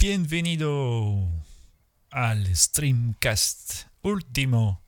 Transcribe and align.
Bienvenido 0.00 1.28
al 2.10 2.46
Streamcast 2.56 3.82
último 4.00 4.80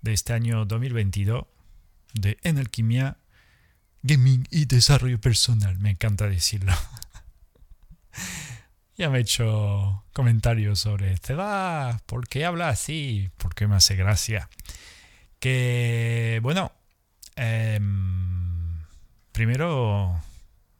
de 0.00 0.14
este 0.14 0.32
año 0.32 0.64
2022 0.64 1.44
de 2.14 2.38
Enalquimia, 2.42 3.18
Gaming 4.02 4.48
y 4.50 4.64
Desarrollo 4.64 5.20
Personal. 5.20 5.78
Me 5.80 5.90
encanta 5.90 6.28
decirlo. 6.28 6.72
ya 8.96 9.10
me 9.10 9.18
he 9.18 9.20
hecho 9.20 10.06
comentarios 10.14 10.78
sobre 10.78 11.12
este. 11.12 11.34
va, 11.34 12.00
¿por 12.06 12.26
qué 12.26 12.46
habla 12.46 12.70
así? 12.70 13.30
¿Por 13.36 13.54
qué 13.54 13.66
me 13.66 13.76
hace 13.76 13.96
gracia? 13.96 14.48
Que, 15.40 16.40
bueno, 16.42 16.72
em, 17.36 18.82
primero 19.30 20.18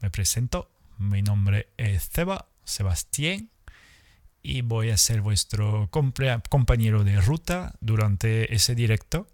me 0.01 0.09
presento. 0.09 0.71
Mi 0.97 1.21
nombre 1.21 1.69
es 1.77 2.09
Ceba 2.09 2.49
Sebastián 2.65 3.51
y 4.49 4.63
voy 4.63 4.89
a 4.89 4.97
ser 4.97 5.21
vuestro 5.21 5.91
compañero 5.91 7.05
de 7.05 7.21
ruta 7.21 7.75
durante 7.83 8.55
ese 8.55 8.75
directo 8.75 9.29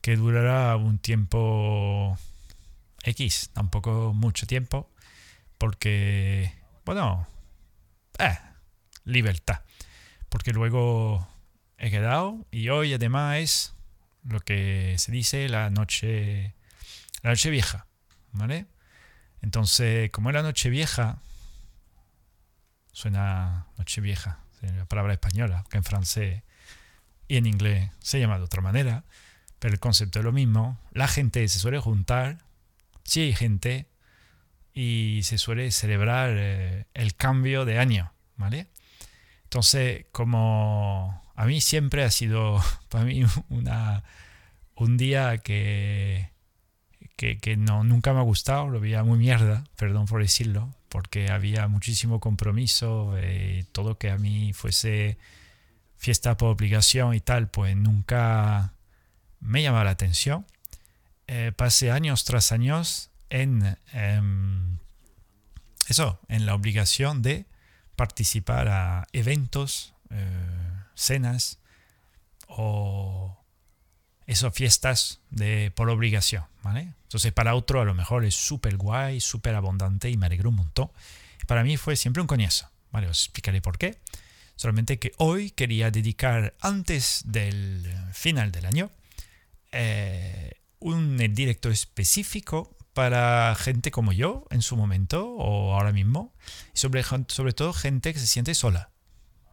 que 0.00 0.16
durará 0.16 0.76
un 0.76 0.98
tiempo 0.98 2.16
X, 3.02 3.50
tampoco 3.52 4.14
mucho 4.14 4.46
tiempo, 4.46 4.90
porque, 5.58 6.54
bueno, 6.86 7.28
eh, 8.18 8.38
libertad. 9.04 9.60
Porque 10.30 10.54
luego 10.54 11.28
he 11.76 11.90
quedado 11.90 12.46
y 12.50 12.70
hoy 12.70 12.94
además 12.94 13.74
lo 14.24 14.40
que 14.40 14.94
se 14.96 15.12
dice 15.12 15.50
la 15.50 15.68
noche, 15.68 16.54
la 17.22 17.28
noche 17.28 17.50
vieja, 17.50 17.86
¿vale? 18.32 18.64
Entonces, 19.42 20.10
como 20.10 20.30
es 20.30 20.34
la 20.34 20.42
noche 20.42 20.70
vieja, 20.70 21.18
suena 23.00 23.66
noche 23.78 24.02
vieja, 24.02 24.40
la 24.60 24.84
palabra 24.84 25.14
española, 25.14 25.64
que 25.70 25.78
en 25.78 25.84
francés 25.84 26.42
y 27.28 27.36
en 27.38 27.46
inglés 27.46 27.90
se 28.00 28.20
llama 28.20 28.36
de 28.36 28.44
otra 28.44 28.60
manera, 28.60 29.04
pero 29.58 29.72
el 29.72 29.80
concepto 29.80 30.18
es 30.18 30.24
lo 30.24 30.32
mismo. 30.32 30.78
La 30.92 31.08
gente 31.08 31.48
se 31.48 31.58
suele 31.58 31.78
juntar, 31.78 32.38
si 33.04 33.22
hay 33.22 33.34
gente, 33.34 33.86
y 34.74 35.20
se 35.24 35.38
suele 35.38 35.70
celebrar 35.70 36.34
eh, 36.36 36.86
el 36.92 37.14
cambio 37.14 37.64
de 37.64 37.78
año, 37.78 38.12
¿vale? 38.36 38.66
Entonces, 39.44 40.04
como 40.12 41.22
a 41.34 41.46
mí 41.46 41.62
siempre 41.62 42.04
ha 42.04 42.10
sido 42.10 42.62
para 42.90 43.04
mí 43.04 43.24
una, 43.48 44.04
un 44.74 44.98
día 44.98 45.38
que, 45.38 46.30
que, 47.16 47.38
que 47.38 47.56
no, 47.56 47.82
nunca 47.82 48.12
me 48.12 48.18
ha 48.20 48.24
gustado, 48.24 48.68
lo 48.68 48.78
veía 48.78 49.02
muy 49.04 49.18
mierda, 49.18 49.64
perdón 49.76 50.04
por 50.04 50.20
decirlo, 50.20 50.74
porque 50.90 51.30
había 51.30 51.68
muchísimo 51.68 52.20
compromiso, 52.20 53.14
eh, 53.16 53.64
todo 53.72 53.96
que 53.96 54.10
a 54.10 54.18
mí 54.18 54.52
fuese 54.52 55.16
fiesta 55.96 56.36
por 56.36 56.50
obligación 56.50 57.14
y 57.14 57.20
tal, 57.20 57.48
pues 57.48 57.76
nunca 57.76 58.74
me 59.38 59.62
llamaba 59.62 59.84
la 59.84 59.92
atención. 59.92 60.44
Eh, 61.28 61.52
pasé 61.56 61.92
años 61.92 62.24
tras 62.24 62.52
años 62.52 63.10
en 63.30 63.78
em, 63.92 64.78
eso, 65.88 66.20
en 66.28 66.44
la 66.44 66.54
obligación 66.54 67.22
de 67.22 67.46
participar 67.94 68.68
a 68.68 69.06
eventos, 69.12 69.94
eh, 70.10 70.72
cenas 70.94 71.58
o 72.48 73.39
esas 74.30 74.54
fiestas 74.54 75.20
de, 75.30 75.72
por 75.74 75.90
obligación, 75.90 76.44
¿vale? 76.62 76.92
Entonces 77.02 77.32
para 77.32 77.56
otro 77.56 77.80
a 77.80 77.84
lo 77.84 77.94
mejor 77.94 78.24
es 78.24 78.36
súper 78.36 78.76
guay, 78.76 79.20
súper 79.20 79.56
abundante 79.56 80.08
y 80.08 80.16
me 80.16 80.26
alegró 80.26 80.50
un 80.50 80.56
montón. 80.56 80.90
Para 81.48 81.64
mí 81.64 81.76
fue 81.76 81.96
siempre 81.96 82.20
un 82.20 82.28
coñazo, 82.28 82.70
¿vale? 82.92 83.08
Os 83.08 83.24
explicaré 83.24 83.60
por 83.60 83.76
qué. 83.76 83.98
Solamente 84.54 85.00
que 85.00 85.12
hoy 85.16 85.50
quería 85.50 85.90
dedicar 85.90 86.54
antes 86.60 87.22
del 87.24 87.92
final 88.12 88.52
del 88.52 88.66
año 88.66 88.90
eh, 89.72 90.52
un 90.78 91.16
directo 91.34 91.68
específico 91.68 92.76
para 92.92 93.56
gente 93.56 93.90
como 93.90 94.12
yo 94.12 94.46
en 94.50 94.62
su 94.62 94.76
momento 94.76 95.28
o 95.28 95.74
ahora 95.74 95.90
mismo, 95.90 96.32
y 96.72 96.78
sobre, 96.78 97.02
sobre 97.02 97.52
todo 97.52 97.72
gente 97.72 98.12
que 98.12 98.20
se 98.20 98.28
siente 98.28 98.54
sola, 98.54 98.90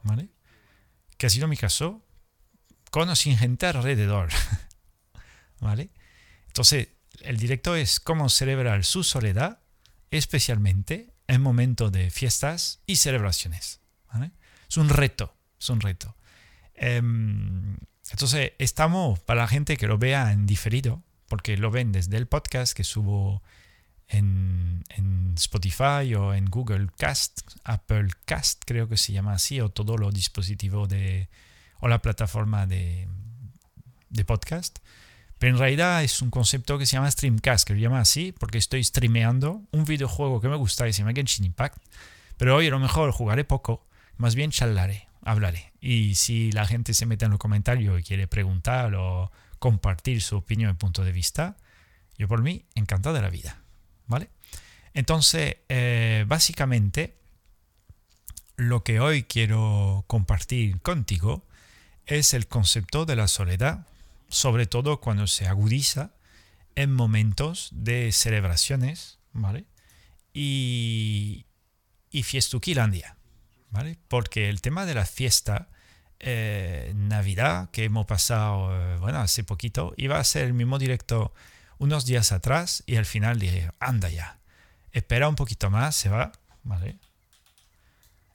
¿vale? 0.03 0.29
Que 1.17 1.25
ha 1.25 1.29
sido 1.31 1.47
mi 1.47 1.57
caso, 1.57 2.03
con 2.91 3.09
o 3.09 3.15
sin 3.15 3.37
gente 3.37 3.65
alrededor. 3.65 4.29
¿vale? 5.59 5.89
Entonces, 6.47 6.89
el 7.21 7.37
directo 7.37 7.75
es 7.75 7.99
cómo 7.99 8.29
celebrar 8.29 8.83
su 8.83 9.03
soledad, 9.03 9.59
especialmente 10.11 11.13
en 11.27 11.41
momentos 11.41 11.91
de 11.91 12.09
fiestas 12.09 12.81
y 12.85 12.97
celebraciones. 12.97 13.81
Es 14.69 14.77
un 14.77 14.89
reto, 14.89 15.33
es 15.59 15.69
un 15.69 15.79
reto. 15.79 16.15
Em, 16.73 17.77
entonces, 18.11 18.53
estamos 18.57 19.19
para 19.19 19.41
la 19.41 19.47
gente 19.47 19.77
que 19.77 19.87
lo 19.87 19.97
vea 19.97 20.31
en 20.31 20.45
diferido, 20.45 21.03
porque 21.27 21.57
lo 21.57 21.71
ven 21.71 21.91
desde 21.91 22.17
el 22.17 22.27
podcast 22.27 22.73
que 22.73 22.83
subo 22.83 23.43
en, 24.07 24.83
en, 24.89 25.33
Spotify 25.37 26.15
o 26.15 26.33
en 26.33 26.45
Google 26.45 26.87
Cast, 26.97 27.41
Apple 27.63 28.07
Cast, 28.25 28.63
creo 28.65 28.87
que 28.87 28.97
se 28.97 29.13
llama 29.13 29.33
así, 29.33 29.59
o 29.61 29.69
todo 29.69 29.97
los 29.97 30.13
dispositivos 30.13 30.87
de, 30.89 31.29
o 31.79 31.87
la 31.87 32.01
plataforma 32.01 32.65
de, 32.65 33.07
de 34.09 34.25
podcast. 34.25 34.79
Pero 35.39 35.53
en 35.53 35.59
realidad 35.59 36.03
es 36.03 36.21
un 36.21 36.31
concepto 36.31 36.77
que 36.77 36.85
se 36.85 36.93
llama 36.93 37.11
Streamcast, 37.11 37.67
que 37.67 37.73
lo 37.73 37.79
llama 37.79 37.99
así 37.99 38.31
porque 38.31 38.57
estoy 38.57 38.83
streameando 38.83 39.61
un 39.71 39.85
videojuego 39.85 40.41
que 40.41 40.49
me 40.49 40.55
gusta 40.55 40.87
y 40.87 40.93
se 40.93 40.99
llama 40.99 41.13
Genshin 41.13 41.45
Impact. 41.45 41.77
Pero 42.37 42.55
hoy 42.55 42.67
a 42.67 42.71
lo 42.71 42.79
mejor 42.79 43.11
jugaré 43.11 43.43
poco, 43.43 43.85
más 44.17 44.35
bien 44.35 44.51
charlaré, 44.51 45.07
hablaré. 45.23 45.73
Y 45.79 46.15
si 46.15 46.51
la 46.51 46.65
gente 46.65 46.93
se 46.93 47.05
mete 47.05 47.25
en 47.25 47.31
los 47.31 47.39
comentarios 47.39 47.99
y 47.99 48.03
quiere 48.03 48.27
preguntar 48.27 48.95
o 48.95 49.31
compartir 49.59 50.21
su 50.21 50.37
opinión 50.37 50.71
y 50.71 50.73
punto 50.73 51.03
de 51.03 51.11
vista, 51.11 51.57
yo 52.17 52.27
por 52.27 52.41
mí 52.41 52.65
encantado 52.75 53.15
de 53.15 53.21
la 53.21 53.29
vida. 53.29 53.61
¿Vale? 54.07 54.29
Entonces, 54.93 55.57
eh, 55.69 56.25
básicamente, 56.27 57.17
lo 58.55 58.83
que 58.83 58.99
hoy 58.99 59.23
quiero 59.23 60.03
compartir 60.07 60.81
contigo 60.81 61.45
es 62.07 62.33
el 62.33 62.47
concepto 62.47 63.05
de 63.05 63.15
la 63.15 63.27
soledad 63.27 63.85
sobre 64.29 64.65
todo 64.65 64.99
cuando 64.99 65.27
se 65.27 65.47
agudiza 65.47 66.11
en 66.75 66.93
momentos 66.93 67.69
de 67.73 68.11
celebraciones, 68.11 69.19
¿vale? 69.33 69.65
Y, 70.33 71.45
y 72.11 72.23
fiestuquilandia, 72.23 73.17
¿vale? 73.71 73.97
Porque 74.07 74.49
el 74.49 74.61
tema 74.61 74.85
de 74.85 74.93
la 74.93 75.05
fiesta, 75.05 75.69
eh, 76.19 76.91
Navidad, 76.95 77.69
que 77.71 77.85
hemos 77.85 78.05
pasado, 78.05 78.75
eh, 78.75 78.97
bueno, 78.97 79.19
hace 79.19 79.43
poquito, 79.43 79.93
iba 79.97 80.19
a 80.19 80.23
ser 80.23 80.45
el 80.45 80.53
mismo 80.53 80.77
directo 80.77 81.33
unos 81.79 82.05
días 82.05 82.31
atrás 82.31 82.83
y 82.85 82.95
al 82.95 83.05
final 83.05 83.39
dije, 83.39 83.71
anda 83.79 84.09
ya, 84.09 84.39
espera 84.91 85.29
un 85.29 85.35
poquito 85.35 85.69
más, 85.69 85.95
se 85.95 86.09
va, 86.09 86.31
¿vale? 86.63 86.97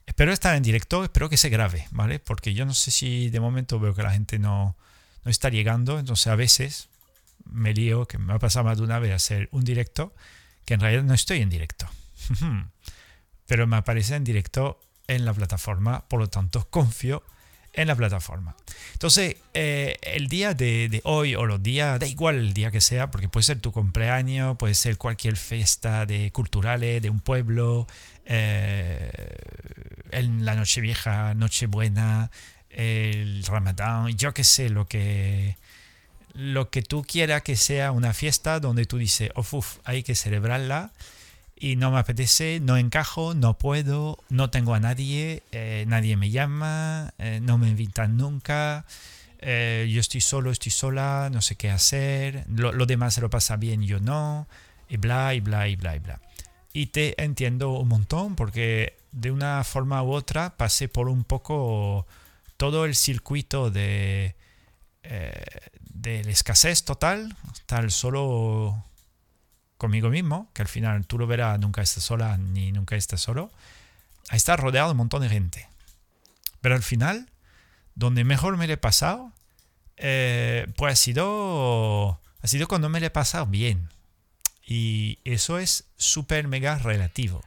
Espero 0.05 0.33
estar 0.33 0.55
en 0.55 0.63
directo, 0.63 1.03
espero 1.03 1.29
que 1.29 1.37
se 1.37 1.49
grabe, 1.49 1.87
¿vale? 1.91 2.19
Porque 2.19 2.53
yo 2.53 2.65
no 2.65 2.73
sé 2.73 2.91
si 2.91 3.29
de 3.29 3.39
momento 3.39 3.79
veo 3.79 3.95
que 3.95 4.03
la 4.03 4.11
gente 4.11 4.37
no, 4.37 4.75
no 5.23 5.31
está 5.31 5.49
llegando, 5.49 5.99
entonces 5.99 6.27
a 6.27 6.35
veces 6.35 6.89
me 7.45 7.73
lío, 7.73 8.07
que 8.07 8.17
me 8.17 8.33
ha 8.33 8.39
pasado 8.39 8.65
más 8.65 8.77
de 8.77 8.83
una 8.83 8.99
vez 8.99 9.13
hacer 9.13 9.49
un 9.51 9.63
directo, 9.63 10.13
que 10.65 10.75
en 10.75 10.79
realidad 10.79 11.03
no 11.03 11.13
estoy 11.13 11.41
en 11.41 11.49
directo, 11.49 11.87
pero 13.47 13.67
me 13.67 13.77
aparece 13.77 14.15
en 14.15 14.23
directo 14.23 14.79
en 15.07 15.25
la 15.25 15.33
plataforma, 15.33 16.07
por 16.07 16.19
lo 16.19 16.29
tanto 16.29 16.67
confío 16.69 17.23
en 17.73 17.87
la 17.87 17.95
plataforma. 17.95 18.55
Entonces, 18.93 19.37
eh, 19.53 19.97
el 20.03 20.27
día 20.27 20.53
de, 20.53 21.01
hoy 21.03 21.35
o 21.35 21.45
los 21.45 21.61
días, 21.61 21.99
da 21.99 22.05
igual 22.05 22.35
el 22.35 22.53
día 22.53 22.71
que 22.71 22.81
sea, 22.81 23.09
porque 23.09 23.29
puede 23.29 23.43
ser 23.43 23.59
tu 23.59 23.71
cumpleaños, 23.71 24.57
puede 24.57 24.75
ser 24.75 24.97
cualquier 24.97 25.37
fiesta 25.37 26.05
de 26.05 26.31
culturales 26.31 27.01
de 27.01 27.09
un 27.09 27.19
pueblo, 27.19 27.87
eh, 28.25 29.11
en 30.11 30.45
la 30.45 30.55
noche 30.55 30.81
vieja, 30.81 31.33
noche 31.33 31.65
buena, 31.65 32.29
el 32.75 33.43
ramadán, 33.45 34.07
yo 34.17 34.33
qué 34.33 34.43
sé, 34.43 34.69
lo 34.69 34.87
que, 34.87 35.57
lo 36.33 36.69
que 36.69 36.81
tú 36.81 37.03
quieras 37.03 37.43
que 37.43 37.55
sea 37.55 37.91
una 37.91 38.13
fiesta 38.13 38.59
donde 38.59 38.85
tú 38.85 38.97
dices, 38.97 39.31
uf, 39.35 39.77
hay 39.83 40.03
que 40.03 40.15
celebrarla 40.15 40.91
y 41.55 41.75
no 41.75 41.91
me 41.91 41.99
apetece, 41.99 42.59
no 42.61 42.77
encajo, 42.77 43.33
no 43.33 43.57
puedo, 43.57 44.19
no 44.29 44.49
tengo 44.49 44.73
a 44.73 44.79
nadie, 44.79 45.43
eh, 45.51 45.85
nadie 45.87 46.17
me 46.17 46.29
llama, 46.29 47.13
eh, 47.19 47.39
no 47.41 47.57
me 47.57 47.69
invitan 47.69 48.17
nunca, 48.17 48.85
eh, 49.39 49.89
yo 49.89 50.01
estoy 50.01 50.21
solo, 50.21 50.51
estoy 50.51 50.71
sola, 50.71 51.29
no 51.31 51.41
sé 51.41 51.55
qué 51.55 51.69
hacer, 51.69 52.45
lo, 52.49 52.73
lo, 52.73 52.85
demás 52.85 53.13
se 53.13 53.21
lo 53.21 53.29
pasa 53.29 53.55
bien, 53.55 53.83
yo 53.83 53.99
no, 53.99 54.47
y 54.89 54.97
bla, 54.97 55.33
y 55.33 55.39
bla, 55.39 55.67
y 55.67 55.75
bla, 55.75 55.95
y 55.95 55.99
bla. 55.99 56.19
Y 56.73 56.87
te 56.87 57.21
entiendo 57.23 57.71
un 57.71 57.87
montón 57.87 58.35
porque 58.35 58.97
de 59.11 59.31
una 59.31 59.63
forma 59.63 60.01
u 60.03 60.11
otra 60.11 60.57
pasé 60.57 60.87
por 60.87 61.07
un 61.07 61.23
poco 61.23 62.07
todo 62.57 62.85
el 62.85 62.95
circuito 62.95 63.71
de, 63.71 64.35
eh, 65.03 65.45
la 66.03 66.31
escasez 66.31 66.83
total, 66.83 67.35
estar 67.53 67.89
solo 67.91 68.83
conmigo 69.77 70.09
mismo, 70.09 70.49
que 70.53 70.61
al 70.61 70.67
final 70.67 71.05
tú 71.05 71.17
lo 71.17 71.27
verás, 71.27 71.59
nunca 71.59 71.81
estás 71.81 72.03
sola 72.03 72.37
ni 72.37 72.71
nunca 72.71 72.95
estás 72.95 73.21
solo, 73.21 73.51
a 74.29 74.35
estar 74.35 74.59
rodeado 74.59 74.87
de 74.87 74.91
un 74.91 74.97
montón 74.97 75.21
de 75.21 75.29
gente. 75.29 75.67
Pero 76.61 76.75
al 76.75 76.83
final, 76.83 77.29
donde 77.95 78.23
mejor 78.23 78.57
me 78.57 78.67
lo 78.67 78.73
he 78.73 78.77
pasado, 78.77 79.31
eh, 79.97 80.67
pues 80.77 80.93
ha 80.93 80.95
sido, 80.95 82.19
ha 82.41 82.47
sido 82.47 82.67
cuando 82.67 82.89
me 82.89 82.99
lo 82.99 83.07
he 83.07 83.11
pasado 83.11 83.45
bien. 83.45 83.89
Y 84.65 85.19
eso 85.25 85.59
es 85.59 85.85
súper 85.97 86.47
mega 86.47 86.77
relativo. 86.77 87.43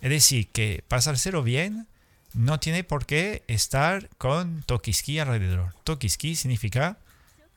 Es 0.00 0.10
decir, 0.10 0.48
que 0.48 0.82
pasárselo 0.88 1.42
bien 1.42 1.86
no 2.34 2.60
tiene 2.60 2.84
por 2.84 3.06
qué 3.06 3.42
estar 3.48 4.08
con 4.18 4.62
Tokiski 4.62 5.18
alrededor. 5.18 5.74
Tokiski 5.84 6.36
significa 6.36 6.98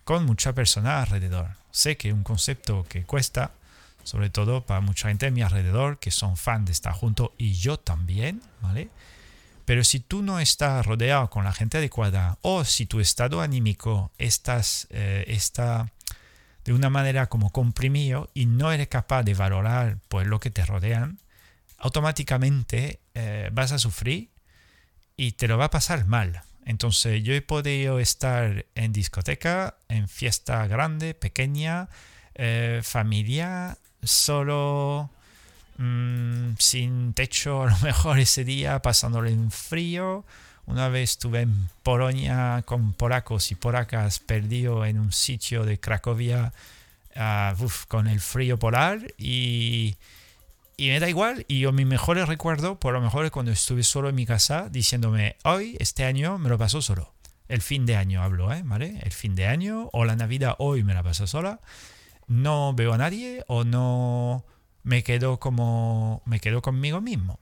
con 0.04 0.26
mucha 0.26 0.54
persona 0.54 1.02
alrededor. 1.02 1.52
Sé 1.72 1.98
que 1.98 2.10
es 2.10 2.14
un 2.14 2.24
concepto 2.24 2.86
que 2.90 3.04
cuesta, 3.04 3.52
sobre 4.04 4.30
todo 4.30 4.66
para 4.66 4.82
mucha 4.82 5.08
gente 5.08 5.28
a 5.28 5.32
mi 5.32 5.42
alrededor 5.42 6.00
que 6.00 6.12
son 6.12 6.38
fan 6.38 6.66
de 6.66 6.72
estar 6.72 6.94
junto 6.94 7.34
y 7.38 7.54
yo 7.54 7.78
también, 7.78 8.42
¿vale? 8.62 8.90
Pero 9.66 9.84
si 9.84 10.00
tú 10.00 10.22
no 10.22 10.40
estás 10.40 10.86
rodeado 10.86 11.30
con 11.30 11.46
la 11.46 11.54
gente 11.54 11.78
adecuada 11.78 12.38
o 12.42 12.66
si 12.66 12.86
tu 12.86 13.00
estado 13.00 13.42
anímico 13.42 14.12
estás, 14.18 14.88
eh, 14.90 15.24
está 15.28 15.90
de 16.66 16.74
una 16.74 16.90
manera 16.90 17.28
como 17.28 17.52
comprimido 17.52 18.30
y 18.34 18.46
no 18.46 18.72
eres 18.72 18.88
capaz 18.88 19.24
de 19.24 19.34
valorar 19.34 20.00
pues, 20.10 20.28
lo 20.28 20.40
que 20.40 20.50
te 20.50 20.66
rodean, 20.66 21.20
automáticamente 21.78 23.00
eh, 23.14 23.50
vas 23.54 23.72
a 23.72 23.80
sufrir 23.80 24.30
y 25.18 25.34
te 25.34 25.48
lo 25.48 25.58
va 25.58 25.66
a 25.66 25.72
pasar 25.72 26.06
mal. 26.06 26.42
Entonces 26.66 27.24
yo 27.24 27.34
he 27.34 27.42
podido 27.42 28.00
estar 28.00 28.66
en 28.76 28.94
discoteca, 28.94 29.76
en 29.90 30.08
fiesta 30.08 30.66
grande, 30.68 31.14
pequeña, 31.14 31.90
eh, 32.36 32.82
familia, 32.84 33.78
solo 34.02 35.10
mm, 35.78 36.54
sin 36.58 37.14
techo 37.14 37.64
a 37.64 37.70
lo 37.72 37.78
mejor 37.84 38.20
ese 38.20 38.44
día, 38.44 38.82
pasándole 38.82 39.32
en 39.32 39.52
frío. 39.52 40.26
Una 40.66 40.88
vez 40.88 41.12
estuve 41.12 41.42
en 41.42 41.70
Polonia 41.84 42.64
con 42.66 42.94
polacos 42.94 43.52
y 43.52 43.56
polacas 43.56 44.20
perdido 44.20 44.86
en 44.86 44.98
un 44.98 45.12
sitio 45.12 45.66
de 45.66 45.78
Cracovia 45.78 46.54
ah, 47.18 47.54
con 47.90 48.08
el 48.08 48.22
frío 48.22 48.58
polar 48.58 49.14
y 49.18 49.98
y 50.78 50.90
me 50.90 51.00
da 51.00 51.10
igual. 51.10 51.46
Y 51.48 51.60
yo 51.60 51.72
mi 51.72 51.86
mejor 51.86 52.18
recuerdo, 52.18 52.80
por 52.80 52.94
lo 52.94 53.02
mejor, 53.02 53.26
es 53.26 53.32
cuando 53.32 53.52
estuve 53.52 53.84
solo 53.84 54.10
en 54.10 54.16
mi 54.16 54.26
casa 54.26 54.70
diciéndome, 54.70 55.38
hoy, 55.44 55.78
este 55.80 56.06
año, 56.06 56.38
me 56.38 56.50
lo 56.50 56.58
paso 56.58 56.82
solo. 56.82 57.14
El 57.48 57.62
fin 57.62 57.86
de 57.86 57.96
año 57.96 58.24
hablo, 58.24 58.52
¿eh? 58.54 58.62
¿Vale? 58.66 59.00
El 59.04 59.12
fin 59.12 59.36
de 59.36 59.48
año 59.48 59.90
o 59.92 60.06
la 60.06 60.16
Navidad 60.16 60.56
hoy 60.60 60.84
me 60.84 60.94
la 60.94 61.04
paso 61.04 61.28
sola. 61.28 61.60
No 62.28 62.74
veo 62.74 62.94
a 62.94 62.98
nadie 62.98 63.44
o 63.48 63.64
no 63.64 64.46
me 64.84 65.04
quedo 65.04 65.40
como 65.40 66.22
me 66.26 66.40
quedo 66.40 66.62
conmigo 66.62 67.02
mismo. 67.02 67.40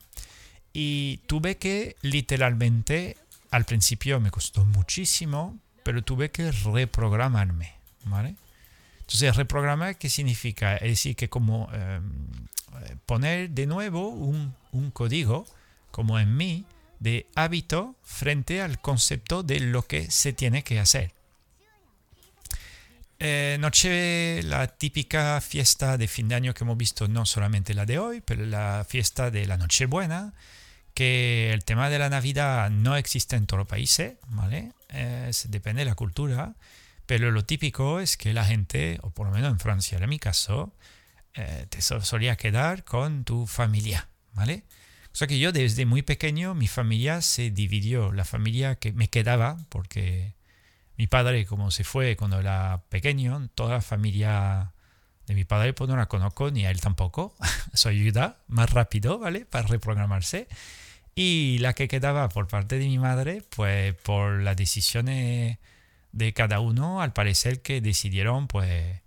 Y 0.74 1.18
tuve 1.28 1.58
que 1.58 1.96
literalmente, 2.02 3.18
al 3.52 3.66
principio 3.66 4.20
me 4.20 4.32
costó 4.32 4.66
muchísimo, 4.66 5.60
pero 5.84 6.04
tuve 6.04 6.32
que 6.32 6.52
reprogramarme, 6.52 7.74
¿vale? 8.06 8.36
Entonces, 9.02 9.36
reprogramar, 9.36 9.98
¿qué 9.98 10.10
significa? 10.10 10.78
Es 10.78 10.90
decir, 10.90 11.16
que 11.16 11.30
como 11.30 11.70
eh, 11.74 12.00
poner 13.06 13.50
de 13.50 13.68
nuevo 13.68 14.10
un, 14.10 14.56
código, 14.92 15.46
como 15.92 16.20
en 16.20 16.36
mí, 16.36 16.66
de 17.00 17.28
hábito 17.36 17.96
frente 18.04 18.62
al 18.62 18.80
concepto 18.80 19.44
de 19.44 19.60
lo 19.60 19.88
que 19.88 20.10
se 20.12 20.34
tiene 20.34 20.64
que 20.64 20.80
hacer. 20.80 21.14
Eh, 23.20 23.58
noche, 23.60 24.42
la 24.44 24.68
típica 24.68 25.40
fiesta 25.42 25.98
de 25.98 26.08
fin 26.08 26.28
de 26.28 26.36
año 26.36 26.54
que 26.54 26.64
hemos 26.64 26.78
visto, 26.78 27.08
no 27.08 27.26
solamente 27.26 27.74
la 27.74 27.86
de 27.86 28.00
hoy, 28.00 28.22
pero 28.22 28.46
la 28.46 28.86
fiesta 28.88 29.30
de 29.30 29.46
la 29.46 29.58
Nochebuena, 29.58 30.34
que 30.94 31.54
el 31.54 31.64
tema 31.64 31.90
de 31.90 32.00
la 32.00 32.10
Navidad 32.10 32.70
no 32.70 32.96
existe 32.96 33.36
en 33.36 33.46
todos 33.46 33.60
los 33.60 33.68
países, 33.68 34.16
¿vale? 34.28 34.72
depende 35.48 35.82
de 35.82 35.86
la 35.86 35.96
cultura, 35.96 36.56
pero 37.06 37.32
lo 37.32 37.46
típico 37.46 38.00
es 38.00 38.18
que 38.18 38.34
la 38.34 38.46
gente, 38.46 39.00
o 39.04 39.10
por 39.10 39.28
lo 39.28 39.34
menos 39.34 39.52
en 39.52 39.60
Francia, 39.60 39.98
en 39.98 40.10
mi 40.10 40.20
caso, 40.20 40.74
eh, 41.36 41.66
te 41.70 41.82
solía 41.82 42.36
quedar 42.36 42.84
con 42.84 43.24
tu 43.24 43.48
familia, 43.48 44.10
¿vale? 44.34 44.64
O 45.14 45.16
sea 45.16 45.28
que 45.28 45.40
yo 45.40 45.52
desde 45.52 45.86
muy 45.86 46.02
pequeño 46.02 46.54
mi 46.56 46.68
familia 46.68 47.22
se 47.22 47.52
dividió, 47.52 48.12
la 48.12 48.26
familia 48.26 48.76
que 48.76 48.94
me 48.94 49.10
quedaba, 49.10 49.58
porque 49.70 50.36
mi 50.98 51.08
padre 51.08 51.46
como 51.46 51.72
se 51.72 51.84
fue 51.84 52.16
cuando 52.16 52.40
era 52.40 52.84
pequeño, 52.90 53.50
toda 53.56 53.74
la 53.76 53.82
familia 53.82 54.74
de 55.28 55.36
mi 55.36 55.44
padre 55.46 55.74
pues 55.74 55.90
no 55.90 55.98
la 55.98 56.08
conozco, 56.08 56.52
ni 56.52 56.66
a 56.66 56.72
él 56.72 56.80
tampoco, 56.82 57.36
eso 57.74 57.90
ayuda 57.90 58.38
más 58.48 58.72
rápido, 58.72 59.20
¿vale? 59.20 59.46
Para 59.46 59.68
reprogramarse. 59.68 60.48
Y 61.16 61.58
la 61.60 61.74
que 61.74 61.88
quedaba 61.88 62.30
por 62.30 62.48
parte 62.48 62.80
de 62.80 62.86
mi 62.86 62.98
madre, 62.98 63.44
pues 63.50 63.94
por 63.96 64.42
las 64.42 64.56
decisiones 64.56 65.58
de 66.14 66.34
cada 66.34 66.60
uno, 66.60 67.02
al 67.02 67.14
parecer 67.14 67.62
que 67.62 67.82
decidieron 67.82 68.48
pues 68.48 69.01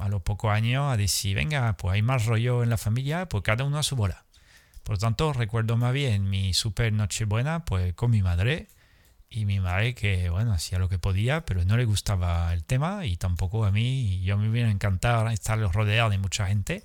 a 0.00 0.08
los 0.08 0.22
pocos 0.22 0.50
años 0.52 0.92
a 0.92 0.96
decir, 0.96 1.36
venga, 1.36 1.76
pues 1.76 1.94
hay 1.94 2.02
más 2.02 2.26
rollo 2.26 2.62
en 2.62 2.70
la 2.70 2.76
familia, 2.76 3.28
pues 3.28 3.42
cada 3.42 3.64
uno 3.64 3.78
a 3.78 3.82
su 3.82 3.96
bola. 3.96 4.24
Por 4.82 4.98
tanto, 4.98 5.32
recuerdo 5.32 5.76
más 5.76 5.92
bien 5.92 6.28
mi 6.28 6.54
super 6.54 6.92
nochebuena, 6.92 7.64
pues 7.64 7.94
con 7.94 8.10
mi 8.10 8.22
madre. 8.22 8.68
Y 9.30 9.46
mi 9.46 9.60
madre 9.60 9.94
que, 9.94 10.28
bueno, 10.28 10.52
hacía 10.52 10.78
lo 10.78 10.90
que 10.90 10.98
podía, 10.98 11.46
pero 11.46 11.64
no 11.64 11.78
le 11.78 11.86
gustaba 11.86 12.52
el 12.52 12.64
tema 12.64 13.06
y 13.06 13.16
tampoco 13.16 13.64
a 13.64 13.70
mí. 13.70 14.20
Yo 14.22 14.36
me 14.36 14.50
hubiera 14.50 14.70
encantado 14.70 15.28
estar 15.30 15.58
rodeado 15.58 16.10
de 16.10 16.18
mucha 16.18 16.46
gente, 16.46 16.84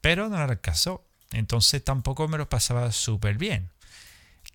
pero 0.00 0.28
no 0.28 0.36
era 0.36 0.52
el 0.52 0.60
caso. 0.60 1.04
Entonces 1.32 1.84
tampoco 1.84 2.26
me 2.26 2.38
lo 2.38 2.48
pasaba 2.48 2.90
súper 2.90 3.38
bien. 3.38 3.70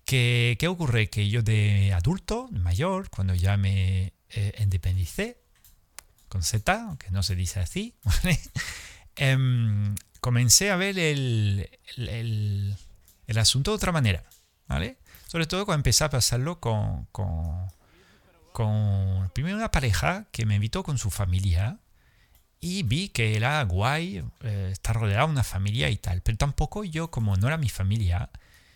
¿Qué, 0.04 0.56
¿Qué, 0.58 0.68
ocurre? 0.68 1.08
Que 1.08 1.30
yo 1.30 1.42
de 1.42 1.94
adulto, 1.94 2.48
mayor, 2.52 3.08
cuando 3.08 3.34
ya 3.34 3.56
me 3.56 4.12
eh, 4.30 4.54
independicé, 4.58 5.38
con 6.36 6.42
Z, 6.42 6.82
aunque 6.82 7.10
no 7.10 7.22
se 7.22 7.34
dice 7.34 7.60
así, 7.60 7.94
em, 9.16 9.94
comencé 10.20 10.70
a 10.70 10.76
ver 10.76 10.98
el, 10.98 11.70
el, 11.96 13.38
asunto 13.38 13.70
de 13.70 13.76
otra 13.76 13.90
manera, 13.90 14.22
¿vale? 14.68 14.98
Sobre 15.28 15.46
todo 15.46 15.64
cuando 15.64 15.78
empecé 15.78 16.04
a 16.04 16.10
pasarlo 16.10 16.60
con, 16.60 17.06
con, 17.06 17.70
con 18.52 19.30
primero 19.32 19.56
una 19.56 19.70
pareja 19.70 20.26
que 20.30 20.44
me 20.44 20.56
invitó 20.56 20.82
con 20.82 20.98
su 20.98 21.10
familia 21.10 21.78
y 22.60 22.82
vi 22.82 23.08
que 23.08 23.34
era 23.34 23.62
guay 23.62 24.22
eh, 24.42 24.68
estar 24.70 24.94
rodeado 24.94 25.28
de 25.28 25.32
una 25.32 25.42
familia 25.42 25.88
y 25.88 25.96
tal, 25.96 26.20
pero 26.20 26.36
tampoco 26.36 26.84
yo, 26.84 27.10
como 27.10 27.38
no 27.38 27.46
era 27.46 27.56
mi 27.56 27.70
familia, 27.70 28.28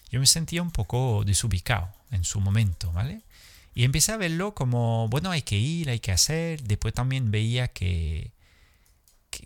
yo 0.09 0.19
me 0.19 0.27
sentía 0.27 0.63
un 0.63 0.71
poco 0.71 1.25
desubicado 1.27 1.93
en 2.11 2.25
su 2.25 2.41
momento, 2.41 2.91
¿vale? 2.93 3.21
Y 3.75 3.85
empecé 3.85 4.13
a 4.13 4.17
verlo 4.17 4.55
como, 4.55 5.09
bueno, 5.09 5.31
hay 5.31 5.43
que 5.43 5.57
ir, 5.57 5.91
hay 5.91 6.01
que 6.01 6.13
hacer. 6.13 6.63
Después 6.63 6.93
también 6.95 7.31
veía 7.31 7.69
que, 7.69 8.33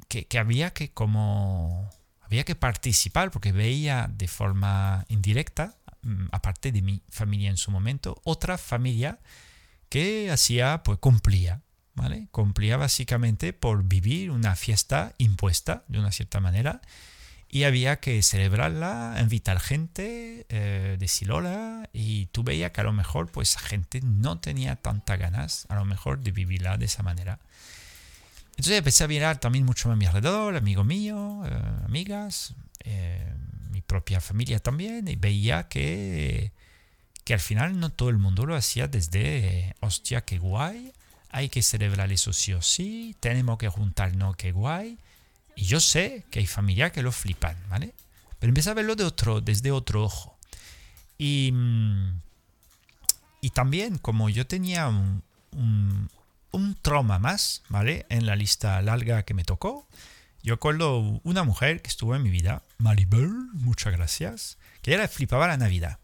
que, 0.08 0.38
había 0.38 0.72
que 0.72 0.92
como 0.92 1.90
había 2.20 2.44
que 2.44 2.54
participar 2.54 3.30
porque 3.30 3.52
veía 3.52 4.10
de 4.12 4.28
forma 4.28 5.04
indirecta, 5.08 5.76
mm, 6.02 6.26
aparte 6.32 6.72
de 6.72 6.82
mi 6.82 7.02
familia 7.10 7.50
en 7.50 7.56
su 7.56 7.70
momento, 7.70 8.20
otra 8.24 8.56
familia 8.58 9.20
que 9.88 10.30
hacía, 10.30 10.82
pues 10.82 10.98
cumplía, 10.98 11.62
¿vale? 11.94 12.28
Cumplía 12.30 12.76
básicamente 12.76 13.52
por 13.52 13.84
vivir 13.84 14.30
una 14.30 14.56
fiesta 14.56 15.14
impuesta 15.18 15.84
de 15.88 15.98
una 15.98 16.12
cierta 16.12 16.40
manera 16.40 16.80
y 17.54 17.62
había 17.62 18.00
que 18.00 18.20
celebrarla, 18.24 19.16
invitar 19.20 19.60
gente, 19.60 20.44
eh, 20.48 20.96
decir 20.98 21.30
y 21.92 22.26
tú 22.26 22.42
veías 22.42 22.72
que 22.72 22.80
a 22.80 22.84
lo 22.84 22.92
mejor 22.92 23.30
pues 23.30 23.56
gente 23.56 24.00
no 24.02 24.40
tenía 24.40 24.74
tantas 24.74 25.20
ganas, 25.20 25.64
a 25.68 25.76
lo 25.76 25.84
mejor, 25.84 26.18
de 26.18 26.32
vivirla 26.32 26.76
de 26.78 26.86
esa 26.86 27.04
manera. 27.04 27.38
Entonces 28.56 28.78
empecé 28.78 29.04
a 29.04 29.06
mirar 29.06 29.38
también 29.38 29.64
mucho 29.64 29.88
a 29.88 29.94
mi 29.94 30.04
alrededor, 30.04 30.56
amigos 30.56 30.84
míos, 30.84 31.46
eh, 31.48 31.56
amigas, 31.84 32.54
eh, 32.80 33.32
mi 33.70 33.82
propia 33.82 34.20
familia 34.20 34.58
también, 34.58 35.06
y 35.06 35.14
veía 35.14 35.68
que, 35.68 36.50
que 37.22 37.34
al 37.34 37.40
final 37.40 37.78
no 37.78 37.90
todo 37.90 38.08
el 38.08 38.18
mundo 38.18 38.46
lo 38.46 38.56
hacía 38.56 38.88
desde, 38.88 39.76
hostia, 39.78 40.22
qué 40.22 40.38
guay, 40.38 40.92
hay 41.30 41.48
que 41.50 41.62
celebrar 41.62 42.10
eso 42.10 42.32
sí 42.32 42.52
o 42.52 42.62
sí, 42.62 43.14
tenemos 43.20 43.58
que 43.58 43.68
juntarnos, 43.68 44.34
qué 44.34 44.50
guay, 44.50 44.98
y 45.56 45.64
yo 45.64 45.80
sé 45.80 46.24
que 46.30 46.40
hay 46.40 46.46
familias 46.46 46.92
que 46.92 47.02
lo 47.02 47.12
flipan, 47.12 47.56
¿vale? 47.68 47.94
Pero 48.38 48.50
empecé 48.50 48.70
a 48.70 48.74
verlo 48.74 48.96
de 48.96 49.04
otro, 49.04 49.40
desde 49.40 49.70
otro 49.70 50.04
ojo. 50.04 50.36
Y, 51.18 51.50
mm, 51.52 52.20
y 53.40 53.50
también, 53.50 53.98
como 53.98 54.28
yo 54.28 54.46
tenía 54.46 54.88
un, 54.88 55.22
un, 55.52 56.76
trauma 56.82 57.18
más, 57.18 57.62
¿vale? 57.68 58.06
En 58.08 58.26
la 58.26 58.36
lista 58.36 58.80
larga 58.82 59.22
que 59.22 59.34
me 59.34 59.44
tocó, 59.44 59.86
yo 60.42 60.54
acuerdo 60.54 61.20
una 61.24 61.42
mujer 61.42 61.80
que 61.80 61.88
estuvo 61.88 62.14
en 62.14 62.22
mi 62.22 62.30
vida, 62.30 62.62
Maribel, 62.78 63.30
muchas 63.52 63.92
gracias, 63.92 64.58
que 64.82 64.94
ella 64.94 65.08
flipaba 65.08 65.48
la 65.48 65.56
Navidad. 65.56 65.98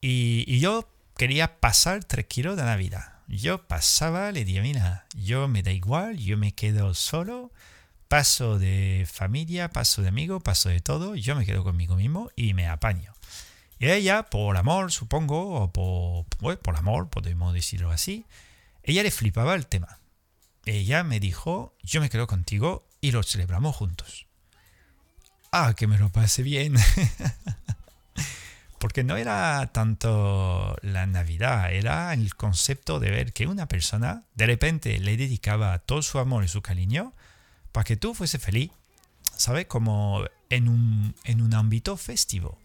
Y, 0.00 0.44
y 0.46 0.60
yo 0.60 0.88
quería 1.16 1.60
pasar 1.60 2.04
tres 2.04 2.26
kilos 2.26 2.56
de 2.56 2.64
Navidad. 2.64 3.20
Yo 3.28 3.66
pasaba, 3.66 4.30
le 4.32 4.44
dije, 4.44 4.60
mira, 4.60 5.06
yo 5.14 5.48
me 5.48 5.62
da 5.62 5.72
igual, 5.72 6.18
yo 6.18 6.36
me 6.36 6.52
quedo 6.52 6.94
solo, 6.94 7.50
paso 8.12 8.58
de 8.58 9.08
familia, 9.10 9.70
paso 9.70 10.02
de 10.02 10.08
amigo, 10.08 10.38
paso 10.38 10.68
de 10.68 10.80
todo, 10.80 11.14
yo 11.14 11.34
me 11.34 11.46
quedo 11.46 11.64
conmigo 11.64 11.96
mismo 11.96 12.30
y 12.36 12.52
me 12.52 12.68
apaño. 12.68 13.14
Y 13.78 13.88
ella, 13.88 14.24
por 14.24 14.58
amor, 14.58 14.92
supongo, 14.92 15.54
o 15.54 15.72
por, 15.72 16.26
bueno, 16.38 16.60
por 16.60 16.76
amor, 16.76 17.08
podemos 17.08 17.54
decirlo 17.54 17.90
así, 17.90 18.26
ella 18.82 19.02
le 19.02 19.10
flipaba 19.10 19.54
el 19.54 19.66
tema. 19.66 19.98
Ella 20.66 21.04
me 21.04 21.20
dijo, 21.20 21.74
yo 21.82 22.02
me 22.02 22.10
quedo 22.10 22.26
contigo 22.26 22.86
y 23.00 23.12
lo 23.12 23.22
celebramos 23.22 23.74
juntos. 23.76 24.26
Ah, 25.50 25.72
que 25.74 25.86
me 25.86 25.96
lo 25.96 26.10
pase 26.10 26.42
bien. 26.42 26.74
Porque 28.78 29.04
no 29.04 29.16
era 29.16 29.70
tanto 29.72 30.76
la 30.82 31.06
Navidad, 31.06 31.72
era 31.72 32.12
el 32.12 32.34
concepto 32.34 33.00
de 33.00 33.10
ver 33.10 33.32
que 33.32 33.46
una 33.46 33.68
persona 33.68 34.24
de 34.34 34.44
repente 34.44 34.98
le 34.98 35.16
dedicaba 35.16 35.78
todo 35.78 36.02
su 36.02 36.18
amor 36.18 36.44
y 36.44 36.48
su 36.48 36.60
cariño 36.60 37.14
para 37.72 37.84
que 37.84 37.96
tú 37.96 38.14
fuese 38.14 38.38
feliz, 38.38 38.70
¿sabes? 39.36 39.66
Como 39.66 40.24
en 40.50 40.68
un, 40.68 41.14
en 41.24 41.40
un 41.40 41.54
ámbito 41.54 41.96
festivo. 41.96 42.58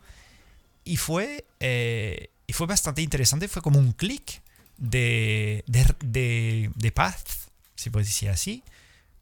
Y 0.84 0.98
fue, 0.98 1.46
eh, 1.60 2.30
y 2.46 2.54
fue 2.54 2.68
bastante 2.68 3.02
interesante, 3.02 3.48
fue 3.48 3.62
como 3.62 3.80
un 3.80 3.94
clic 3.94 4.42
de, 4.78 5.64
de, 5.68 6.72
de, 6.76 6.92
paz, 6.92 7.50
si 7.76 7.90
puede 7.90 8.06
decir 8.06 8.30
así, 8.30 8.64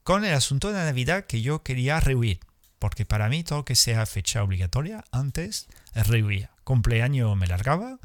con 0.03 0.25
el 0.25 0.33
asunto 0.33 0.67
de 0.67 0.75
la 0.75 0.85
Navidad 0.85 1.25
que 1.25 1.41
yo 1.41 1.63
quería 1.63 1.99
rehuir. 1.99 2.39
Porque 2.77 3.05
para 3.05 3.29
mí 3.29 3.43
todo 3.43 3.65
que 3.65 3.75
sea 3.75 4.05
fecha 4.05 4.43
obligatoria 4.43 5.03
antes 5.11 5.67
rehuía. 5.93 6.51
Cumpleaños 6.63 7.35
me 7.37 7.47
largaba, 7.47 7.99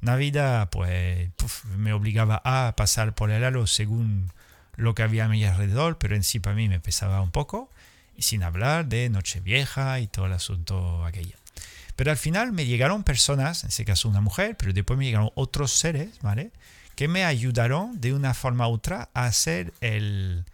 Navidad 0.00 0.68
pues 0.70 1.30
me 1.76 1.92
obligaba 1.92 2.42
a 2.44 2.74
pasar 2.76 3.14
por 3.14 3.30
el 3.30 3.44
halo 3.44 3.66
según 3.66 4.30
lo 4.76 4.94
que 4.94 5.02
había 5.02 5.26
a 5.26 5.28
mi 5.28 5.44
alrededor, 5.44 5.98
pero 5.98 6.16
en 6.16 6.22
sí 6.22 6.40
para 6.40 6.56
mí 6.56 6.68
me 6.68 6.80
pesaba 6.80 7.20
un 7.22 7.30
poco. 7.30 7.70
Y 8.16 8.22
sin 8.22 8.42
hablar 8.42 8.86
de 8.86 9.10
Nochevieja 9.10 10.00
y 10.00 10.06
todo 10.06 10.26
el 10.26 10.32
asunto 10.32 11.04
aquello. 11.04 11.36
Pero 11.96 12.10
al 12.10 12.16
final 12.16 12.52
me 12.52 12.66
llegaron 12.66 13.02
personas, 13.02 13.64
en 13.64 13.68
ese 13.68 13.84
caso 13.84 14.08
una 14.08 14.20
mujer, 14.20 14.56
pero 14.58 14.72
después 14.72 14.98
me 14.98 15.06
llegaron 15.06 15.30
otros 15.34 15.72
seres, 15.72 16.18
¿vale? 16.22 16.50
Que 16.94 17.08
me 17.08 17.24
ayudaron 17.24 18.00
de 18.00 18.14
una 18.14 18.34
forma 18.34 18.68
u 18.68 18.72
otra 18.72 19.10
a 19.12 19.24
hacer 19.26 19.72
el, 19.80 20.44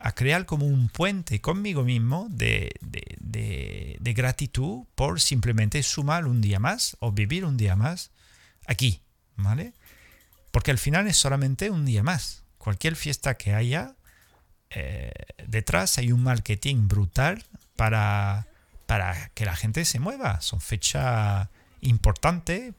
a 0.00 0.14
crear 0.14 0.46
como 0.46 0.66
un 0.66 0.88
puente 0.88 1.40
conmigo 1.40 1.84
mismo 1.84 2.28
de, 2.30 2.72
de, 2.80 3.96
de, 4.00 4.12
gratitud 4.14 4.84
por 4.94 5.20
simplemente 5.20 5.82
sumar 5.82 6.26
un 6.26 6.40
día 6.40 6.58
más 6.58 6.96
o 7.00 7.12
vivir 7.12 7.44
un 7.44 7.56
día 7.56 7.74
más 7.74 8.10
aquí, 8.66 9.00
¿vale? 9.36 9.72
Porque 10.50 10.70
al 10.70 10.78
final 10.78 11.06
es 11.08 11.16
solamente 11.16 11.70
un 11.70 11.84
día 11.84 12.02
más. 12.02 12.42
Cualquier 12.68 12.96
fiesta 12.96 13.38
que 13.38 13.54
haya, 13.54 13.94
eh, 14.68 15.10
detrás 15.46 15.96
hay 15.96 16.12
un 16.12 16.22
marketing 16.22 16.86
brutal 16.86 17.42
para 17.76 18.46
para 18.84 19.30
que 19.32 19.46
la 19.46 19.56
gente 19.56 19.86
se 19.86 20.00
mueva. 20.00 20.42
Son 20.42 20.60
fechas 20.60 21.48
importantes, 21.80 22.74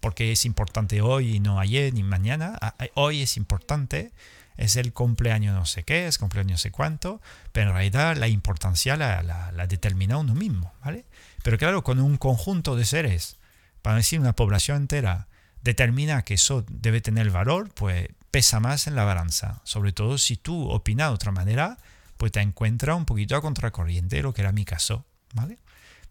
porque 0.00 0.32
es 0.32 0.44
importante 0.44 1.00
hoy 1.00 1.36
y 1.36 1.40
no 1.40 1.58
ayer 1.58 1.94
ni 1.94 2.02
mañana. 2.02 2.58
Ah, 2.60 2.74
eh, 2.78 2.90
hoy 2.92 3.22
es 3.22 3.38
importante, 3.38 4.12
es 4.58 4.76
el 4.76 4.92
cumpleaños 4.92 5.54
no 5.54 5.64
sé 5.64 5.82
qué, 5.82 6.06
es 6.06 6.18
cumpleaños 6.18 6.52
no 6.52 6.58
sé 6.58 6.70
cuánto, 6.70 7.22
pero 7.52 7.68
en 7.68 7.72
realidad 7.72 8.18
la 8.18 8.28
importancia 8.28 8.96
la, 8.96 9.22
la, 9.22 9.66
determina 9.66 10.18
uno 10.18 10.34
mismo, 10.34 10.74
¿vale? 10.84 11.06
Pero 11.42 11.56
claro, 11.56 11.82
con 11.82 12.00
un 12.00 12.18
conjunto 12.18 12.76
de 12.76 12.84
seres, 12.84 13.38
para 13.80 13.96
decir 13.96 14.20
una 14.20 14.34
población 14.34 14.76
entera, 14.76 15.26
determina 15.66 16.22
que 16.22 16.34
eso 16.34 16.64
debe 16.70 17.00
tener 17.00 17.30
valor, 17.30 17.70
pues 17.74 18.08
pesa 18.30 18.60
más 18.60 18.86
en 18.86 18.94
la 18.94 19.04
balanza. 19.04 19.60
Sobre 19.64 19.92
todo 19.92 20.16
si 20.16 20.36
tú 20.36 20.70
opinas 20.70 21.10
de 21.10 21.14
otra 21.14 21.32
manera, 21.32 21.78
pues 22.16 22.32
te 22.32 22.40
encuentras 22.40 22.96
un 22.96 23.04
poquito 23.04 23.36
a 23.36 23.42
contracorriente, 23.42 24.22
lo 24.22 24.32
que 24.32 24.42
era 24.42 24.52
mi 24.52 24.64
caso. 24.64 25.04
¿vale? 25.34 25.58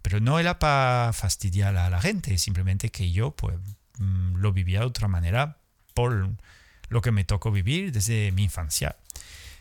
Pero 0.01 0.19
no 0.19 0.39
era 0.39 0.59
para 0.59 1.11
fastidiar 1.13 1.75
a 1.77 1.89
la 1.89 2.01
gente, 2.01 2.37
simplemente 2.37 2.89
que 2.89 3.11
yo 3.11 3.31
pues 3.31 3.55
mm, 3.97 4.35
lo 4.35 4.53
vivía 4.53 4.81
de 4.81 4.85
otra 4.85 5.07
manera 5.07 5.57
por 5.93 6.29
lo 6.89 7.01
que 7.01 7.11
me 7.11 7.23
tocó 7.23 7.51
vivir 7.51 7.91
desde 7.91 8.31
mi 8.31 8.43
infancia. 8.43 8.97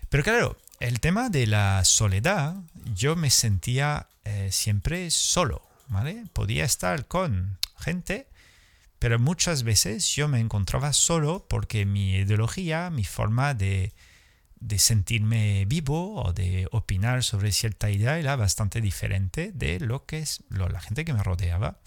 Pero 0.09 0.23
claro, 0.23 0.57
el 0.81 1.01
tema 1.01 1.31
de 1.31 1.47
la 1.47 1.85
soledad, 1.85 2.57
yo 2.95 3.17
me 3.17 3.31
sentía 3.31 4.09
eh, 4.25 4.51
siempre 4.53 5.11
solo, 5.11 5.63
¿vale? 5.89 6.25
Podía 6.33 6.65
estar 6.65 7.07
con 7.07 7.59
gente, 7.79 8.27
pero 9.05 9.19
muchas 9.19 9.65
veces 9.65 10.15
yo 10.15 10.29
me 10.29 10.41
encontraba 10.41 10.95
solo 10.95 11.45
porque 11.47 11.85
mi 11.85 12.15
ideología, 12.15 12.89
mi 12.89 13.05
forma 13.05 13.53
de, 13.53 13.93
de 14.61 14.79
sentirme 14.79 15.67
vivo 15.67 16.23
o 16.23 16.33
de 16.33 16.69
opinar 16.73 17.23
sobre 17.23 17.53
cierta 17.53 17.91
idea 17.91 18.19
era 18.19 18.35
bastante 18.35 18.81
diferente 18.81 19.53
de 19.53 19.79
lo 19.79 20.07
que 20.07 20.21
es 20.21 20.43
la 20.49 20.81
gente 20.81 21.05
que 21.05 21.13
me 21.13 21.23
rodeaba. 21.23 21.81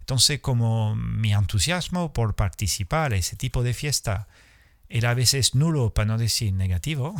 Entonces, 0.00 0.40
como 0.40 0.96
mi 0.96 1.32
entusiasmo 1.32 2.12
por 2.12 2.34
participar 2.34 3.12
en 3.12 3.20
ese 3.20 3.36
tipo 3.36 3.62
de 3.62 3.72
fiesta 3.72 4.26
era 4.88 5.10
a 5.10 5.14
veces 5.14 5.54
nulo, 5.54 5.94
para 5.94 6.06
no 6.06 6.18
decir 6.18 6.52
negativo, 6.52 7.14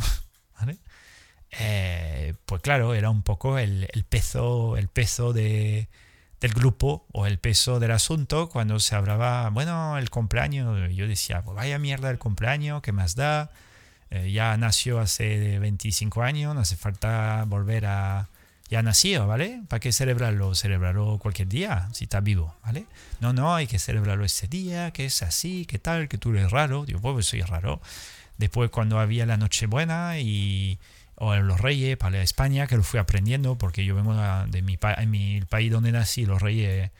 eh, 1.51 2.33
pues 2.45 2.61
claro, 2.61 2.93
era 2.95 3.09
un 3.09 3.23
poco 3.23 3.57
el, 3.59 3.87
peso, 4.09 4.75
el 4.75 4.89
peso 4.89 5.31
de, 5.31 5.87
del 6.39 6.53
grupo 6.53 7.05
o 7.11 7.25
el 7.25 7.39
peso 7.39 7.79
del 7.79 7.91
asunto 7.91 8.49
cuando 8.49 8.79
se 8.79 8.95
hablaba, 8.95 9.49
bueno, 9.49 9.97
el 9.97 10.09
cumpleaños, 10.09 10.93
yo 10.93 11.07
decía, 11.07 11.41
pues 11.41 11.55
vaya 11.55 11.79
mierda 11.79 12.09
el 12.09 12.19
cumpleaños, 12.19 12.81
¿qué 12.81 12.91
más 12.91 13.15
da? 13.15 13.51
Eh, 14.09 14.31
ya 14.31 14.55
nació 14.57 14.99
hace 14.99 15.59
25 15.59 16.21
años, 16.21 16.55
no 16.55 16.61
hace 16.61 16.75
falta 16.75 17.43
volver 17.47 17.85
a... 17.85 18.29
Ya 18.69 18.81
nació, 18.81 19.27
¿vale? 19.27 19.61
¿Para 19.69 19.79
qué 19.79 19.93
celebrarlo? 19.93 20.53
Celebrarlo 20.53 21.19
cualquier 21.19 21.47
día, 21.47 21.87
si 21.93 22.03
está 22.03 22.19
vivo, 22.19 22.53
¿vale? 22.65 22.85
No, 23.21 23.31
no, 23.31 23.55
hay 23.55 23.65
que 23.65 23.79
celebrarlo 23.79 24.25
ese 24.25 24.47
día, 24.47 24.91
que 24.91 25.05
es 25.05 25.23
así, 25.23 25.65
que 25.65 25.79
tal, 25.79 26.09
que 26.09 26.17
tú 26.17 26.31
eres 26.31 26.51
raro. 26.51 26.85
Digo, 26.85 26.99
pues 26.99 27.27
soy 27.27 27.41
raro. 27.41 27.81
Después 28.37 28.69
cuando 28.69 28.99
había 28.99 29.25
la 29.25 29.37
Nochebuena 29.37 30.19
y 30.19 30.79
o 31.19 31.33
en 31.33 31.47
los 31.47 31.59
Reyes 31.59 31.97
para 31.97 32.21
España, 32.21 32.67
que 32.67 32.77
lo 32.77 32.83
fui 32.83 32.99
aprendiendo 32.99 33.57
porque 33.57 33.83
yo 33.83 33.95
vengo 33.95 34.13
de 34.47 34.61
mi, 34.61 34.77
en 34.97 35.11
mi 35.11 35.41
país 35.41 35.71
donde 35.71 35.91
nací, 35.91 36.25
los 36.25 36.41
Reyes 36.41 36.91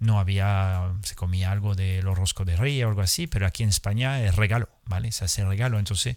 no 0.00 0.18
había, 0.18 0.92
se 1.02 1.14
comía 1.14 1.50
algo 1.50 1.74
de 1.74 2.02
los 2.02 2.16
roscos 2.16 2.46
de 2.46 2.56
Reyes 2.56 2.84
o 2.84 2.88
algo 2.88 3.02
así, 3.02 3.26
pero 3.26 3.46
aquí 3.46 3.64
en 3.64 3.68
España 3.68 4.22
es 4.22 4.36
regalo, 4.36 4.68
¿vale? 4.86 5.12
Se 5.12 5.24
hace 5.24 5.44
regalo, 5.44 5.78
entonces 5.78 6.16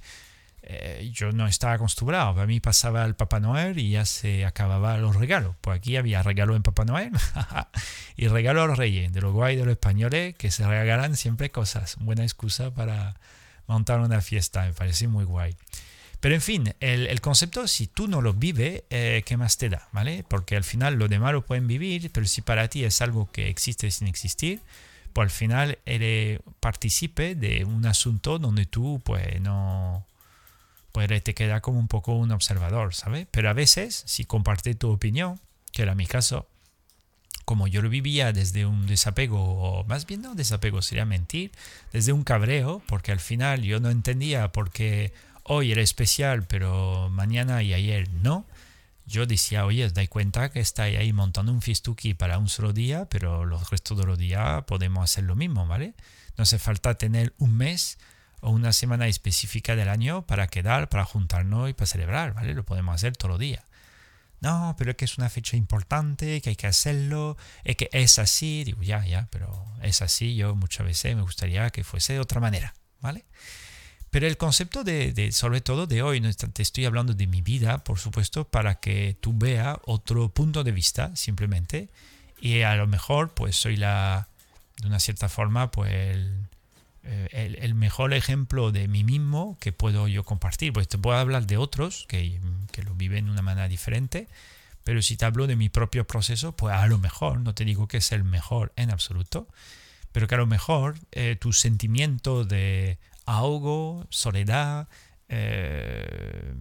eh, 0.63 1.09
yo 1.13 1.31
no 1.31 1.47
estaba 1.47 1.73
acostumbrado. 1.73 2.35
Para 2.35 2.47
mí 2.47 2.59
pasaba 2.59 3.03
el 3.03 3.15
Papá 3.15 3.39
Noel 3.39 3.77
y 3.79 3.91
ya 3.91 4.05
se 4.05 4.45
acababa 4.45 4.97
los 4.97 5.15
regalos. 5.15 5.55
Pues 5.59 5.77
aquí 5.77 5.97
había 5.97 6.23
regalo 6.23 6.55
en 6.55 6.63
Papá 6.63 6.85
Noel 6.85 7.11
y 8.15 8.27
regalo 8.27 8.61
a 8.61 8.67
los 8.67 8.77
reyes, 8.77 9.11
de 9.11 9.21
los 9.21 9.33
guay 9.33 9.57
de 9.57 9.65
los 9.65 9.73
españoles, 9.73 10.35
que 10.35 10.51
se 10.51 10.65
regalan 10.65 11.17
siempre 11.17 11.51
cosas. 11.51 11.97
Buena 11.99 12.23
excusa 12.23 12.73
para 12.73 13.15
montar 13.67 13.99
una 13.99 14.21
fiesta, 14.21 14.65
me 14.65 14.73
parece 14.73 15.07
muy 15.07 15.25
guay. 15.25 15.55
Pero 16.21 16.35
en 16.35 16.41
fin, 16.41 16.75
el, 16.79 17.19
concepto, 17.19 17.67
si 17.67 17.87
tú 17.87 18.07
no 18.07 18.21
lo 18.21 18.33
vives, 18.33 18.83
eh, 18.91 19.23
¿qué 19.25 19.37
más 19.37 19.57
te 19.57 19.69
da? 19.69 19.89
¿Vale? 19.91 20.23
Porque 20.27 20.55
al 20.55 20.63
final 20.63 20.93
lo 20.93 21.07
demás 21.07 21.33
lo 21.33 21.43
pueden 21.43 21.67
vivir, 21.67 22.11
pero 22.13 22.27
si 22.27 22.41
para 22.41 22.67
ti 22.67 22.83
es 22.83 23.01
algo 23.01 23.31
que 23.31 23.49
existe 23.49 23.89
sin 23.89 24.07
existir, 24.07 24.61
pues 25.13 25.25
al 25.25 25.31
final 25.31 25.79
eres 25.87 26.39
partícipe 26.59 27.33
de 27.33 27.65
un 27.65 27.87
asunto 27.87 28.37
donde 28.37 28.67
tú 28.67 29.01
pues 29.03 29.41
no 29.41 30.05
pues 30.91 31.23
te 31.23 31.33
queda 31.33 31.59
como 31.61 31.79
un 31.79 31.87
poco 31.87 32.13
un 32.13 32.31
observador, 32.31 32.93
¿sabes? 32.93 33.25
Pero 33.31 33.49
a 33.49 33.53
veces, 33.53 34.03
si 34.05 34.25
comparte 34.25 34.75
tu 34.75 34.91
opinión, 34.91 35.39
que 35.71 35.81
era 35.81 35.95
mi 35.95 36.05
caso, 36.05 36.47
como 37.45 37.67
yo 37.67 37.81
lo 37.81 37.89
vivía 37.89 38.31
desde 38.33 38.65
un 38.65 38.87
desapego, 38.87 39.41
o 39.41 39.83
más 39.85 40.05
bien 40.05 40.21
no 40.21 40.35
desapego, 40.35 40.81
sería 40.81 41.05
mentir, 41.05 41.51
desde 41.93 42.13
un 42.13 42.23
cabreo, 42.23 42.81
porque 42.87 43.11
al 43.11 43.19
final 43.19 43.63
yo 43.63 43.79
no 43.79 43.89
entendía 43.89 44.51
por 44.51 44.69
qué 44.69 45.13
hoy 45.43 45.71
era 45.71 45.81
especial, 45.81 46.45
pero 46.47 47.09
mañana 47.09 47.63
y 47.63 47.73
ayer 47.73 48.09
no. 48.13 48.45
Yo 49.05 49.25
decía, 49.25 49.65
oye, 49.65 49.89
dais 49.89 50.09
cuenta 50.09 50.51
que 50.51 50.59
estáis 50.59 50.97
ahí 50.97 51.11
montando 51.11 51.51
un 51.51 51.61
fistuki 51.61 52.13
para 52.13 52.37
un 52.37 52.49
solo 52.49 52.71
día, 52.71 53.09
pero 53.09 53.45
los 53.45 53.69
restos 53.69 53.97
de 53.97 54.05
los 54.05 54.17
días 54.17 54.63
podemos 54.63 55.03
hacer 55.03 55.25
lo 55.25 55.35
mismo, 55.35 55.67
¿vale? 55.67 55.95
No 56.37 56.43
hace 56.43 56.59
falta 56.59 56.95
tener 56.95 57.33
un 57.37 57.57
mes 57.57 57.97
o 58.41 58.51
una 58.51 58.73
semana 58.73 59.07
específica 59.07 59.75
del 59.75 59.89
año 59.89 60.25
para 60.25 60.47
quedar, 60.47 60.89
para 60.89 61.05
juntarnos 61.05 61.69
y 61.69 61.73
para 61.73 61.87
celebrar, 61.87 62.33
¿vale? 62.33 62.53
Lo 62.53 62.63
podemos 62.63 62.95
hacer 62.95 63.17
todos 63.17 63.31
los 63.31 63.39
días. 63.39 63.63
No, 64.39 64.75
pero 64.77 64.91
es 64.91 64.97
que 64.97 65.05
es 65.05 65.17
una 65.19 65.29
fecha 65.29 65.55
importante, 65.55 66.41
que 66.41 66.49
hay 66.49 66.55
que 66.55 66.65
hacerlo, 66.65 67.37
es 67.63 67.75
que 67.75 67.89
es 67.93 68.17
así, 68.17 68.63
digo, 68.63 68.81
ya, 68.81 69.05
ya, 69.05 69.27
pero 69.29 69.65
es 69.83 70.01
así, 70.01 70.35
yo 70.35 70.55
muchas 70.55 70.85
veces 70.85 71.15
me 71.15 71.21
gustaría 71.21 71.69
que 71.69 71.83
fuese 71.83 72.13
de 72.13 72.19
otra 72.19 72.41
manera, 72.41 72.73
¿vale? 73.01 73.25
Pero 74.11 74.27
el 74.27 74.37
concepto 74.37 74.83
de, 74.83 75.13
de 75.13 75.31
sobre 75.31 75.61
todo 75.61 75.87
de 75.87 76.03
hoy, 76.03 76.19
no 76.19 76.31
te 76.33 76.61
estoy 76.61 76.85
hablando 76.85 77.13
de 77.13 77.27
mi 77.27 77.41
vida, 77.41 77.83
por 77.83 77.97
supuesto, 77.97 78.43
para 78.43 78.75
que 78.75 79.15
tú 79.19 79.33
veas 79.33 79.77
otro 79.85 80.29
punto 80.29 80.63
de 80.63 80.73
vista, 80.73 81.15
simplemente, 81.15 81.89
y 82.41 82.61
a 82.61 82.75
lo 82.75 82.87
mejor, 82.87 83.33
pues 83.33 83.55
soy 83.55 83.77
la, 83.77 84.27
de 84.81 84.87
una 84.87 84.99
cierta 84.99 85.29
forma, 85.29 85.71
pues 85.71 85.93
el, 85.93 86.33
eh, 87.03 87.57
el, 87.61 87.73
mejor 87.73 88.13
ejemplo 88.13 88.71
de 88.71 88.87
mí 88.87 89.03
mismo 89.03 89.57
que 89.59 89.71
puedo 89.71 90.07
yo 90.07 90.23
compartir. 90.23 90.73
Pues 90.73 90.87
te 90.87 90.97
puedo 90.97 91.17
hablar 91.17 91.47
de 91.47 91.57
otros 91.57 92.05
que, 92.07 92.39
que, 92.71 92.83
lo 92.83 92.93
viven 92.95 93.25
de 93.25 93.31
una 93.31 93.41
manera 93.41 93.67
diferente, 93.67 94.27
Pero 94.83 95.01
si 95.01 95.15
te 95.17 95.25
hablo 95.25 95.47
de 95.47 95.55
mi 95.55 95.69
propio 95.69 96.05
proceso, 96.05 96.53
pues 96.53 96.75
a 96.75 96.87
lo 96.87 96.97
mejor, 96.97 97.39
no 97.39 97.53
te 97.53 97.65
digo 97.65 97.87
que 97.87 97.97
es 97.97 98.11
el 98.11 98.23
mejor 98.23 98.73
en 98.75 98.91
absoluto, 98.91 99.47
pero 100.11 100.27
que 100.27 100.35
a 100.35 100.39
lo 100.39 100.47
mejor 100.47 100.95
eh, 101.11 101.37
tu 101.39 101.53
sentimiento 101.53 102.43
de 102.43 102.97
ahogo, 103.25 104.05
soledad, 104.09 104.87
eh, 105.29 106.53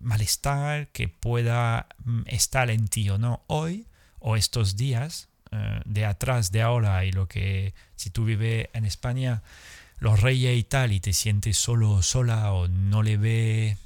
malestar 0.00 0.88
que 0.88 1.08
pueda 1.08 1.86
mm, 2.04 2.22
estar 2.26 2.70
en 2.70 2.88
ti 2.88 3.08
o 3.10 3.18
no 3.18 3.42
hoy 3.46 3.86
o 4.18 4.36
estos 4.36 4.76
días, 4.76 5.28
eh, 5.52 5.80
de 5.84 6.04
atrás, 6.04 6.52
de 6.52 6.62
ahora, 6.62 7.04
y 7.04 7.12
lo 7.12 7.26
que 7.26 7.74
si 7.96 8.10
tú 8.10 8.24
vives 8.24 8.68
en 8.72 8.84
España, 8.84 9.42
los 9.98 10.20
reyes 10.20 10.58
y 10.58 10.64
tal, 10.64 10.92
y 10.92 11.00
te 11.00 11.12
sientes 11.12 11.58
solo 11.58 11.90
o 11.90 12.02
sola 12.02 12.52
o 12.52 12.68
no 12.68 13.02
le 13.02 13.16
ve 13.16 13.76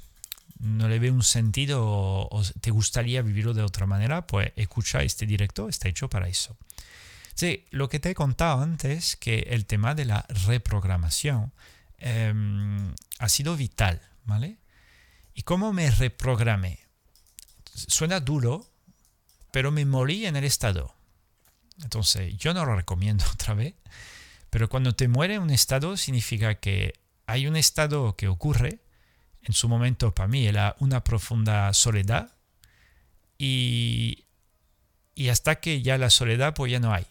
no 0.59 0.87
le 0.87 0.99
ve 0.99 1.11
un 1.11 1.23
sentido 1.23 1.83
o, 1.85 2.43
te 2.61 2.71
gustaría 2.71 3.21
vivirlo 3.21 3.53
de 3.53 3.61
otra 3.61 3.85
manera, 3.85 4.25
pues 4.25 4.51
escucha 4.55 5.03
este 5.03 5.25
directo, 5.25 5.69
está 5.69 5.89
hecho 5.89 6.09
para 6.09 6.27
eso. 6.27 6.55
Sí, 7.35 7.65
lo 7.69 7.89
que 7.89 7.99
te 7.99 8.11
he 8.11 8.15
contado 8.15 8.61
antes, 8.61 9.17
que 9.17 9.39
el 9.49 9.65
tema 9.65 9.93
de 9.93 10.05
la 10.05 10.25
reprogramación 10.47 11.51
em, 11.97 12.95
ha 13.19 13.27
sido 13.27 13.57
vital, 13.57 14.01
¿vale? 14.23 14.57
¿Y 15.33 15.43
cómo 15.43 15.73
me 15.73 15.91
reprogramé? 15.91 16.79
Suena 17.73 18.21
duro, 18.21 18.65
pero 19.51 19.69
me 19.69 19.83
morí 19.85 20.25
en 20.25 20.37
el 20.37 20.45
estado. 20.45 20.95
Entonces, 21.83 22.37
yo 22.37 22.53
no 22.53 22.65
lo 22.65 22.73
recomiendo 22.73 23.25
otra 23.33 23.53
vez, 23.53 23.75
pero 24.49 24.69
cuando 24.69 24.95
te 24.95 25.09
muere 25.09 25.37
un 25.37 25.49
estado 25.49 25.97
significa 25.97 26.55
que 26.55 26.93
hay 27.27 27.47
un 27.47 27.57
estado 27.57 28.15
que 28.15 28.29
ocurre, 28.29 28.79
en 29.41 29.53
su 29.53 29.67
momento 29.67 30.15
para 30.15 30.29
mí 30.29 30.47
era 30.47 30.77
una 30.79 31.03
profunda 31.03 31.73
soledad, 31.73 32.33
y, 33.37 34.23
y 35.15 35.27
hasta 35.27 35.55
que 35.55 35.81
ya 35.81 35.97
la 35.97 36.09
soledad 36.09 36.53
pues 36.53 36.71
ya 36.71 36.79
no 36.79 36.93
hay. 36.93 37.05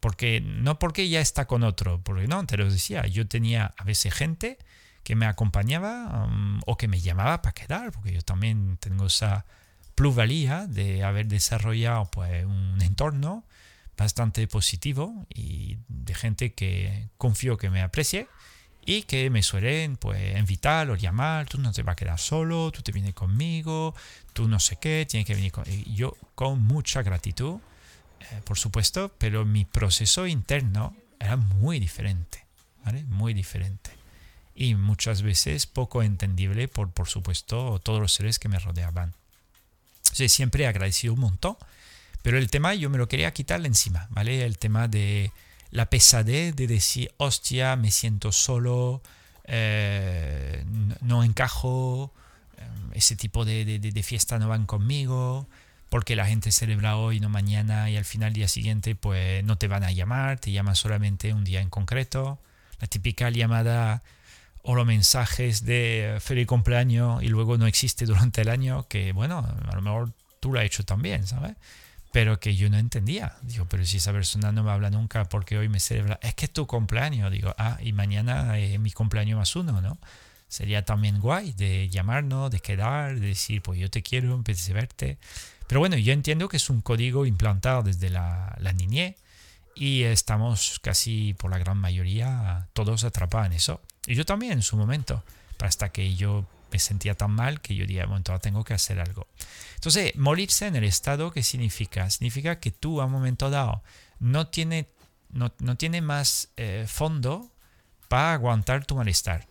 Porque 0.00 0.40
no 0.40 0.78
porque 0.78 1.08
ya 1.08 1.20
está 1.20 1.46
con 1.46 1.62
otro, 1.62 2.00
porque 2.02 2.28
no, 2.28 2.44
te 2.46 2.56
lo 2.56 2.70
decía, 2.70 3.06
yo 3.06 3.26
tenía 3.26 3.74
a 3.76 3.84
veces 3.84 4.14
gente 4.14 4.58
que 5.02 5.14
me 5.14 5.26
acompañaba 5.26 6.26
um, 6.26 6.60
o 6.66 6.76
que 6.76 6.88
me 6.88 7.00
llamaba 7.00 7.42
para 7.42 7.54
quedar, 7.54 7.92
porque 7.92 8.12
yo 8.12 8.22
también 8.22 8.76
tengo 8.78 9.06
esa 9.06 9.46
plusvalía 9.94 10.66
de 10.66 11.04
haber 11.04 11.26
desarrollado 11.26 12.10
pues, 12.10 12.44
un 12.44 12.80
entorno 12.82 13.44
bastante 13.96 14.46
positivo 14.46 15.26
y 15.34 15.78
de 15.88 16.14
gente 16.14 16.52
que 16.52 17.08
confío 17.16 17.56
que 17.56 17.70
me 17.70 17.82
aprecie 17.82 18.28
y 18.84 19.02
que 19.02 19.30
me 19.30 19.42
suelen 19.42 19.96
pues 19.96 20.38
invitar 20.38 20.90
o 20.90 20.96
llamar, 20.96 21.46
tú 21.46 21.58
no 21.58 21.72
te 21.72 21.82
vas 21.82 21.94
a 21.94 21.96
quedar 21.96 22.18
solo, 22.18 22.70
tú 22.70 22.82
te 22.82 22.92
vienes 22.92 23.14
conmigo, 23.14 23.94
tú 24.32 24.48
no 24.48 24.60
sé 24.60 24.76
qué, 24.76 25.06
tienes 25.08 25.26
que 25.26 25.34
venir 25.34 25.50
con... 25.50 25.64
Yo 25.64 26.16
con 26.34 26.62
mucha 26.62 27.02
gratitud, 27.02 27.58
por 28.44 28.58
supuesto, 28.58 29.14
pero 29.18 29.44
mi 29.44 29.64
proceso 29.64 30.26
interno 30.26 30.96
era 31.18 31.36
muy 31.36 31.80
diferente. 31.80 32.44
Muy 33.08 33.34
diferente 33.34 33.90
y 34.56 34.74
muchas 34.74 35.22
veces 35.22 35.66
poco 35.66 36.02
entendible 36.02 36.66
por, 36.66 36.90
por 36.90 37.08
supuesto, 37.08 37.78
todos 37.82 38.00
los 38.00 38.14
seres 38.14 38.38
que 38.38 38.48
me 38.48 38.58
rodeaban. 38.58 39.12
Siempre 40.02 40.64
he 40.64 40.66
agradecido 40.66 41.12
un 41.12 41.20
montón, 41.20 41.56
pero 42.22 42.38
el 42.38 42.50
tema 42.50 42.74
yo 42.74 42.88
me 42.88 42.96
lo 42.96 43.06
quería 43.06 43.34
quitar 43.34 43.64
encima, 43.66 44.08
¿vale? 44.10 44.46
El 44.46 44.56
tema 44.56 44.88
de 44.88 45.30
la 45.70 45.90
pesadez 45.90 46.56
de 46.56 46.66
decir, 46.66 47.12
hostia, 47.18 47.76
me 47.76 47.90
siento 47.90 48.32
solo, 48.32 49.02
eh, 49.44 50.64
no 51.02 51.22
encajo, 51.22 52.12
eh, 52.56 52.62
ese 52.94 53.14
tipo 53.14 53.44
de, 53.44 53.66
de, 53.66 53.78
de, 53.78 54.02
fiesta 54.02 54.38
no 54.38 54.48
van 54.48 54.64
conmigo, 54.64 55.46
porque 55.88 56.16
la 56.16 56.26
gente 56.26 56.50
celebra 56.52 56.96
hoy, 56.96 57.20
no 57.20 57.28
mañana, 57.28 57.90
y 57.90 57.96
al 57.96 58.04
final 58.04 58.32
día 58.32 58.48
siguiente 58.48 58.94
pues 58.94 59.44
no 59.44 59.56
te 59.56 59.68
van 59.68 59.84
a 59.84 59.92
llamar, 59.92 60.38
te 60.38 60.50
llaman 60.50 60.74
solamente 60.74 61.32
un 61.32 61.44
día 61.44 61.60
en 61.60 61.70
concreto. 61.70 62.38
La 62.80 62.86
típica 62.88 63.30
llamada 63.30 64.02
o 64.62 64.74
los 64.74 64.84
mensajes 64.84 65.64
de 65.64 66.18
feliz 66.20 66.46
cumpleaños 66.46 67.22
y 67.22 67.28
luego 67.28 67.56
no 67.56 67.66
existe 67.66 68.04
durante 68.04 68.42
el 68.42 68.48
año, 68.48 68.86
que 68.88 69.12
bueno, 69.12 69.38
a 69.38 69.74
lo 69.74 69.80
mejor 69.80 70.12
tú 70.40 70.52
lo 70.52 70.58
has 70.58 70.66
hecho 70.66 70.84
también, 70.84 71.26
¿sabes? 71.26 71.54
Pero 72.12 72.40
que 72.40 72.56
yo 72.56 72.68
no 72.68 72.78
entendía. 72.78 73.36
Digo, 73.42 73.66
pero 73.68 73.84
si 73.84 73.98
esa 73.98 74.12
persona 74.12 74.50
no 74.50 74.64
me 74.64 74.72
habla 74.72 74.90
nunca 74.90 75.24
porque 75.28 75.56
hoy 75.56 75.68
me 75.68 75.80
celebra, 75.80 76.18
es 76.22 76.34
que 76.34 76.46
es 76.46 76.52
tu 76.52 76.66
cumpleaños. 76.66 77.30
Digo, 77.30 77.54
ah, 77.58 77.78
y 77.80 77.92
mañana 77.92 78.58
es 78.58 78.80
mi 78.80 78.90
cumpleaños 78.90 79.38
más 79.38 79.54
uno, 79.54 79.80
¿no? 79.80 79.98
Sería 80.48 80.84
también 80.84 81.20
guay 81.20 81.52
de 81.52 81.88
llamarnos, 81.88 82.50
de 82.50 82.60
quedar, 82.60 83.20
de 83.20 83.28
decir, 83.28 83.62
pues 83.62 83.78
yo 83.78 83.90
te 83.90 84.02
quiero, 84.02 84.34
empecé 84.34 84.72
a 84.72 84.74
verte. 84.74 85.18
Pero 85.66 85.80
bueno, 85.80 85.96
yo 85.96 86.12
entiendo 86.12 86.48
que 86.48 86.56
es 86.56 86.70
un 86.70 86.80
código 86.80 87.26
implantado 87.26 87.82
desde 87.82 88.10
la, 88.10 88.56
la 88.60 88.72
niñez 88.72 89.16
y 89.74 90.04
estamos 90.04 90.80
casi 90.80 91.34
por 91.34 91.50
la 91.50 91.58
gran 91.58 91.76
mayoría 91.76 92.68
todos 92.72 93.04
atrapados 93.04 93.48
en 93.48 93.52
eso. 93.52 93.80
Y 94.06 94.14
yo 94.14 94.24
también 94.24 94.52
en 94.52 94.62
su 94.62 94.76
momento, 94.76 95.22
hasta 95.60 95.90
que 95.90 96.14
yo 96.14 96.46
me 96.72 96.78
sentía 96.78 97.14
tan 97.14 97.30
mal 97.30 97.60
que 97.60 97.74
yo 97.74 97.86
dije, 97.86 98.04
bueno, 98.06 98.24
tengo 98.40 98.64
que 98.64 98.74
hacer 98.74 99.00
algo. 99.00 99.26
Entonces, 99.74 100.16
morirse 100.16 100.66
en 100.66 100.76
el 100.76 100.84
estado, 100.84 101.30
¿qué 101.30 101.42
significa? 101.42 102.08
Significa 102.10 102.58
que 102.58 102.70
tú 102.70 103.00
a 103.00 103.04
un 103.04 103.12
momento 103.12 103.50
dado 103.50 103.82
no 104.18 104.48
tiene, 104.48 104.88
no, 105.30 105.50
tiene 105.76 106.00
más 106.00 106.48
eh, 106.56 106.86
fondo 106.88 107.50
para 108.08 108.32
aguantar 108.32 108.86
tu 108.86 108.96
malestar. 108.96 109.46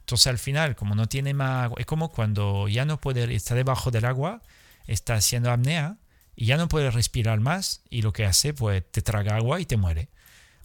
Entonces 0.00 0.28
al 0.28 0.38
final, 0.38 0.76
como 0.76 0.94
no 0.94 1.08
tiene 1.08 1.34
más, 1.34 1.70
es 1.78 1.86
como 1.86 2.10
cuando 2.10 2.68
ya 2.68 2.84
no 2.84 3.00
puede, 3.00 3.34
está 3.34 3.54
debajo 3.54 3.90
del 3.90 4.04
agua, 4.04 4.40
está 4.86 5.14
haciendo 5.14 5.50
apnea 5.50 5.96
y 6.34 6.46
ya 6.46 6.56
no 6.56 6.68
puede 6.68 6.90
respirar 6.90 7.40
más 7.40 7.82
y 7.90 8.02
lo 8.02 8.12
que 8.12 8.26
hace, 8.26 8.54
pues 8.54 8.82
te 8.90 9.02
traga 9.02 9.36
agua 9.36 9.60
y 9.60 9.66
te 9.66 9.76
muere. 9.76 10.08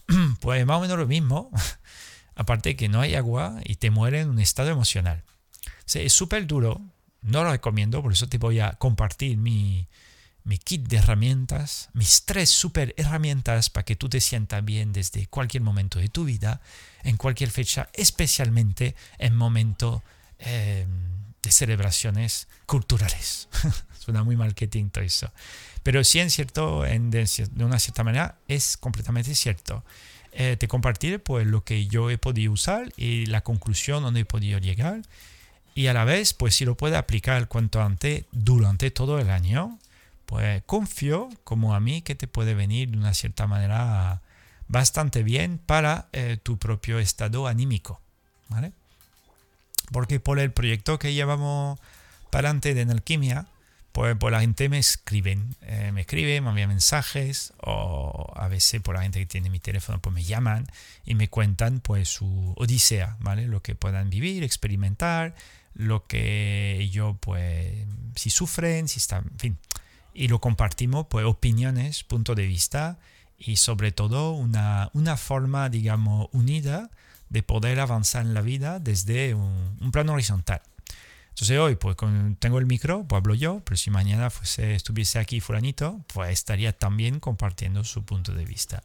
pues 0.40 0.66
más 0.66 0.78
o 0.78 0.80
menos 0.80 0.98
lo 0.98 1.06
mismo 1.06 1.50
Aparte 2.34 2.76
que 2.76 2.88
no 2.88 3.00
hay 3.00 3.14
agua 3.14 3.60
y 3.64 3.76
te 3.76 3.90
muere 3.90 4.20
en 4.20 4.30
un 4.30 4.38
estado 4.38 4.70
emocional. 4.70 5.22
es 5.94 6.12
súper 6.12 6.46
duro, 6.46 6.80
no 7.20 7.44
lo 7.44 7.50
recomiendo, 7.50 8.02
por 8.02 8.12
eso 8.12 8.28
te 8.28 8.38
voy 8.38 8.60
a 8.60 8.72
compartir 8.72 9.36
mi, 9.36 9.86
mi 10.44 10.58
kit 10.58 10.88
de 10.88 10.96
herramientas, 10.96 11.90
mis 11.92 12.24
tres 12.24 12.48
super 12.48 12.94
herramientas 12.96 13.68
para 13.68 13.84
que 13.84 13.96
tú 13.96 14.08
te 14.08 14.20
sientas 14.20 14.64
bien 14.64 14.92
desde 14.92 15.26
cualquier 15.26 15.62
momento 15.62 15.98
de 15.98 16.08
tu 16.08 16.24
vida, 16.24 16.62
en 17.02 17.16
cualquier 17.16 17.50
fecha, 17.50 17.90
especialmente 17.92 18.96
en 19.18 19.36
momento 19.36 20.02
eh, 20.38 20.86
de 21.42 21.50
celebraciones 21.50 22.48
culturales. 22.66 23.48
Suena 23.98 24.24
muy 24.24 24.36
marketing 24.36 24.88
todo 24.90 25.04
eso. 25.04 25.30
Pero 25.82 26.04
sí, 26.04 26.20
en 26.20 26.30
cierto, 26.30 26.86
en, 26.86 27.10
de 27.10 27.26
una 27.58 27.78
cierta 27.78 28.04
manera, 28.04 28.36
es 28.48 28.76
completamente 28.76 29.34
cierto. 29.34 29.84
Eh, 30.32 30.56
te 30.58 30.66
compartiré 30.66 31.18
pues 31.18 31.46
lo 31.46 31.62
que 31.62 31.86
yo 31.86 32.08
he 32.08 32.16
podido 32.16 32.52
usar 32.52 32.90
y 32.96 33.26
la 33.26 33.42
conclusión 33.42 34.02
donde 34.02 34.20
he 34.20 34.24
podido 34.24 34.58
llegar 34.58 35.02
y 35.74 35.88
a 35.88 35.92
la 35.92 36.04
vez 36.04 36.32
pues 36.32 36.54
si 36.54 36.64
lo 36.64 36.74
puede 36.74 36.96
aplicar 36.96 37.48
cuanto 37.48 37.82
antes 37.82 38.24
durante 38.32 38.90
todo 38.90 39.18
el 39.18 39.28
año 39.28 39.78
pues 40.24 40.62
confío 40.64 41.28
como 41.44 41.74
a 41.74 41.80
mí 41.80 42.00
que 42.00 42.14
te 42.14 42.28
puede 42.28 42.54
venir 42.54 42.92
de 42.92 42.96
una 42.96 43.12
cierta 43.12 43.46
manera 43.46 44.22
bastante 44.68 45.22
bien 45.22 45.58
para 45.58 46.08
eh, 46.12 46.38
tu 46.42 46.56
propio 46.56 46.98
estado 46.98 47.46
anímico 47.46 48.00
¿vale? 48.48 48.72
Porque 49.90 50.20
por 50.20 50.38
el 50.38 50.52
proyecto 50.52 50.98
que 50.98 51.14
llevamos 51.14 51.78
para 52.30 52.48
adelante 52.48 52.74
de 52.74 52.82
alquimia 52.82 53.46
pues, 53.92 54.16
por 54.16 54.32
la 54.32 54.40
gente 54.40 54.70
me 54.70 54.78
escriben, 54.78 55.54
eh, 55.60 55.90
me 55.92 56.00
escriben, 56.00 56.42
me 56.44 56.50
envían 56.50 56.70
mensajes 56.70 57.52
o 57.62 58.32
a 58.34 58.48
veces 58.48 58.80
por 58.80 58.94
la 58.94 59.02
gente 59.02 59.18
que 59.18 59.26
tiene 59.26 59.50
mi 59.50 59.60
teléfono 59.60 60.00
pues 60.00 60.14
me 60.14 60.24
llaman 60.24 60.66
y 61.04 61.14
me 61.14 61.28
cuentan 61.28 61.80
pues 61.80 62.08
su 62.08 62.54
odisea, 62.56 63.16
¿vale? 63.20 63.46
Lo 63.46 63.62
que 63.62 63.74
puedan 63.74 64.08
vivir, 64.08 64.44
experimentar, 64.44 65.34
lo 65.74 66.06
que 66.06 66.78
ellos 66.80 67.16
pues 67.20 67.74
si 68.16 68.30
sufren, 68.30 68.88
si 68.88 68.98
están, 68.98 69.26
en 69.32 69.38
fin, 69.38 69.58
y 70.14 70.28
lo 70.28 70.40
compartimos 70.40 71.06
pues 71.08 71.26
opiniones, 71.26 72.02
punto 72.02 72.34
de 72.34 72.46
vista 72.46 72.98
y 73.38 73.56
sobre 73.56 73.92
todo 73.92 74.32
una, 74.32 74.90
una 74.94 75.18
forma 75.18 75.68
digamos 75.68 76.28
unida 76.32 76.90
de 77.32 77.42
poder 77.42 77.80
avanzar 77.80 78.26
en 78.26 78.34
la 78.34 78.42
vida 78.42 78.78
desde 78.78 79.34
un, 79.34 79.90
plano 79.90 80.12
horizontal. 80.12 80.60
Entonces 81.30 81.58
hoy, 81.58 81.76
pues 81.76 81.96
tengo 82.38 82.58
el 82.58 82.66
micro, 82.66 83.04
pues 83.08 83.18
hablo 83.20 83.34
yo, 83.34 83.62
pero 83.64 83.78
si 83.78 83.90
mañana 83.90 84.28
fuese, 84.28 84.74
estuviese 84.74 85.18
aquí 85.18 85.40
fulanito, 85.40 86.04
pues 86.12 86.30
estaría 86.30 86.76
también 86.78 87.20
compartiendo 87.20 87.84
su 87.84 88.04
punto 88.04 88.34
de 88.34 88.44
vista. 88.44 88.82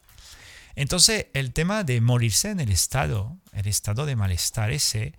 Entonces 0.76 1.26
el 1.34 1.52
tema 1.52 1.84
de 1.84 2.00
morirse 2.00 2.48
en 2.48 2.60
el 2.60 2.72
estado, 2.72 3.36
el 3.52 3.66
estado 3.66 4.06
de 4.06 4.16
malestar 4.16 4.70
ese, 4.70 5.12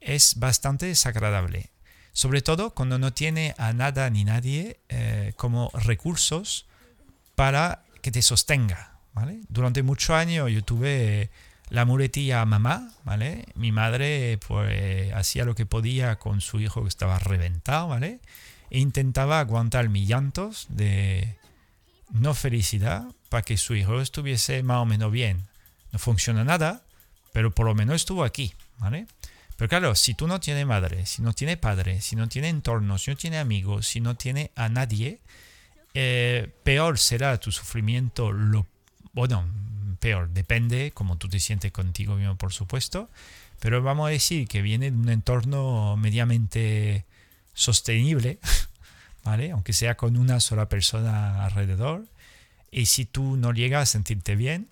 es 0.00 0.36
bastante 0.38 0.86
desagradable. 0.86 1.70
Sobre 2.12 2.40
todo 2.40 2.70
cuando 2.70 3.00
no 3.00 3.12
tiene 3.12 3.56
a 3.58 3.72
nada 3.72 4.08
ni 4.10 4.24
nadie 4.24 4.78
eh, 4.88 5.32
como 5.36 5.70
recursos 5.74 6.66
para 7.34 7.82
que 8.00 8.12
te 8.12 8.22
sostenga. 8.22 8.92
¿vale? 9.12 9.40
Durante 9.48 9.82
muchos 9.82 10.10
años 10.10 10.52
yo 10.52 10.62
tuve 10.62 11.30
la 11.68 11.84
muletilla 11.84 12.44
mamá, 12.44 12.92
¿vale? 13.04 13.46
Mi 13.54 13.72
madre 13.72 14.38
pues 14.46 15.12
hacía 15.12 15.44
lo 15.44 15.54
que 15.54 15.66
podía 15.66 16.16
con 16.16 16.40
su 16.40 16.60
hijo 16.60 16.82
que 16.82 16.88
estaba 16.88 17.18
reventado, 17.18 17.88
¿vale? 17.88 18.20
e 18.70 18.78
intentaba 18.78 19.40
aguantar 19.40 19.88
mis 19.88 20.08
llantos 20.08 20.66
de 20.68 21.36
no 22.10 22.34
felicidad 22.34 23.04
para 23.28 23.42
que 23.42 23.56
su 23.56 23.74
hijo 23.74 24.00
estuviese 24.00 24.62
más 24.62 24.78
o 24.78 24.86
menos 24.86 25.12
bien. 25.12 25.46
No 25.92 25.98
funciona 25.98 26.44
nada, 26.44 26.82
pero 27.32 27.54
por 27.54 27.66
lo 27.66 27.74
menos 27.74 27.96
estuvo 27.96 28.24
aquí, 28.24 28.52
¿vale? 28.78 29.06
Pero 29.56 29.68
claro, 29.68 29.94
si 29.94 30.14
tú 30.14 30.26
no 30.26 30.40
tienes 30.40 30.66
madre, 30.66 31.06
si 31.06 31.22
no 31.22 31.32
tienes 31.32 31.56
padre, 31.56 32.00
si 32.02 32.16
no 32.16 32.28
tienes 32.28 32.50
entorno, 32.50 32.98
si 32.98 33.10
no 33.10 33.16
tienes 33.16 33.40
amigos, 33.40 33.86
si 33.86 34.00
no 34.00 34.14
tienes 34.16 34.50
a 34.54 34.68
nadie, 34.68 35.20
eh, 35.94 36.52
peor 36.62 36.98
será 36.98 37.38
tu 37.38 37.50
sufrimiento. 37.52 38.32
Lo, 38.32 38.66
bueno, 39.14 39.46
peor, 40.06 40.28
depende 40.30 40.92
como 40.92 41.18
tú 41.18 41.28
te 41.28 41.40
sientes 41.40 41.72
contigo 41.72 42.14
mismo, 42.14 42.36
por 42.36 42.52
supuesto. 42.52 43.10
Pero 43.58 43.82
vamos 43.82 44.06
a 44.06 44.10
decir 44.10 44.46
que 44.46 44.62
viene 44.62 44.92
de 44.92 44.96
un 44.96 45.08
entorno 45.08 45.96
mediamente 45.96 47.04
sostenible, 47.54 48.38
¿vale? 49.24 49.50
Aunque 49.50 49.72
sea 49.72 49.96
con 49.96 50.16
una 50.16 50.38
sola 50.38 50.68
persona 50.68 51.44
alrededor. 51.44 52.04
Y 52.70 52.86
si 52.86 53.04
tú 53.04 53.36
no 53.36 53.52
llegas 53.52 53.82
a 53.82 53.86
sentirte 53.86 54.36
bien, 54.36 54.68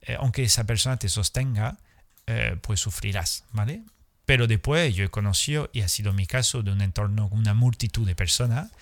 eh, 0.00 0.16
aunque 0.18 0.42
esa 0.42 0.64
persona 0.64 0.96
te 0.96 1.08
sostenga, 1.08 1.78
eh, 2.26 2.56
pues 2.60 2.80
sufrirás, 2.80 3.44
¿vale? 3.52 3.82
Pero 4.26 4.48
después 4.48 4.92
yo 4.96 5.04
he 5.04 5.10
conocido, 5.10 5.70
y 5.72 5.82
ha 5.82 5.88
sido 5.88 6.12
mi 6.12 6.26
caso, 6.26 6.64
de 6.64 6.72
un 6.72 6.80
entorno 6.80 7.30
con 7.30 7.38
una 7.38 7.54
multitud 7.54 8.04
de 8.04 8.16
personas, 8.16 8.72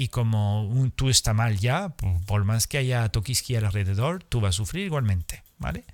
y 0.00 0.08
como 0.08 0.90
tú 0.96 1.10
estás 1.10 1.34
mal 1.34 1.58
ya, 1.58 1.90
por, 1.90 2.44
más 2.46 2.66
que 2.66 2.78
haya 2.78 3.10
toquisqui 3.10 3.56
alrededor, 3.56 4.24
tú 4.24 4.40
vas 4.40 4.54
a 4.54 4.56
sufrir 4.56 4.86
igualmente, 4.86 5.42
¿vale? 5.58 5.84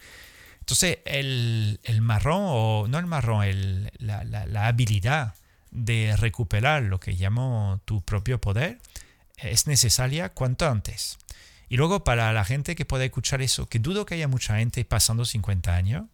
Entonces, 0.61 0.99
el, 1.05 1.81
marrón, 2.03 2.39
o 2.41 2.87
no 2.89 3.01
el 3.01 3.07
marrón, 3.07 3.43
el, 3.43 3.91
la, 3.99 4.23
la, 4.23 4.69
habilidad 4.69 5.35
de 5.73 6.15
recuperar 6.17 6.85
lo 6.85 7.01
que 7.01 7.15
llamo 7.15 7.81
tu 7.85 8.01
propio 8.01 8.41
poder 8.41 8.79
es 9.39 9.67
necesaria 9.67 10.29
cuanto 10.29 10.71
antes. 10.71 11.19
Y 11.69 11.77
luego 11.77 12.05
para 12.05 12.33
la 12.33 12.45
gente 12.45 12.77
que 12.77 12.85
pueda 12.85 13.05
escuchar 13.05 13.43
eso, 13.43 13.69
que 13.69 13.81
dudo 13.81 14.07
que 14.07 14.15
haya 14.15 14.29
mucha 14.29 14.59
gente 14.59 14.85
pasando 14.85 15.25
50 15.25 15.75
años, 15.75 16.05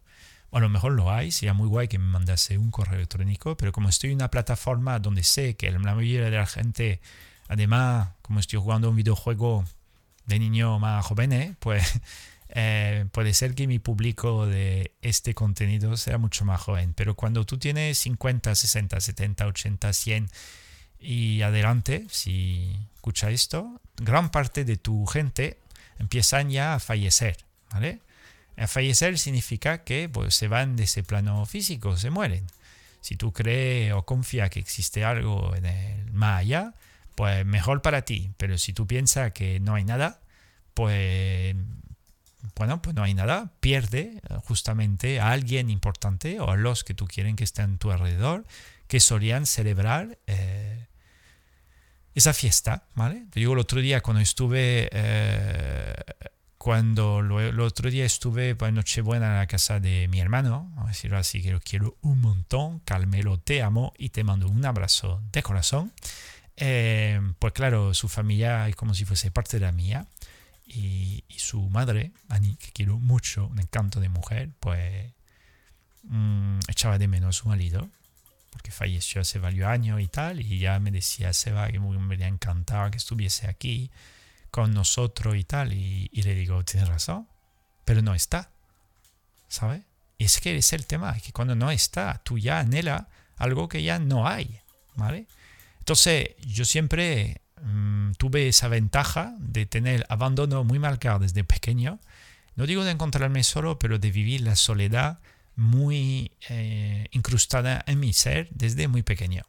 a 0.51 0.59
lo 0.59 0.67
mejor 0.67 0.93
lo 0.93 1.11
hay, 1.11 1.31
sería 1.31 1.53
muy 1.53 1.67
guay 1.67 1.87
que 1.87 1.99
me 1.99 2.07
mandase 2.07 2.57
un 2.57 2.71
correo 2.71 2.95
electrónico, 2.95 3.55
pero 3.55 3.71
como 3.71 3.89
estoy 3.89 4.09
en 4.09 4.15
una 4.15 4.31
plataforma 4.31 4.97
donde 4.97 5.23
sé 5.23 5.55
que 5.55 5.69
la 5.69 5.77
mayoría 5.77 6.23
de 6.23 6.31
la 6.31 6.47
gente, 6.47 7.01
además, 7.47 8.09
como 8.21 8.39
estoy 8.39 8.59
jugando 8.59 8.89
un 8.89 8.95
videojuego 8.95 9.65
de 10.25 10.39
niño 10.39 10.79
más 10.79 11.05
jóvenes, 11.05 11.55
pues 11.59 11.99
eh, 12.49 13.05
puede 13.11 13.33
ser 13.33 13.55
que 13.55 13.67
mi 13.67 13.79
público 13.79 14.45
de 14.45 14.91
este 15.01 15.33
contenido 15.33 15.97
sea 15.97 16.17
mucho 16.17 16.45
más 16.45 16.61
joven. 16.61 16.93
Pero 16.93 17.15
cuando 17.15 17.45
tú 17.45 17.57
tienes 17.57 17.97
50, 17.99 18.55
60, 18.55 18.99
70, 18.99 19.47
80, 19.47 19.93
100 19.93 20.29
y 20.99 21.41
adelante, 21.41 22.05
si 22.09 22.77
escucha 22.95 23.29
esto, 23.29 23.81
gran 23.97 24.29
parte 24.29 24.65
de 24.65 24.77
tu 24.77 25.05
gente 25.05 25.59
empiezan 25.99 26.49
ya 26.49 26.75
a 26.75 26.79
fallecer, 26.79 27.37
¿vale? 27.71 27.99
A 28.55 28.67
fallecer 28.67 29.17
significa 29.17 29.83
que 29.83 30.07
pues, 30.09 30.35
se 30.35 30.47
van 30.47 30.75
de 30.75 30.83
ese 30.83 31.03
plano 31.03 31.45
físico, 31.45 31.97
se 31.97 32.09
mueren. 32.09 32.45
Si 33.01 33.17
tú 33.17 33.33
crees 33.33 33.93
o 33.93 34.05
confías 34.05 34.49
que 34.49 34.59
existe 34.59 35.03
algo 35.03 35.55
en 35.55 35.65
el 35.65 36.11
más 36.13 36.41
allá, 36.41 36.73
pues 37.15 37.45
mejor 37.45 37.81
para 37.81 38.03
ti. 38.03 38.31
Pero 38.37 38.57
si 38.57 38.73
tú 38.73 38.87
piensas 38.87 39.31
que 39.31 39.59
no 39.59 39.75
hay 39.75 39.83
nada, 39.83 40.21
pues 40.73 41.55
bueno, 42.55 42.81
pues 42.81 42.95
no 42.95 43.03
hay 43.03 43.13
nada. 43.13 43.51
Pierde 43.59 44.21
justamente 44.45 45.19
a 45.19 45.31
alguien 45.31 45.69
importante 45.69 46.39
o 46.39 46.49
a 46.49 46.55
los 46.57 46.83
que 46.83 46.93
tú 46.93 47.05
quieren 47.05 47.35
que 47.35 47.43
estén 47.43 47.75
a 47.75 47.77
tu 47.77 47.91
alrededor, 47.91 48.45
que 48.87 48.99
solían 48.99 49.45
celebrar 49.45 50.19
eh, 50.27 50.87
esa 52.13 52.33
fiesta, 52.33 52.87
¿vale? 52.95 53.25
Te 53.31 53.39
digo, 53.39 53.53
el 53.53 53.59
otro 53.59 53.81
día 53.81 54.01
cuando 54.01 54.21
estuve 54.21 54.89
eh, 54.91 55.95
cuando 56.63 57.19
el 57.19 57.59
otro 57.59 57.89
día 57.89 58.05
estuve 58.05 58.55
por 58.55 58.71
Nochebuena 58.71 59.27
en 59.27 59.37
la 59.39 59.47
casa 59.47 59.81
de 59.81 60.07
mi 60.07 60.21
hermano, 60.21 60.71
a 60.77 60.87
decirlo 60.87 61.17
así, 61.17 61.41
que 61.41 61.51
lo 61.51 61.59
quiero 61.59 61.97
un 62.01 62.21
montón, 62.21 62.79
Carmelo, 62.79 63.37
te 63.37 63.61
amo 63.61 63.91
y 63.97 64.09
te 64.09 64.23
mando 64.23 64.47
un 64.47 64.63
abrazo 64.63 65.21
de 65.33 65.43
corazón. 65.43 65.91
Eh, 66.57 67.19
pues 67.39 67.53
claro, 67.53 67.93
su 67.93 68.07
familia 68.07 68.67
es 68.67 68.75
como 68.75 68.93
si 68.93 69.05
fuese 69.05 69.31
parte 69.31 69.59
de 69.59 69.65
la 69.65 69.71
mía. 69.71 70.07
Y, 70.65 71.23
su 71.37 71.69
madre, 71.69 72.13
Ani, 72.29 72.55
que 72.55 72.71
quiero 72.71 72.97
mucho, 72.97 73.47
un 73.47 73.59
encanto 73.59 73.99
de 73.99 74.09
mujer, 74.09 74.49
pues 74.59 75.11
mm, 76.03 76.59
echaba 76.69 76.97
de 76.97 77.07
menos 77.07 77.37
su 77.37 77.49
marido, 77.49 77.89
porque 78.49 78.71
falleció 78.71 79.21
hace 79.21 79.39
varios 79.39 79.67
años 79.67 79.99
y 80.01 80.07
tal, 80.07 80.39
y 80.39 80.59
ya 80.59 80.79
me 80.79 80.91
decía, 80.91 81.33
Seba, 81.33 81.67
que 81.67 81.79
me 81.79 81.87
hubiera 81.87 82.31
que 82.91 82.97
estuviese 82.97 83.47
aquí 83.47 83.91
con 84.51 84.73
nosotros 84.73 85.35
y 85.35 85.43
tal. 85.43 85.73
Y, 85.73 86.09
le 86.13 86.35
digo, 86.35 86.63
tienes 86.63 86.87
razón, 86.87 87.27
pero 87.85 88.01
no 88.01 88.13
está. 88.15 88.51
¿Sabes? 89.47 89.81
Y 90.17 90.25
es 90.25 90.39
que 90.39 90.55
es 90.55 90.73
el 90.73 90.85
tema, 90.85 91.13
que 91.19 91.33
cuando 91.33 91.55
no 91.55 91.71
está, 91.71 92.21
tú 92.23 92.37
ya 92.37 92.59
anhela 92.59 93.09
algo 93.35 93.67
que 93.67 93.83
ya 93.83 93.99
no 93.99 94.27
hay. 94.27 94.61
¿Vale? 94.95 95.27
Entonces, 95.83 96.29
yo 96.39 96.65
siempre 96.65 97.41
mm, 97.61 98.13
tuve 98.13 98.47
esa 98.47 98.67
ventaja 98.67 99.35
de 99.39 99.65
tener 99.65 100.05
abandono 100.09 100.63
muy 100.63 100.79
marcado 100.79 101.19
desde 101.19 101.43
pequeño. 101.43 101.99
No 102.55 102.65
digo 102.65 102.83
de 102.83 102.91
encontrarme 102.91 103.43
solo, 103.43 103.79
pero 103.79 103.99
de 103.99 104.11
vivir 104.11 104.41
la 104.41 104.55
soledad 104.55 105.19
muy 105.55 106.31
eh, 106.49 107.07
incrustada 107.11 107.83
en 107.85 107.99
mi 107.99 108.13
ser 108.13 108.49
desde 108.51 108.87
muy 108.87 109.03
pequeño. 109.03 109.45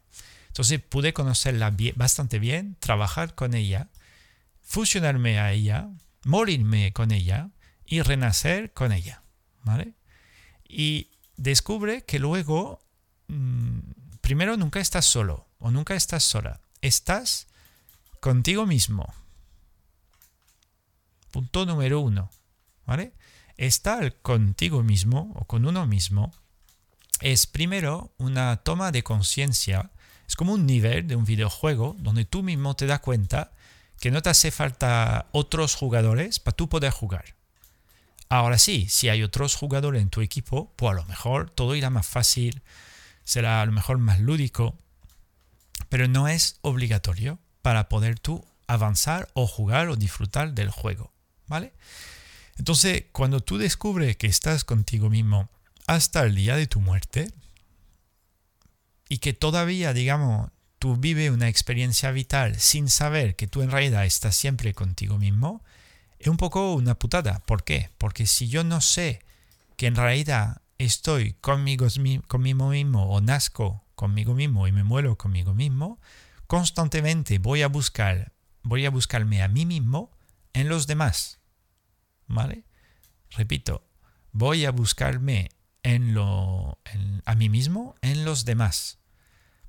Entonces 0.47 0.79
pude 0.79 1.13
conocerla 1.13 1.75
bastante 1.95 2.39
bien, 2.39 2.77
trabajar 2.79 3.35
con 3.35 3.53
ella 3.53 3.89
fusionarme 4.65 5.39
a 5.39 5.53
ella, 5.53 5.89
morirme 6.25 6.91
con 6.91 7.11
ella 7.11 7.49
y 7.85 8.01
renacer 8.01 8.73
con 8.73 8.91
ella. 8.91 9.21
¿Vale? 9.63 9.93
Y 10.67 11.11
descubre 11.37 12.03
que 12.03 12.19
luego, 12.19 12.79
mm, 13.27 13.79
primero, 14.25 14.57
nunca 14.57 14.79
estás 14.79 15.05
solo 15.05 15.45
o 15.59 15.69
nunca 15.69 15.93
estás 15.93 16.23
sola. 16.23 16.59
Estás 16.81 17.45
contigo 18.19 18.65
mismo. 18.65 19.13
Punto 21.29 21.67
número 21.67 21.99
uno. 21.99 22.31
¿Vale? 22.87 23.13
Estar 23.55 24.15
contigo 24.23 24.81
mismo 24.81 25.31
o 25.35 25.45
con 25.45 25.67
uno 25.67 25.85
mismo 25.85 26.33
es 27.21 27.45
primero 27.45 28.13
una 28.17 28.57
toma 28.57 28.91
de 28.91 29.03
conciencia. 29.03 29.91
Es 30.27 30.35
como 30.35 30.53
un 30.53 30.65
nivel 30.65 31.07
de 31.07 31.15
un 31.15 31.25
videojuego 31.25 31.95
donde 31.99 32.25
tú 32.25 32.41
mismo 32.41 32.75
te 32.75 32.87
das 32.87 33.01
cuenta 33.01 33.51
que 33.99 34.09
no 34.09 34.23
te 34.23 34.31
hace 34.31 34.49
falta 34.49 35.27
otros 35.33 35.75
jugadores 35.75 36.39
para 36.39 36.57
tú 36.57 36.67
poder 36.67 36.91
jugar. 36.91 37.35
Ahora 38.27 38.57
sí, 38.57 38.87
si 38.89 39.07
hay 39.07 39.21
otros 39.21 39.53
jugadores 39.53 40.01
en 40.01 40.09
tu 40.09 40.21
equipo, 40.21 40.73
pues 40.77 40.93
a 40.93 40.95
lo 40.95 41.05
mejor 41.05 41.51
todo 41.51 41.75
irá 41.75 41.91
más 41.91 42.07
fácil, 42.07 42.63
será 43.25 43.61
a 43.61 43.65
lo 43.65 43.73
mejor 43.73 43.97
más 43.97 44.21
lúdico, 44.21 44.77
pero 45.89 46.07
no 46.07 46.29
es 46.29 46.57
obligatorio 46.61 47.39
para 47.61 47.89
poder 47.89 48.17
tú 48.19 48.45
avanzar 48.67 49.27
o 49.33 49.47
jugar 49.47 49.89
o 49.89 49.97
disfrutar 49.97 50.53
del 50.53 50.69
juego, 50.69 51.11
¿vale? 51.47 51.73
Entonces, 52.57 53.05
cuando 53.11 53.41
tú 53.41 53.57
descubres 53.57 54.15
que 54.15 54.27
estás 54.27 54.63
contigo 54.63 55.09
mismo 55.09 55.49
hasta 55.87 56.23
el 56.23 56.35
día 56.35 56.55
de 56.55 56.67
tu 56.67 56.79
muerte 56.79 57.31
y 59.09 59.17
que 59.17 59.33
todavía, 59.33 59.93
digamos, 59.93 60.51
tú 60.79 60.95
vives 60.95 61.31
una 61.31 61.49
experiencia 61.49 62.11
vital 62.11 62.59
sin 62.59 62.89
saber 62.89 63.35
que 63.35 63.47
tú 63.47 63.61
en 63.61 63.71
realidad 63.71 64.05
estás 64.05 64.35
siempre 64.35 64.73
contigo 64.73 65.17
mismo, 65.17 65.63
es 66.19 66.27
un 66.27 66.37
poco 66.37 66.73
una 66.73 66.95
putada. 66.95 67.39
¿Por 67.39 67.63
qué? 67.63 67.89
Porque 67.97 68.25
si 68.25 68.47
yo 68.47 68.63
no 68.63 68.81
sé 68.81 69.21
que 69.77 69.87
en 69.87 69.95
realidad 69.95 70.61
estoy 70.77 71.33
conmigo, 71.33 71.87
conmigo 72.27 72.69
mismo 72.69 73.09
o 73.09 73.21
nazco 73.21 73.85
conmigo 73.95 74.33
mismo 74.33 74.67
y 74.67 74.71
me 74.71 74.83
muero 74.83 75.17
conmigo 75.17 75.53
mismo, 75.53 75.99
constantemente 76.47 77.39
voy 77.39 77.61
a 77.61 77.67
buscar, 77.67 78.33
voy 78.63 78.85
a 78.85 78.89
buscarme 78.89 79.41
a 79.41 79.47
mí 79.47 79.65
mismo 79.65 80.11
en 80.53 80.69
los 80.69 80.87
demás. 80.87 81.39
¿Vale? 82.27 82.65
Repito, 83.31 83.87
voy 84.31 84.65
a 84.65 84.71
buscarme 84.71 85.49
en 85.83 86.13
lo, 86.13 86.79
a 87.25 87.35
mí 87.35 87.49
mismo 87.49 87.95
en 88.01 88.25
los 88.25 88.45
demás. 88.45 88.99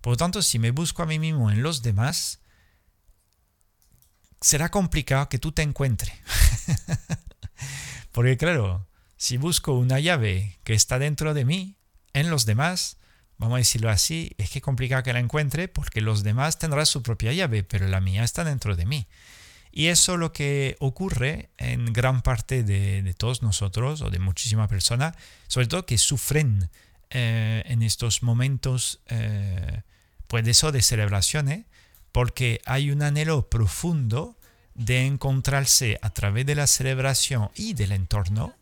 Por 0.01 0.13
lo 0.13 0.17
tanto, 0.17 0.43
si 0.43 0.59
me 0.59 0.71
busco 0.71 1.03
a 1.03 1.07
mí 1.07 1.19
mismo 1.19 1.51
en 1.51 1.63
los 1.63 1.83
demás, 1.83 2.41
será 4.41 4.71
complicado 4.71 5.29
que 5.29 5.39
tú 5.39 5.53
te 5.53 5.63
encuentres. 5.63 6.13
Porque 8.13 8.37
claro, 8.37 8.89
si 9.17 9.37
busco 9.37 9.73
una 9.73 10.01
llave 10.01 10.59
que 10.65 10.75
está 10.75 10.99
dentro 10.99 11.35
de 11.35 11.45
mí, 11.45 11.77
en 12.13 12.31
los 12.31 12.47
demás, 12.47 12.99
vamos 13.39 13.57
a 13.57 13.59
decirlo 13.59 13.91
así, 13.91 14.33
es 14.39 14.51
que 14.51 14.59
es 14.59 14.65
complicado 14.65 15.03
que 15.03 15.13
la 15.13 15.21
encuentre 15.21 15.69
porque 15.69 16.01
los 16.01 16.23
demás 16.23 16.59
tendrán 16.59 16.87
su 16.87 17.03
propia 17.03 17.33
llave, 17.33 17.63
pero 17.63 17.89
la 17.89 18.01
mía 18.01 18.25
está 18.25 18.45
dentro 18.45 18.77
de 18.77 18.87
mí. 18.87 19.07
Y 19.71 19.89
eso 19.89 20.15
es 20.15 20.19
lo 20.19 20.33
que 20.33 20.77
ocurre 20.81 21.51
en 21.59 21.93
gran 21.93 22.23
parte 22.23 22.63
de, 22.63 23.15
todos 23.19 23.43
nosotros 23.43 24.01
o 24.01 24.09
de 24.09 24.19
muchísimas 24.19 24.69
personas, 24.69 25.15
sobre 25.49 25.67
todo 25.67 25.85
que 25.85 25.99
sufren 25.99 26.71
eh, 27.11 27.63
en 27.67 27.83
estos 27.83 28.23
momentos 28.23 29.01
eh, 29.09 29.83
pues 30.29 30.47
eso 30.49 30.73
de 30.73 30.81
celebraciones, 30.81 31.67
porque 32.13 32.63
hay 32.65 32.91
un 32.91 33.03
anhelo 33.03 33.51
profundo 33.51 34.39
de 34.75 35.05
encontrarse 35.05 35.99
a 36.01 36.11
través 36.11 36.47
de 36.47 36.55
la 36.55 36.67
celebración 36.67 37.51
y 37.55 37.75
del 37.75 37.93
entorno, 37.93 38.55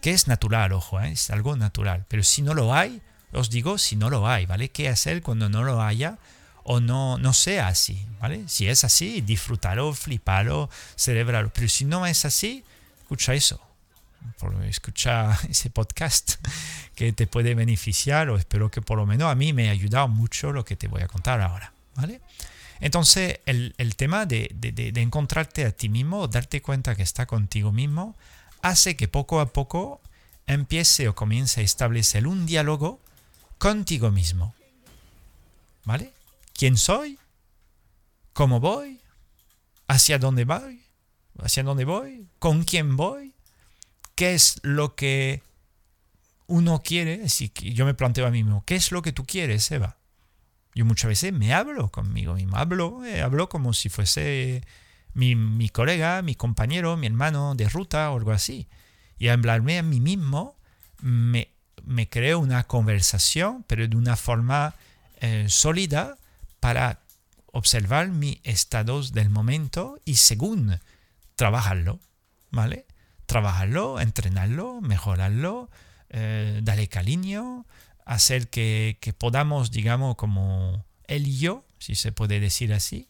que 0.00 0.10
es 0.12 0.26
natural, 0.26 0.72
ojo, 0.72 1.00
¿eh? 1.00 1.12
es 1.12 1.30
algo 1.30 1.56
natural. 1.56 2.04
Pero 2.08 2.22
si 2.22 2.42
no 2.42 2.54
lo 2.54 2.74
hay, 2.74 3.02
os 3.32 3.50
digo 3.50 3.78
si 3.78 3.96
no 3.96 4.10
lo 4.10 4.28
hay, 4.28 4.46
¿vale? 4.46 4.70
¿Qué 4.70 4.88
hacer 4.88 5.22
cuando 5.22 5.48
no 5.48 5.62
lo 5.62 5.82
haya 5.82 6.18
o 6.64 6.80
no, 6.80 7.18
no 7.18 7.32
sea 7.32 7.68
así, 7.68 8.06
¿vale? 8.20 8.44
Si 8.48 8.68
es 8.68 8.84
así, 8.84 9.20
disfrútalo, 9.20 9.92
flipalo, 9.94 10.70
celebrarlo. 10.96 11.52
Pero 11.52 11.68
si 11.68 11.84
no 11.84 12.06
es 12.06 12.24
así, 12.24 12.64
escucha 13.02 13.34
eso. 13.34 13.60
Escucha 14.64 15.38
ese 15.48 15.70
podcast 15.70 16.34
que 16.94 17.12
te 17.12 17.26
puede 17.26 17.54
beneficiar 17.54 18.30
o 18.30 18.36
espero 18.36 18.70
que 18.70 18.82
por 18.82 18.98
lo 18.98 19.06
menos 19.06 19.30
a 19.30 19.34
mí 19.34 19.52
me 19.52 19.68
ha 19.68 19.72
ayudado 19.72 20.08
mucho 20.08 20.52
lo 20.52 20.64
que 20.64 20.76
te 20.76 20.88
voy 20.88 21.02
a 21.02 21.08
contar 21.08 21.40
ahora, 21.40 21.72
¿vale? 21.94 22.20
Entonces, 22.80 23.40
el, 23.44 23.96
tema 23.96 24.24
de, 24.24 24.50
de, 24.54 25.00
encontrarte 25.02 25.66
a 25.66 25.70
ti 25.70 25.90
mismo, 25.90 26.28
darte 26.28 26.62
cuenta 26.62 26.94
que 26.96 27.02
está 27.02 27.26
contigo 27.26 27.72
mismo, 27.72 28.16
hace 28.62 28.96
que 28.96 29.08
poco 29.08 29.40
a 29.40 29.52
poco 29.52 30.00
empiece 30.46 31.08
o 31.08 31.14
comience 31.14 31.60
a 31.60 31.64
establecer 31.64 32.26
un 32.26 32.46
diálogo 32.46 33.00
contigo 33.58 34.10
mismo. 34.10 34.54
¿Vale? 35.84 36.12
¿Quién 36.54 36.76
soy? 36.76 37.18
¿Cómo 38.32 38.60
voy? 38.60 39.00
¿Hacia 39.86 40.18
dónde 40.18 40.44
voy? 40.44 40.82
¿Hacia 41.38 41.62
dónde 41.62 41.84
voy? 41.84 42.26
¿Con 42.38 42.64
quién 42.64 42.96
voy? 42.96 43.34
¿Qué 44.14 44.34
es 44.34 44.60
lo 44.62 44.94
que 44.94 45.42
uno 46.46 46.82
quiere? 46.82 47.28
Si 47.28 47.50
yo 47.54 47.86
me 47.86 47.94
planteo 47.94 48.26
a 48.26 48.30
mí 48.30 48.42
mismo, 48.42 48.64
¿qué 48.66 48.76
es 48.76 48.92
lo 48.92 49.02
que 49.02 49.12
tú 49.12 49.24
quieres, 49.24 49.70
Eva? 49.70 49.96
Yo 50.74 50.84
muchas 50.84 51.08
veces 51.08 51.32
me 51.32 51.52
hablo 51.52 51.90
conmigo 51.90 52.34
mismo, 52.34 52.56
hablo, 52.56 53.04
eh, 53.04 53.22
hablo 53.22 53.48
como 53.48 53.72
si 53.72 53.88
fuese 53.88 54.62
mi, 55.14 55.68
colega, 55.68 56.22
mi 56.22 56.34
compañero, 56.34 56.96
mi 56.96 57.06
hermano 57.06 57.54
de 57.54 57.68
ruta 57.68 58.10
o 58.10 58.16
algo 58.16 58.32
así. 58.32 58.68
Y 59.18 59.28
hablarme 59.28 59.78
a 59.78 59.82
mí 59.82 60.00
mismo 60.00 60.56
me, 61.00 61.48
creo 62.08 62.38
una 62.38 62.64
conversación, 62.64 63.64
pero 63.66 63.86
de 63.86 63.96
una 63.96 64.16
forma 64.16 64.74
eh, 65.20 65.46
sólida 65.48 66.16
para 66.60 67.00
observar 67.52 68.08
mis 68.08 68.38
estados 68.44 69.12
del 69.12 69.30
momento 69.30 69.98
y 70.04 70.16
según 70.16 70.78
trabajarlo, 71.36 71.98
¿vale? 72.50 72.86
Trabajarlo, 73.26 74.00
entrenarlo, 74.00 74.80
mejorarlo, 74.80 75.70
eh, 76.10 76.60
darle 76.62 76.88
cariño, 76.88 77.66
hacer 78.04 78.48
que, 78.48 79.14
podamos, 79.18 79.70
digamos, 79.70 80.16
como 80.16 80.84
él 81.06 81.28
y 81.28 81.38
yo, 81.38 81.64
si 81.78 81.94
se 81.94 82.12
puede 82.12 82.40
decir 82.40 82.72
así, 82.72 83.08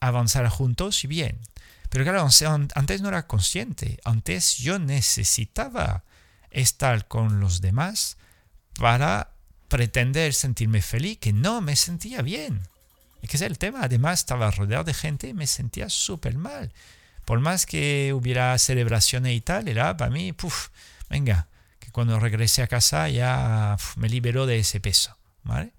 avanzar 0.00 0.48
juntos 0.48 1.04
y 1.04 1.06
bien. 1.06 1.38
Pero 1.88 2.04
claro, 2.04 2.28
antes 2.74 3.00
no 3.00 3.08
era 3.08 3.26
consciente, 3.26 3.98
antes 4.04 4.58
yo 4.58 4.78
necesitaba 4.78 6.04
estar 6.50 7.08
con 7.08 7.40
los 7.40 7.60
demás 7.60 8.18
para 8.74 9.30
pretender 9.68 10.34
sentirme 10.34 10.82
feliz, 10.82 11.18
que 11.18 11.32
no 11.32 11.60
me 11.60 11.76
sentía 11.76 12.22
bien. 12.22 12.60
Es 13.22 13.30
que 13.30 13.36
es 13.36 13.42
el 13.42 13.58
tema, 13.58 13.80
además 13.82 14.20
estaba 14.20 14.50
rodeado 14.50 14.84
de 14.84 14.94
gente 14.94 15.28
y 15.28 15.34
me 15.34 15.46
sentía 15.46 15.88
súper 15.88 16.36
mal. 16.36 16.72
Por 17.24 17.40
más 17.40 17.66
que 17.66 18.12
hubiera 18.14 18.56
celebraciones 18.58 19.34
y 19.34 19.40
tal, 19.40 19.68
era 19.68 19.96
para 19.96 20.10
mí, 20.10 20.32
puff, 20.32 20.68
venga, 21.10 21.48
cuando 21.92 22.20
regresé 22.20 22.62
a 22.62 22.68
casa 22.68 23.08
ya 23.08 23.76
me 23.96 24.08
liberó 24.08 24.46
de 24.46 24.58
ese 24.58 24.78
peso, 24.78 25.16
¿vale? 25.42 25.72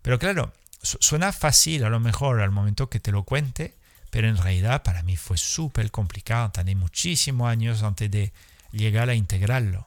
Pero 0.00 0.18
claro, 0.18 0.52
suena 0.82 1.32
fácil 1.32 1.84
a 1.84 1.90
lo 1.90 2.00
mejor 2.00 2.40
al 2.40 2.50
momento 2.50 2.88
que 2.88 3.00
te 3.00 3.12
lo 3.12 3.24
cuente, 3.24 3.74
pero 4.10 4.28
en 4.28 4.36
realidad 4.36 4.82
para 4.82 5.02
mí 5.02 5.16
fue 5.16 5.36
súper 5.36 5.90
complicado, 5.90 6.50
tardé 6.50 6.74
muchísimos 6.74 7.48
años 7.48 7.82
antes 7.82 8.10
de 8.10 8.32
llegar 8.72 9.08
a 9.08 9.14
integrarlo. 9.14 9.86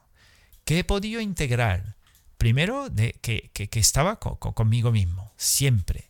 ¿Qué 0.66 0.80
he 0.80 0.84
podido 0.84 1.20
integrar? 1.20 1.96
Primero, 2.38 2.90
de, 2.90 3.14
que, 3.22 3.50
que, 3.54 3.80
estaba 3.80 4.20
conmigo 4.20 4.92
mismo, 4.92 5.32
siempre. 5.38 6.10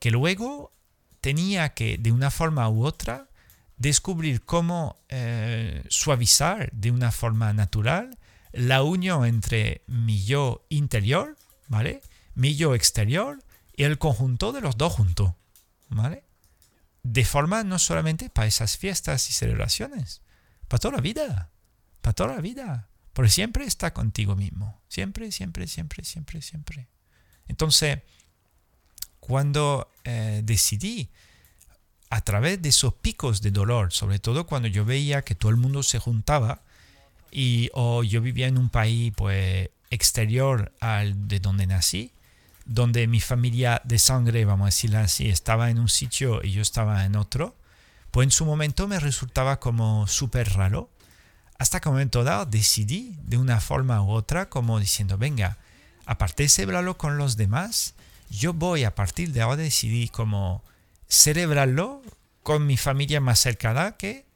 Que 0.00 0.10
luego 0.10 0.72
tenía 1.20 1.70
que, 1.74 1.98
de 1.98 2.12
una 2.12 2.30
forma 2.30 2.68
u 2.68 2.84
otra, 2.84 3.28
descubrir 3.76 4.42
cómo 4.42 4.96
eh, 5.08 5.82
suavizar 5.88 6.70
de 6.72 6.90
una 6.90 7.10
forma 7.10 7.52
natural 7.52 8.18
la 8.52 8.82
unión 8.82 9.24
entre 9.24 9.82
mi 9.86 10.24
yo 10.24 10.64
interior, 10.68 11.36
¿vale? 11.68 12.00
Mi 12.34 12.56
yo 12.56 12.74
exterior 12.74 13.42
el 13.84 13.98
conjunto 13.98 14.52
de 14.52 14.60
los 14.60 14.76
dos 14.76 14.92
juntos, 14.92 15.32
¿vale? 15.88 16.24
De 17.02 17.24
forma 17.24 17.64
no 17.64 17.78
solamente 17.78 18.30
para 18.30 18.46
esas 18.46 18.76
fiestas 18.76 19.28
y 19.30 19.32
celebraciones, 19.32 20.22
para 20.68 20.80
toda 20.80 20.96
la 20.96 21.00
vida, 21.00 21.50
para 22.00 22.14
toda 22.14 22.34
la 22.34 22.40
vida, 22.40 22.88
porque 23.12 23.30
siempre 23.30 23.64
está 23.64 23.92
contigo 23.92 24.36
mismo, 24.36 24.80
siempre, 24.88 25.32
siempre, 25.32 25.66
siempre, 25.66 26.04
siempre, 26.04 26.42
siempre. 26.42 26.88
Entonces, 27.48 28.00
cuando 29.18 29.90
eh, 30.04 30.42
decidí 30.44 31.10
a 32.10 32.20
través 32.22 32.60
de 32.60 32.70
esos 32.70 32.94
picos 32.94 33.40
de 33.40 33.50
dolor, 33.50 33.92
sobre 33.92 34.18
todo 34.18 34.46
cuando 34.46 34.68
yo 34.68 34.84
veía 34.84 35.22
que 35.22 35.34
todo 35.34 35.50
el 35.50 35.56
mundo 35.56 35.82
se 35.82 35.98
juntaba, 35.98 36.62
y 37.30 37.70
o 37.74 38.02
yo 38.02 38.20
vivía 38.20 38.48
en 38.48 38.58
un 38.58 38.70
país 38.70 39.12
pues 39.16 39.70
exterior 39.90 40.72
al 40.80 41.28
de 41.28 41.40
donde 41.40 41.66
nací, 41.66 42.12
donde 42.70 43.08
mi 43.08 43.18
familia 43.20 43.82
de 43.84 43.98
sangre, 43.98 44.44
vamos 44.44 44.64
a 44.64 44.68
decirlo 44.68 44.98
así, 44.98 45.28
estaba 45.28 45.70
en 45.70 45.80
un 45.80 45.88
sitio 45.88 46.40
y 46.44 46.52
yo 46.52 46.62
estaba 46.62 47.04
en 47.04 47.16
otro, 47.16 47.56
pues 48.12 48.26
en 48.26 48.30
su 48.30 48.44
momento 48.44 48.86
me 48.86 49.00
resultaba 49.00 49.58
como 49.58 50.06
súper 50.06 50.52
raro, 50.52 50.88
hasta 51.58 51.80
que 51.80 51.88
un 51.88 51.96
momento 51.96 52.22
dado 52.22 52.46
decidí 52.46 53.18
de 53.24 53.38
una 53.38 53.60
forma 53.60 54.00
u 54.02 54.10
otra 54.10 54.48
como 54.48 54.78
diciendo, 54.78 55.18
venga, 55.18 55.58
aparte 56.06 56.44
de 56.44 56.48
celebrarlo 56.48 56.96
con 56.96 57.18
los 57.18 57.36
demás, 57.36 57.94
yo 58.30 58.52
voy 58.54 58.84
a 58.84 58.94
partir 58.94 59.32
de 59.32 59.40
ahora 59.40 59.56
decidir 59.56 60.12
como 60.12 60.62
celebrarlo 61.08 62.02
con 62.44 62.68
mi 62.68 62.76
familia 62.76 63.20
más 63.20 63.40
cercana 63.40 63.96
que 63.96 64.26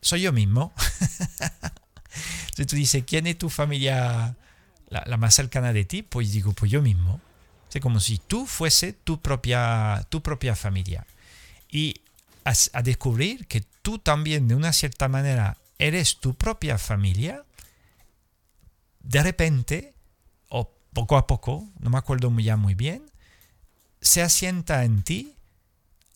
soy 0.00 0.22
yo 0.22 0.32
mismo. 0.32 0.72
Entonces 2.48 2.66
tú 2.66 2.74
dices, 2.74 3.04
¿quién 3.06 3.28
es 3.28 3.38
tu 3.38 3.50
familia 3.50 4.34
la, 4.88 5.16
más 5.16 5.34
cercana 5.36 5.72
de 5.72 5.84
ti? 5.84 6.02
Pues 6.02 6.32
digo, 6.32 6.52
pues 6.52 6.72
yo 6.72 6.82
mismo. 6.82 7.20
Como 7.80 8.00
si 8.00 8.18
tú 8.18 8.46
fuese 8.46 8.92
tu 8.92 9.20
propia, 9.20 10.06
tu 10.08 10.22
propia 10.22 10.56
familia. 10.56 11.06
Y 11.70 12.00
a, 12.44 12.82
descubrir 12.82 13.46
que 13.46 13.62
tú 13.82 13.98
también 13.98 14.48
de 14.48 14.54
una 14.54 14.72
cierta 14.72 15.08
manera 15.08 15.56
eres 15.78 16.18
tu 16.18 16.34
propia 16.34 16.78
familia, 16.78 17.44
de 19.00 19.22
repente, 19.22 19.94
o 20.48 20.72
poco 20.92 21.16
a 21.16 21.26
poco, 21.26 21.68
no 21.80 21.90
me 21.90 21.98
acuerdo 21.98 22.32
ya 22.38 22.56
muy 22.56 22.74
bien, 22.74 23.10
se 24.00 24.22
asienta 24.22 24.84
en 24.84 25.02
ti 25.02 25.34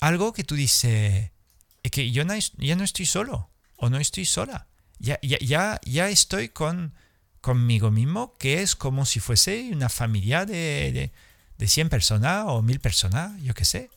algo 0.01 0.33
que 0.33 0.45
tú 0.45 0.55
dices, 0.55 1.31
es 1.83 1.91
que 1.91 2.11
yo 2.11 2.25
no, 2.25 2.35
ya 2.59 2.77
no 2.77 2.85
estoy 2.85 3.07
solo 3.07 3.51
o 3.77 3.91
no 3.91 3.99
estoy 3.99 4.25
sola 4.25 4.67
ya, 5.01 5.19
ya, 5.23 5.81
ya, 5.85 6.09
estoy 6.09 6.51
con, 6.51 6.93
conmigo 7.41 7.91
mismo, 7.91 8.37
que 8.39 8.63
es 8.63 8.77
como 8.77 9.07
si 9.07 9.19
fuese 9.19 9.71
una 9.73 9.89
familia 9.89 10.45
de, 10.45 11.11
100 11.67 11.89
personas 11.89 12.45
o 12.47 12.63
1000 12.63 12.81
personas, 12.81 13.41
yo 13.43 13.55
qué 13.55 13.65
sé. 13.65 13.91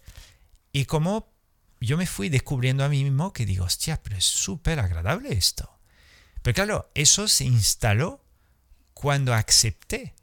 Y 0.71 0.85
como 0.85 1.31
yo 1.79 1.97
me 1.97 2.07
fui 2.07 2.29
descubriendo 2.29 2.83
a 2.83 2.89
mí 2.89 3.03
mismo 3.03 3.33
que 3.33 3.45
digo, 3.45 3.65
hostia, 3.65 4.01
pero 4.01 4.17
es 4.17 4.25
súper 4.25 4.79
agradable 4.79 5.33
esto. 5.33 5.69
Pero 6.41 6.55
claro, 6.55 6.91
eso 6.93 7.27
se 7.27 7.45
instaló 7.45 8.23
cuando 8.93 9.33
acepté 9.33 10.13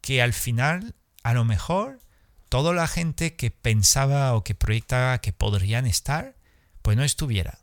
que 0.00 0.22
al 0.22 0.32
final, 0.32 0.94
a 1.22 1.34
lo 1.34 1.44
mejor, 1.44 2.00
toda 2.48 2.72
la 2.72 2.86
gente 2.86 3.36
que 3.36 3.50
pensaba 3.50 4.34
o 4.34 4.44
que 4.44 4.54
proyectaba 4.54 5.20
que 5.20 5.32
podrían 5.32 5.86
estar, 5.86 6.36
pues 6.82 6.96
no 6.96 7.04
estuviera 7.04 7.62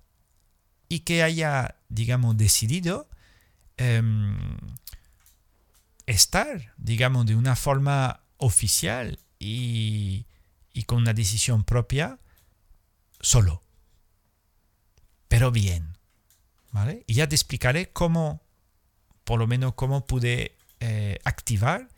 y 0.90 1.02
que 1.02 1.22
haya, 1.22 1.76
digamos, 1.88 2.36
decidido 2.36 3.08
em, 3.78 4.58
estar, 6.08 6.74
digamos, 6.78 7.28
de 7.28 7.36
una 7.36 7.56
forma 7.56 8.22
oficial 8.40 9.20
y, 9.38 10.26
con 10.88 10.98
una 10.98 11.14
decisión 11.14 11.64
propia 11.64 12.18
solo. 13.20 13.62
Pero 15.28 15.52
bien. 15.52 15.98
¿Vale? 16.72 17.04
Y 17.06 17.16
ya 17.16 17.28
te 17.28 17.36
explicaré 17.36 17.92
cómo, 17.92 18.42
por 19.24 19.40
lo 19.40 19.48
menos, 19.48 19.74
cómo 19.74 20.06
pude 20.06 20.56
eh, 20.80 21.20
activar 21.24 21.90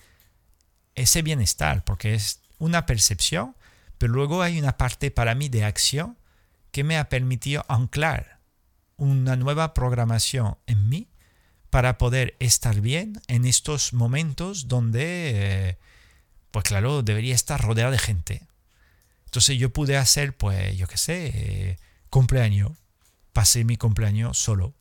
ese 0.95 1.21
bienestar, 1.21 1.83
porque 1.83 2.13
es 2.13 2.41
una 2.57 2.85
percepción, 2.85 3.55
pero 3.97 4.13
luego 4.13 4.41
hay 4.41 4.59
una 4.59 4.77
parte 4.77 5.11
para 5.11 5.35
mí 5.35 5.49
de 5.49 5.65
acción 5.65 6.17
que 6.71 6.83
me 6.83 6.97
ha 6.97 7.09
permitido 7.09 7.65
anclar 7.67 8.39
una 8.97 9.35
nueva 9.35 9.73
programación 9.73 10.57
en 10.67 10.89
mí 10.89 11.09
para 11.69 11.97
poder 11.97 12.35
estar 12.39 12.81
bien 12.81 13.21
en 13.27 13.45
estos 13.45 13.93
momentos 13.93 14.67
donde, 14.67 15.69
eh, 15.69 15.77
pues 16.51 16.65
claro, 16.65 17.01
debería 17.01 17.35
estar 17.35 17.61
rodeado 17.61 17.91
de 17.91 17.99
gente. 17.99 18.41
Entonces 19.25 19.57
yo 19.57 19.71
pude 19.71 19.97
hacer, 19.97 20.35
pues, 20.35 20.77
yo 20.77 20.87
qué 20.87 20.97
sé, 20.97 21.31
eh, 21.33 21.77
cumpleaños. 22.09 22.73
Pasé 23.33 23.63
mi 23.63 23.77
cumpleaños 23.77 24.37
solo. 24.37 24.73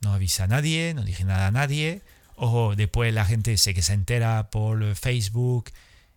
No 0.00 0.12
avisé 0.12 0.42
a 0.42 0.48
nadie, 0.48 0.94
no 0.94 1.04
dije 1.04 1.24
nada 1.24 1.46
a 1.46 1.52
nadie. 1.52 2.02
O 2.36 2.74
después 2.74 3.14
la 3.14 3.24
gente 3.24 3.56
sé 3.56 3.72
que 3.72 3.82
se 3.82 3.92
entera 3.92 4.50
por 4.50 4.96
Facebook 4.96 5.70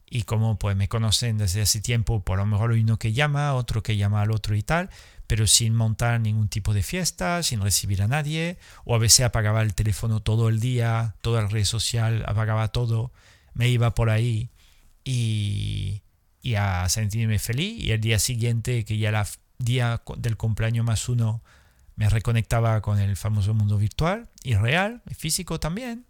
y 0.09 0.23
como 0.23 0.57
pues 0.57 0.75
me 0.75 0.87
conocen 0.87 1.37
desde 1.37 1.61
hace 1.61 1.81
tiempo, 1.81 2.21
por 2.21 2.37
lo 2.37 2.45
mejor 2.45 2.71
uno 2.71 2.97
que 2.97 3.13
llama, 3.13 3.53
otro 3.53 3.83
que 3.83 3.97
llama 3.97 4.21
al 4.21 4.31
otro 4.31 4.55
y 4.55 4.63
tal, 4.63 4.89
pero 5.27 5.47
sin 5.47 5.75
montar 5.75 6.19
ningún 6.21 6.47
tipo 6.47 6.73
de 6.73 6.81
fiesta, 6.81 7.43
sin 7.43 7.61
recibir 7.61 8.01
a 8.01 8.07
nadie, 8.07 8.57
o 8.85 8.95
a 8.95 8.99
veces 8.99 9.25
apagaba 9.25 9.61
el 9.61 9.75
teléfono 9.75 10.21
todo 10.21 10.49
el 10.49 10.59
día, 10.59 11.15
toda 11.21 11.41
la 11.43 11.49
red 11.49 11.65
social, 11.65 12.23
apagaba 12.25 12.69
todo, 12.69 13.11
me 13.53 13.69
iba 13.69 13.93
por 13.93 14.09
ahí 14.09 14.49
y, 15.07 16.01
y 16.41 16.55
a 16.55 16.87
sentirme 16.89 17.39
feliz 17.39 17.81
y 17.81 17.91
el 17.91 18.01
día 18.01 18.19
siguiente, 18.19 18.83
que 18.83 18.97
ya 18.97 19.07
era 19.07 19.25
día 19.57 20.01
del 20.17 20.35
cumpleaños 20.35 20.85
más 20.85 21.07
uno, 21.07 21.41
me 21.95 22.09
reconectaba 22.09 22.81
con 22.81 22.99
el 22.99 23.15
famoso 23.15 23.53
mundo 23.53 23.77
virtual 23.77 24.27
y 24.43 24.55
real, 24.55 25.01
y 25.09 25.13
físico 25.13 25.61
también. 25.61 26.05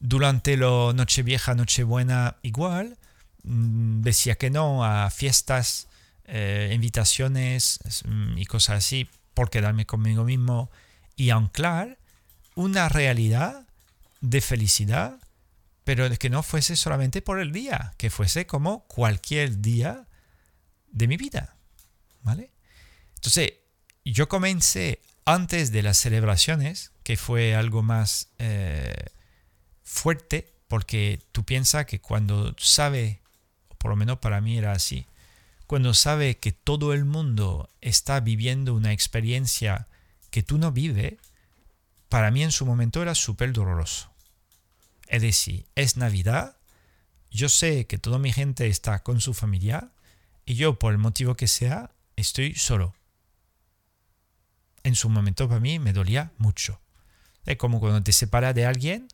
Durante 0.00 0.56
la 0.58 0.92
Nochevieja, 0.94 1.54
Nochebuena 1.54 2.36
igual, 2.42 2.98
mm, 3.42 4.02
decía 4.02 4.34
que 4.34 4.50
no 4.50 4.84
a 4.84 5.10
fiestas, 5.10 5.88
eh, 6.26 6.70
invitaciones 6.74 7.80
mm, 8.04 8.36
y 8.36 8.44
cosas 8.44 8.84
así 8.84 9.08
por 9.32 9.48
quedarme 9.48 9.86
conmigo 9.86 10.24
mismo 10.24 10.70
y 11.16 11.30
anclar 11.30 11.96
una 12.54 12.90
realidad 12.90 13.66
de 14.20 14.42
felicidad 14.42 15.18
pero 15.88 16.06
que 16.18 16.28
no 16.28 16.42
fuese 16.42 16.76
solamente 16.76 17.22
por 17.22 17.40
el 17.40 17.50
día, 17.50 17.94
que 17.96 18.10
fuese 18.10 18.46
como 18.46 18.86
cualquier 18.88 19.62
día 19.62 20.06
de 20.88 21.08
mi 21.08 21.16
vida. 21.16 21.56
¿Vale? 22.20 22.50
Entonces, 23.14 23.54
yo 24.04 24.28
comencé 24.28 25.00
antes 25.24 25.72
de 25.72 25.82
las 25.82 25.96
celebraciones, 25.96 26.92
que 27.04 27.16
fue 27.16 27.54
algo 27.54 27.82
más 27.82 28.28
eh, 28.36 28.92
fuerte, 29.82 30.52
porque 30.68 31.22
tú 31.32 31.46
piensas 31.46 31.86
que 31.86 32.02
cuando 32.02 32.54
sabe, 32.58 33.22
por 33.78 33.88
lo 33.90 33.96
menos 33.96 34.18
para 34.18 34.42
mí 34.42 34.58
era 34.58 34.72
así, 34.72 35.06
cuando 35.66 35.94
sabe 35.94 36.36
que 36.36 36.52
todo 36.52 36.92
el 36.92 37.06
mundo 37.06 37.70
está 37.80 38.20
viviendo 38.20 38.74
una 38.74 38.92
experiencia 38.92 39.88
que 40.28 40.42
tú 40.42 40.58
no 40.58 40.70
vives, 40.70 41.14
para 42.10 42.30
mí 42.30 42.42
en 42.42 42.52
su 42.52 42.66
momento 42.66 43.00
era 43.00 43.14
súper 43.14 43.54
doloroso. 43.54 44.12
Es 45.08 45.22
decir, 45.22 45.66
es 45.74 45.96
Navidad, 45.96 46.56
yo 47.30 47.48
sé 47.48 47.86
que 47.86 47.98
toda 47.98 48.18
mi 48.18 48.32
gente 48.32 48.66
está 48.68 49.02
con 49.02 49.20
su 49.20 49.34
familia 49.34 49.90
y 50.44 50.54
yo, 50.54 50.78
por 50.78 50.92
el 50.92 50.98
motivo 50.98 51.34
que 51.34 51.48
sea, 51.48 51.90
estoy 52.16 52.54
solo. 52.54 52.94
En 54.82 54.94
su 54.94 55.08
momento 55.08 55.48
para 55.48 55.60
mí 55.60 55.78
me 55.78 55.92
dolía 55.92 56.32
mucho. 56.38 56.80
Es 57.44 57.56
como 57.56 57.80
cuando 57.80 58.02
te 58.02 58.12
separas 58.12 58.54
de 58.54 58.66
alguien 58.66 59.08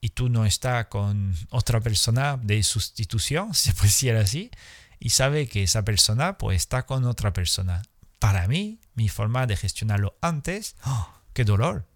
y 0.00 0.10
tú 0.10 0.28
no 0.28 0.44
estás 0.44 0.86
con 0.86 1.34
otra 1.50 1.80
persona 1.80 2.36
de 2.36 2.62
sustitución, 2.62 3.54
si 3.54 3.70
se 3.70 3.74
puede 3.74 4.18
así, 4.18 4.50
y 4.98 5.10
sabe 5.10 5.46
que 5.46 5.62
esa 5.62 5.84
persona 5.84 6.38
pues 6.38 6.56
está 6.56 6.86
con 6.86 7.04
otra 7.04 7.32
persona. 7.32 7.82
Para 8.18 8.46
mí, 8.46 8.80
mi 8.94 9.08
forma 9.08 9.46
de 9.46 9.56
gestionarlo 9.56 10.16
antes, 10.20 10.76
¡oh! 10.86 11.12
¡qué 11.32 11.44
dolor! 11.44 11.91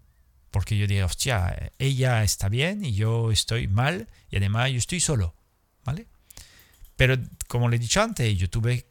Porque 0.56 0.78
yo 0.78 0.86
digo, 0.86 1.04
hostia, 1.04 1.70
ella 1.78 2.24
está 2.24 2.48
bien 2.48 2.82
y 2.82 2.94
yo 2.94 3.30
estoy 3.30 3.68
mal 3.68 4.08
y 4.30 4.38
además 4.38 4.70
yo 4.70 4.78
estoy 4.78 5.00
solo, 5.00 5.34
¿vale? 5.84 6.06
Pero 6.96 7.18
como 7.46 7.68
le 7.68 7.76
he 7.76 7.78
dicho 7.78 8.00
antes, 8.00 8.38
yo 8.38 8.48
tuve 8.48 8.86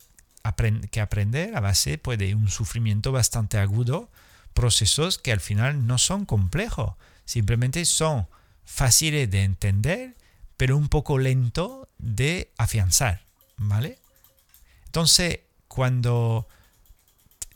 que 0.91 1.01
aprender 1.01 1.55
a 1.55 1.61
base 1.61 1.97
pues, 1.97 2.19
de 2.19 2.35
un 2.35 2.49
sufrimiento 2.49 3.11
bastante 3.11 3.57
agudo, 3.57 4.11
procesos 4.53 5.17
que 5.17 5.31
al 5.31 5.39
final 5.39 5.87
no 5.87 5.97
son 5.97 6.25
complejos, 6.25 6.93
simplemente 7.25 7.83
son 7.85 8.27
fáciles 8.63 9.31
de 9.31 9.41
entender, 9.41 10.17
pero 10.57 10.77
un 10.77 10.87
poco 10.87 11.17
lento 11.17 11.89
de 11.97 12.51
afianzar, 12.59 13.23
¿vale? 13.57 13.97
Entonces, 14.85 15.39
cuando 15.67 16.47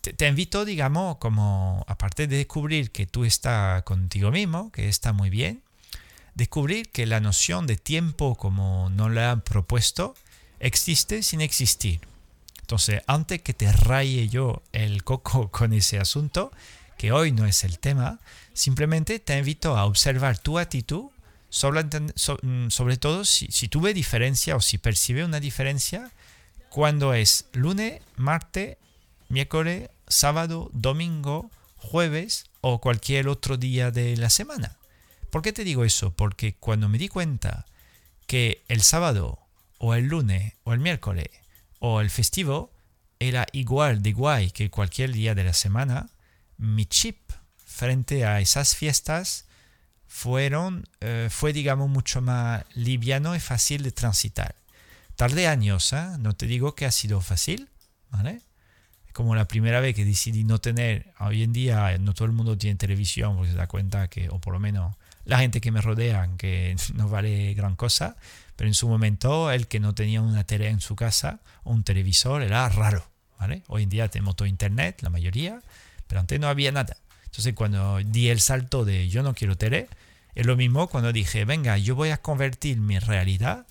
te, 0.01 0.27
invito, 0.27 0.65
digamos, 0.65 1.17
como 1.17 1.83
aparte 1.87 2.27
de 2.27 2.37
descubrir 2.37 2.91
que 2.91 3.05
tú 3.05 3.25
estás 3.25 3.83
contigo 3.83 4.31
mismo, 4.31 4.71
que 4.71 4.87
está 4.87 5.13
muy 5.13 5.29
bien, 5.29 5.61
descubrir 6.35 6.89
que 6.89 7.05
la 7.05 7.19
noción 7.19 7.67
de 7.67 7.75
tiempo 7.75 8.35
como 8.35 8.89
no 8.89 9.09
la 9.09 9.31
han 9.31 9.41
propuesto 9.41 10.15
existe 10.59 11.23
sin 11.23 11.41
existir. 11.41 12.01
Entonces, 12.61 13.01
antes 13.07 13.41
que 13.41 13.53
te 13.53 13.71
raye 13.71 14.29
yo 14.29 14.61
el 14.71 15.03
coco 15.03 15.49
con 15.51 15.73
ese 15.73 15.99
asunto, 15.99 16.51
que 16.97 17.11
hoy 17.11 17.31
no 17.31 17.45
es 17.45 17.63
el 17.63 17.79
tema, 17.79 18.19
simplemente 18.53 19.19
te 19.19 19.37
invito 19.37 19.77
a 19.77 19.85
observar 19.85 20.37
tu 20.37 20.59
actitud, 20.59 21.07
sobre, 21.49 21.83
mm, 21.83 22.69
sobre 22.69 22.97
todo 22.97 23.25
si, 23.25 23.47
ves 23.81 23.95
diferencia 23.95 24.55
o 24.55 24.61
si 24.61 24.77
percibes 24.77 25.25
una 25.25 25.39
diferencia 25.39 26.11
cuando 26.69 27.13
es 27.13 27.47
lunes, 27.53 28.01
martes 28.17 28.77
miércoles, 29.29 29.89
sábado, 30.07 30.69
domingo, 30.73 31.51
jueves 31.75 32.45
o 32.61 32.81
cualquier 32.81 33.27
otro 33.27 33.57
día 33.57 33.91
de 33.91 34.17
la 34.17 34.29
semana. 34.29 34.77
¿Por 35.31 35.41
qué 35.41 35.53
te 35.53 35.63
digo 35.63 35.85
eso? 35.85 36.13
Porque 36.15 36.55
cuando 36.55 36.89
me 36.89 36.97
di 36.97 37.07
cuenta 37.07 37.65
que 38.27 38.63
el 38.67 38.81
sábado 38.81 39.39
o 39.77 39.93
el 39.93 40.05
lunes 40.05 40.53
o 40.63 40.73
el 40.73 40.79
miércoles 40.79 41.29
o 41.79 42.01
el 42.01 42.09
festivo 42.09 42.71
era 43.19 43.45
igual 43.51 44.01
de 44.01 44.13
guay 44.13 44.51
que 44.51 44.69
cualquier 44.69 45.11
día 45.11 45.35
de 45.35 45.43
la 45.43 45.53
semana, 45.53 46.09
mi 46.57 46.85
chip 46.85 47.17
frente 47.57 48.25
a 48.25 48.39
esas 48.39 48.75
fiestas 48.75 49.45
fueron, 50.07 50.87
eh, 51.01 51.29
fue 51.31 51.53
digamos 51.53 51.89
mucho 51.89 52.21
más 52.21 52.65
liviano 52.73 53.35
y 53.35 53.39
fácil 53.39 53.83
de 53.83 53.91
transitar. 53.91 54.55
Tardé 55.15 55.47
años, 55.47 55.93
¿eh? 55.93 56.17
no 56.19 56.33
te 56.33 56.45
digo 56.45 56.75
que 56.75 56.85
ha 56.85 56.91
sido 56.91 57.21
fácil, 57.21 57.69
¿vale? 58.09 58.41
Como 59.19 59.35
la 59.35 59.49
primera 59.49 59.81
vez 59.81 59.95
que 59.95 60.05
decidí 60.05 60.45
no 60.45 60.59
tener, 60.59 61.07
hoy 61.19 61.43
en 61.43 61.51
día 61.51 61.97
no 61.97 62.13
todo 62.13 62.25
el 62.25 62.31
mundo 62.31 62.57
tiene 62.57 62.77
televisión 62.77 63.35
porque 63.35 63.51
se 63.51 63.57
da 63.57 63.67
cuenta 63.67 64.07
que, 64.07 64.29
o 64.29 64.39
por 64.39 64.53
lo 64.53 64.61
menos 64.61 64.95
la 65.25 65.39
gente 65.39 65.59
que 65.59 65.71
me 65.73 65.81
rodea, 65.81 66.29
que 66.37 66.77
no 66.93 67.09
vale 67.09 67.53
gran 67.53 67.75
cosa, 67.75 68.15
pero 68.55 68.69
en 68.69 68.73
su 68.73 68.87
momento 68.87 69.51
el 69.51 69.67
que 69.67 69.81
no 69.81 69.93
tenía 69.93 70.21
una 70.21 70.45
tele 70.45 70.69
en 70.69 70.79
su 70.79 70.95
casa 70.95 71.41
o 71.65 71.71
un 71.71 71.83
televisor 71.83 72.43
era 72.43 72.69
raro, 72.69 73.03
¿vale? 73.37 73.63
Hoy 73.67 73.83
en 73.83 73.89
día 73.89 74.07
tenemos 74.07 74.37
todo 74.37 74.47
internet, 74.47 75.01
la 75.01 75.09
mayoría, 75.09 75.61
pero 76.07 76.21
antes 76.21 76.39
no 76.39 76.47
había 76.47 76.71
nada. 76.71 76.95
Entonces 77.25 77.53
cuando 77.55 77.97
di 77.97 78.29
el 78.29 78.39
salto 78.39 78.85
de 78.85 79.09
yo 79.09 79.21
no 79.21 79.33
quiero 79.33 79.57
tele, 79.57 79.89
es 80.33 80.45
lo 80.45 80.55
mismo 80.55 80.87
cuando 80.87 81.11
dije, 81.11 81.43
venga, 81.43 81.77
yo 81.77 81.93
voy 81.93 82.11
a 82.11 82.21
convertir 82.21 82.79
mi 82.79 82.99
realidad 82.99 83.67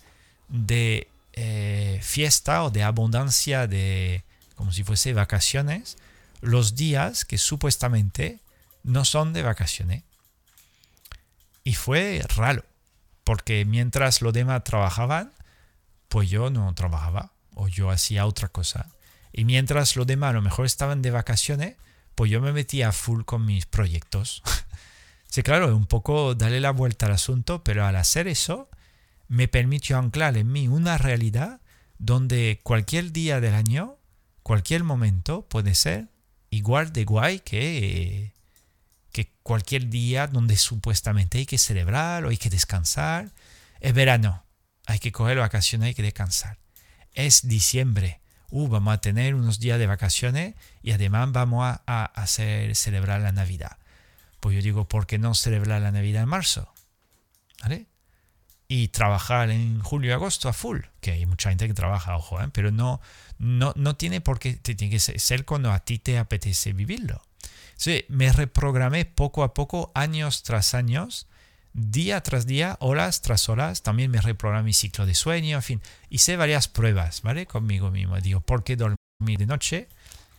de 0.48 1.08
eh, 1.32 2.00
fiesta 2.02 2.64
o 2.64 2.70
de 2.70 2.82
abundancia 2.82 3.66
de 3.66 4.27
como 4.58 4.72
si 4.72 4.82
fuese 4.82 5.12
vacaciones, 5.12 5.98
los 6.40 6.74
días 6.74 7.24
que 7.24 7.38
supuestamente 7.38 8.40
no 8.82 9.04
son 9.04 9.32
de 9.32 9.42
vacaciones. 9.42 10.02
Y 11.62 11.74
fue 11.74 12.20
raro, 12.34 12.64
porque 13.22 13.64
mientras 13.64 14.20
los 14.20 14.32
demás 14.32 14.64
trabajaban, 14.64 15.32
pues 16.08 16.28
yo 16.28 16.50
no 16.50 16.74
trabajaba 16.74 17.30
o 17.54 17.68
yo 17.68 17.88
hacía 17.90 18.26
otra 18.26 18.48
cosa. 18.48 18.88
Y 19.32 19.44
mientras 19.44 19.94
los 19.94 20.08
demás 20.08 20.30
a 20.30 20.32
lo 20.32 20.42
mejor 20.42 20.66
estaban 20.66 21.02
de 21.02 21.12
vacaciones, 21.12 21.76
pues 22.16 22.28
yo 22.28 22.40
me 22.40 22.52
metía 22.52 22.88
a 22.88 22.92
full 22.92 23.22
con 23.22 23.46
mis 23.46 23.64
proyectos. 23.64 24.42
sí, 25.28 25.44
claro, 25.44 25.76
un 25.76 25.86
poco 25.86 26.34
darle 26.34 26.58
la 26.58 26.72
vuelta 26.72 27.06
al 27.06 27.12
asunto, 27.12 27.62
pero 27.62 27.86
al 27.86 27.94
hacer 27.94 28.26
eso, 28.26 28.68
me 29.28 29.46
permitió 29.46 29.98
anclar 29.98 30.36
en 30.36 30.50
mí 30.50 30.66
una 30.66 30.98
realidad 30.98 31.60
donde 31.98 32.58
cualquier 32.64 33.12
día 33.12 33.40
del 33.40 33.54
año 33.54 33.97
cualquier 34.48 34.82
momento 34.82 35.46
puede 35.46 35.74
ser 35.74 36.08
igual 36.48 36.90
de 36.94 37.04
guay 37.04 37.40
que, 37.40 38.32
que 39.12 39.30
cualquier 39.42 39.90
día 39.90 40.26
donde 40.26 40.56
supuestamente 40.56 41.36
hay 41.36 41.44
que 41.44 41.58
celebrar 41.58 42.24
o 42.24 42.30
hay 42.30 42.38
que 42.38 42.48
descansar. 42.48 43.30
Es 43.80 43.92
verano, 43.92 44.42
hay 44.86 45.00
que 45.00 45.12
coger 45.12 45.36
vacaciones, 45.36 45.88
hay 45.88 45.94
que 45.94 46.02
descansar. 46.02 46.56
Es 47.12 47.46
diciembre, 47.46 48.22
uh, 48.48 48.68
vamos 48.68 48.94
a 48.94 49.02
tener 49.02 49.34
unos 49.34 49.60
días 49.60 49.78
de 49.78 49.86
vacaciones 49.86 50.54
y 50.80 50.92
además 50.92 51.30
vamos 51.30 51.66
a, 51.66 51.82
a 51.84 52.04
hacer 52.06 52.74
celebrar 52.74 53.20
la 53.20 53.32
Navidad. 53.32 53.76
Pues 54.40 54.56
yo 54.56 54.62
digo, 54.62 54.88
¿por 54.88 55.06
qué 55.06 55.18
no 55.18 55.34
celebrar 55.34 55.82
la 55.82 55.92
Navidad 55.92 56.22
en 56.22 56.30
marzo? 56.30 56.72
¿Vale? 57.60 57.87
Y 58.68 58.88
trabajar 58.88 59.50
en 59.50 59.80
julio 59.80 60.10
y 60.10 60.12
agosto 60.12 60.48
a 60.48 60.52
full, 60.52 60.80
que 61.00 61.12
hay 61.12 61.24
mucha 61.24 61.48
gente 61.48 61.66
que 61.66 61.74
trabaja, 61.74 62.16
ojo, 62.16 62.40
¿eh? 62.40 62.48
pero 62.52 62.70
no, 62.70 63.00
no, 63.38 63.72
no 63.76 63.96
tiene 63.96 64.20
por 64.20 64.38
qué, 64.38 64.54
tiene 64.54 64.90
que 64.90 64.98
ser 65.00 65.44
cuando 65.46 65.72
a 65.72 65.80
ti 65.80 65.98
te 65.98 66.18
apetece 66.18 66.74
vivirlo. 66.74 67.22
Me 68.08 68.30
reprogramé 68.30 69.06
poco 69.06 69.42
a 69.42 69.54
poco, 69.54 69.90
años 69.94 70.42
tras 70.42 70.74
años, 70.74 71.28
día 71.72 72.20
tras 72.22 72.46
día, 72.46 72.76
horas 72.80 73.22
tras 73.22 73.48
horas, 73.48 73.82
también 73.82 74.10
me 74.10 74.20
reprogramé 74.20 74.64
mi 74.64 74.72
ciclo 74.74 75.06
de 75.06 75.14
sueño, 75.14 75.56
en 75.56 75.62
fin, 75.62 75.82
hice 76.10 76.36
varias 76.36 76.68
pruebas, 76.68 77.22
¿vale? 77.22 77.46
Conmigo 77.46 77.90
mismo. 77.90 78.20
Digo, 78.20 78.40
¿por 78.40 78.64
qué 78.64 78.76
dormir 78.76 79.38
de 79.38 79.46
noche 79.46 79.88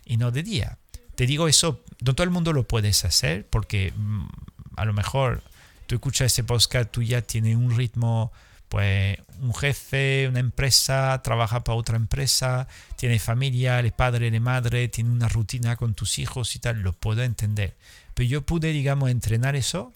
y 0.06 0.18
no 0.18 0.30
de 0.32 0.44
día? 0.44 0.78
Te 1.16 1.26
digo 1.26 1.48
eso, 1.48 1.84
no 2.02 2.14
todo 2.14 2.26
el 2.26 2.30
mundo 2.30 2.54
lo 2.54 2.68
puedes 2.68 3.04
hacer 3.06 3.48
porque 3.50 3.94
mm, 3.96 4.28
a 4.76 4.86
lo 4.86 4.94
mejor 4.94 5.42
tú 5.90 5.96
escuchas 5.96 6.32
ese 6.32 6.44
podcast, 6.44 6.92
tú 6.92 7.02
ya 7.02 7.24
tienes 7.24 7.56
un 7.56 7.76
ritmo, 7.76 8.32
pues 8.68 9.18
un 9.42 9.56
jefe, 9.56 10.28
una 10.30 10.40
empresa, 10.40 11.20
trabaja 11.24 11.64
para 11.64 11.80
otra 11.80 11.96
empresa, 11.96 12.68
tiene 12.96 13.18
familia, 13.18 13.80
el 13.80 13.92
padre, 13.92 14.30
de 14.30 14.40
madre, 14.40 14.88
tiene 14.88 15.10
una 15.10 15.28
rutina 15.28 15.78
con 15.78 15.96
tus 15.96 16.20
hijos 16.20 16.56
y 16.56 16.60
tal, 16.60 16.82
lo 16.84 16.94
puedo 16.94 17.24
entender. 17.24 17.76
Pero 18.14 18.30
yo 18.30 18.46
pude, 18.46 18.72
digamos, 18.72 19.10
entrenar 19.10 19.56
eso 19.56 19.92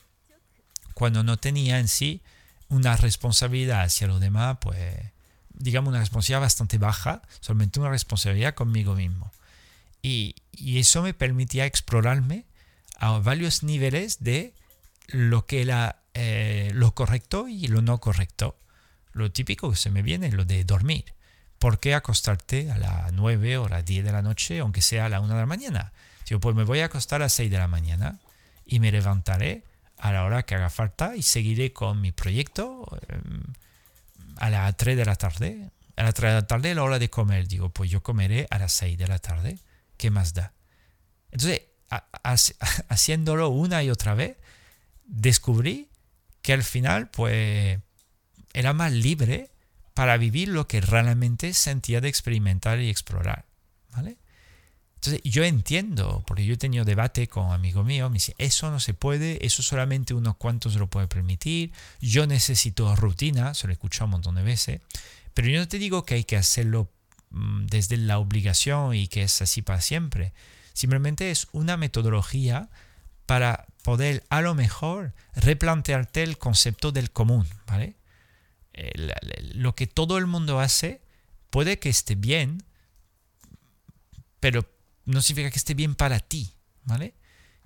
cuando 0.96 1.22
no 1.24 1.38
tenía 1.38 1.78
en 1.78 1.88
sí 1.88 2.24
una 2.70 2.98
responsabilidad 2.98 3.84
hacia 3.84 4.08
los 4.08 4.20
demás, 4.20 4.58
pues 4.62 4.98
digamos 5.54 5.92
una 5.92 6.00
responsabilidad 6.00 6.42
bastante 6.42 6.80
baja, 6.80 7.22
solamente 7.40 7.80
una 7.80 7.92
responsabilidad 7.92 8.56
conmigo 8.56 8.96
mismo. 8.96 9.32
Y, 10.02 10.38
y 10.52 10.80
eso 10.80 11.04
me 11.04 11.14
permitía 11.14 11.68
explorarme 11.68 12.46
a 12.98 13.20
varios 13.20 13.62
niveles 13.62 14.24
de 14.24 14.56
lo 15.08 15.46
que 15.46 15.62
era 15.62 16.04
eh, 16.14 16.72
lo 16.74 16.94
correcto 16.94 17.48
y 17.48 17.68
lo 17.68 17.82
no 17.82 18.00
correcto. 18.00 18.58
Lo 19.12 19.32
típico 19.32 19.70
que 19.70 19.78
se 19.78 19.90
me 19.90 20.02
viene 20.02 20.28
es 20.28 20.34
lo 20.34 20.46
de 20.46 20.64
dormir. 20.64 21.14
¿Por 21.60 21.80
qué 21.80 21.94
acostarte 21.94 22.72
a 22.72 22.78
las 22.78 23.14
9 23.14 23.58
o 23.58 23.70
las 23.70 23.86
10 23.86 24.04
de 24.04 24.12
la 24.12 24.22
noche, 24.22 24.60
aunque 24.60 24.82
sea 24.82 25.06
a 25.06 25.10
la 25.10 25.22
1 25.22 25.34
de 25.34 25.40
la 25.40 25.46
mañana? 25.46 25.94
Yo 26.26 26.40
pues 26.40 26.56
me 26.56 26.64
voy 26.64 26.80
a 26.80 26.86
acostar 26.86 27.22
a 27.22 27.26
las 27.26 27.34
6 27.34 27.50
de 27.52 27.58
la 27.58 27.68
mañana 27.68 28.20
y 28.66 28.80
me 28.80 28.92
levantaré 28.92 29.64
a 29.98 30.12
la 30.12 30.26
hora 30.26 30.44
que 30.44 30.56
haga 30.56 30.70
falta 30.70 31.16
y 31.16 31.22
seguiré 31.22 31.72
con 31.72 32.02
mi 32.02 32.12
proyecto 32.12 32.86
em, 33.08 33.44
a 34.38 34.50
las 34.50 34.76
3 34.76 34.98
de 34.98 35.06
la 35.06 35.16
tarde. 35.16 35.72
A 35.96 36.04
las 36.04 36.14
3 36.14 36.32
de 36.32 36.36
la 36.36 36.48
tarde 36.48 36.70
es 36.72 36.76
la 36.76 36.84
hora 36.84 37.00
de 37.00 37.10
comer. 37.10 37.48
Digo, 37.48 37.70
pues 37.70 37.90
yo 37.90 38.04
comeré 38.04 38.48
a 38.50 38.60
las 38.60 38.74
6 38.74 38.98
de 38.98 39.08
la 39.08 39.20
tarde. 39.20 39.60
¿Qué 39.98 40.12
más 40.12 40.34
da? 40.34 40.54
Entonces, 41.32 41.62
haciéndolo 42.90 43.50
una 43.50 43.84
y 43.84 43.90
otra 43.90 44.16
vez, 44.16 44.38
descubrí 45.06 45.90
que 46.42 46.54
al 46.54 46.64
final, 46.64 47.10
pues, 47.10 47.80
era 48.54 48.74
más 48.74 48.92
libre 48.92 49.50
para 49.94 50.18
vivir 50.18 50.50
lo 50.50 50.68
que 50.68 50.82
realmente 50.82 51.54
sentía 51.54 52.02
de 52.02 52.10
experimentar 52.10 52.80
y 52.80 52.90
explorar. 52.90 53.46
¿Vale? 53.92 54.18
Entonces, 54.96 55.22
yo 55.26 55.44
entiendo, 55.44 56.24
porque 56.26 56.46
yo 56.46 56.54
he 56.54 56.58
tenido 56.58 56.86
debate 56.86 57.28
con 57.28 57.52
amigo 57.52 57.84
mío, 57.84 58.10
me 58.10 58.16
dice, 58.16 58.36
eso 58.38 58.72
no 58.72 58.80
se 58.80 58.94
puede, 58.94 59.46
eso 59.46 59.62
solamente 59.62 60.14
unos 60.14 60.38
cuantos 60.38 60.76
lo 60.76 60.90
puede 60.90 61.08
permitir, 61.08 61.74
yo 62.00 62.26
necesito 62.26 62.96
rutina, 62.96 63.54
se 63.54 63.68
lo 63.68 63.72
he 63.72 63.74
escuchado 63.74 64.06
un 64.06 64.12
montón 64.12 64.36
de 64.36 64.44
veces, 64.44 64.80
pero 65.34 65.50
yo 65.50 65.60
no 65.60 65.68
te 65.68 65.78
digo 65.78 66.06
que 66.06 66.16
hay 66.16 66.24
que 66.24 66.38
hacerlo 66.38 66.90
mm, 67.32 67.66
desde 67.66 67.98
la 67.98 68.18
obligación 68.18 68.96
y 68.96 69.10
que 69.10 69.24
es 69.24 69.42
así 69.42 69.62
para 69.62 69.82
siempre, 69.82 70.32
simplemente 70.72 71.32
es 71.32 71.50
una 71.52 71.76
metodología 71.76 72.70
para 73.26 73.66
poder 73.84 74.24
a 74.30 74.42
lo 74.42 74.56
mejor 74.56 75.14
replantearte 75.36 76.24
el 76.24 76.40
concepto 76.40 76.92
del 76.92 77.12
común, 77.12 77.48
¿vale? 77.68 77.96
lo 79.54 79.76
que 79.76 79.86
todo 79.86 80.18
el 80.18 80.26
mundo 80.26 80.60
hace 80.60 81.02
puede 81.52 81.78
que 81.78 81.90
esté 81.90 82.16
bien, 82.16 82.64
pero 84.40 84.66
no 85.06 85.22
significa 85.22 85.52
que 85.52 85.60
esté 85.60 85.76
bien 85.76 85.94
para 85.94 86.20
ti, 86.20 86.56
¿vale? 86.84 87.14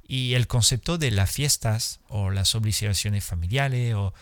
Y 0.05 0.33
el 0.33 0.47
concepto 0.47 0.97
de 0.97 1.11
las 1.11 1.31
fiestas 1.31 2.01
o 2.09 2.29
las 2.29 2.55
obligaciones 2.55 3.23
familiares 3.23 3.95
o 3.95 4.13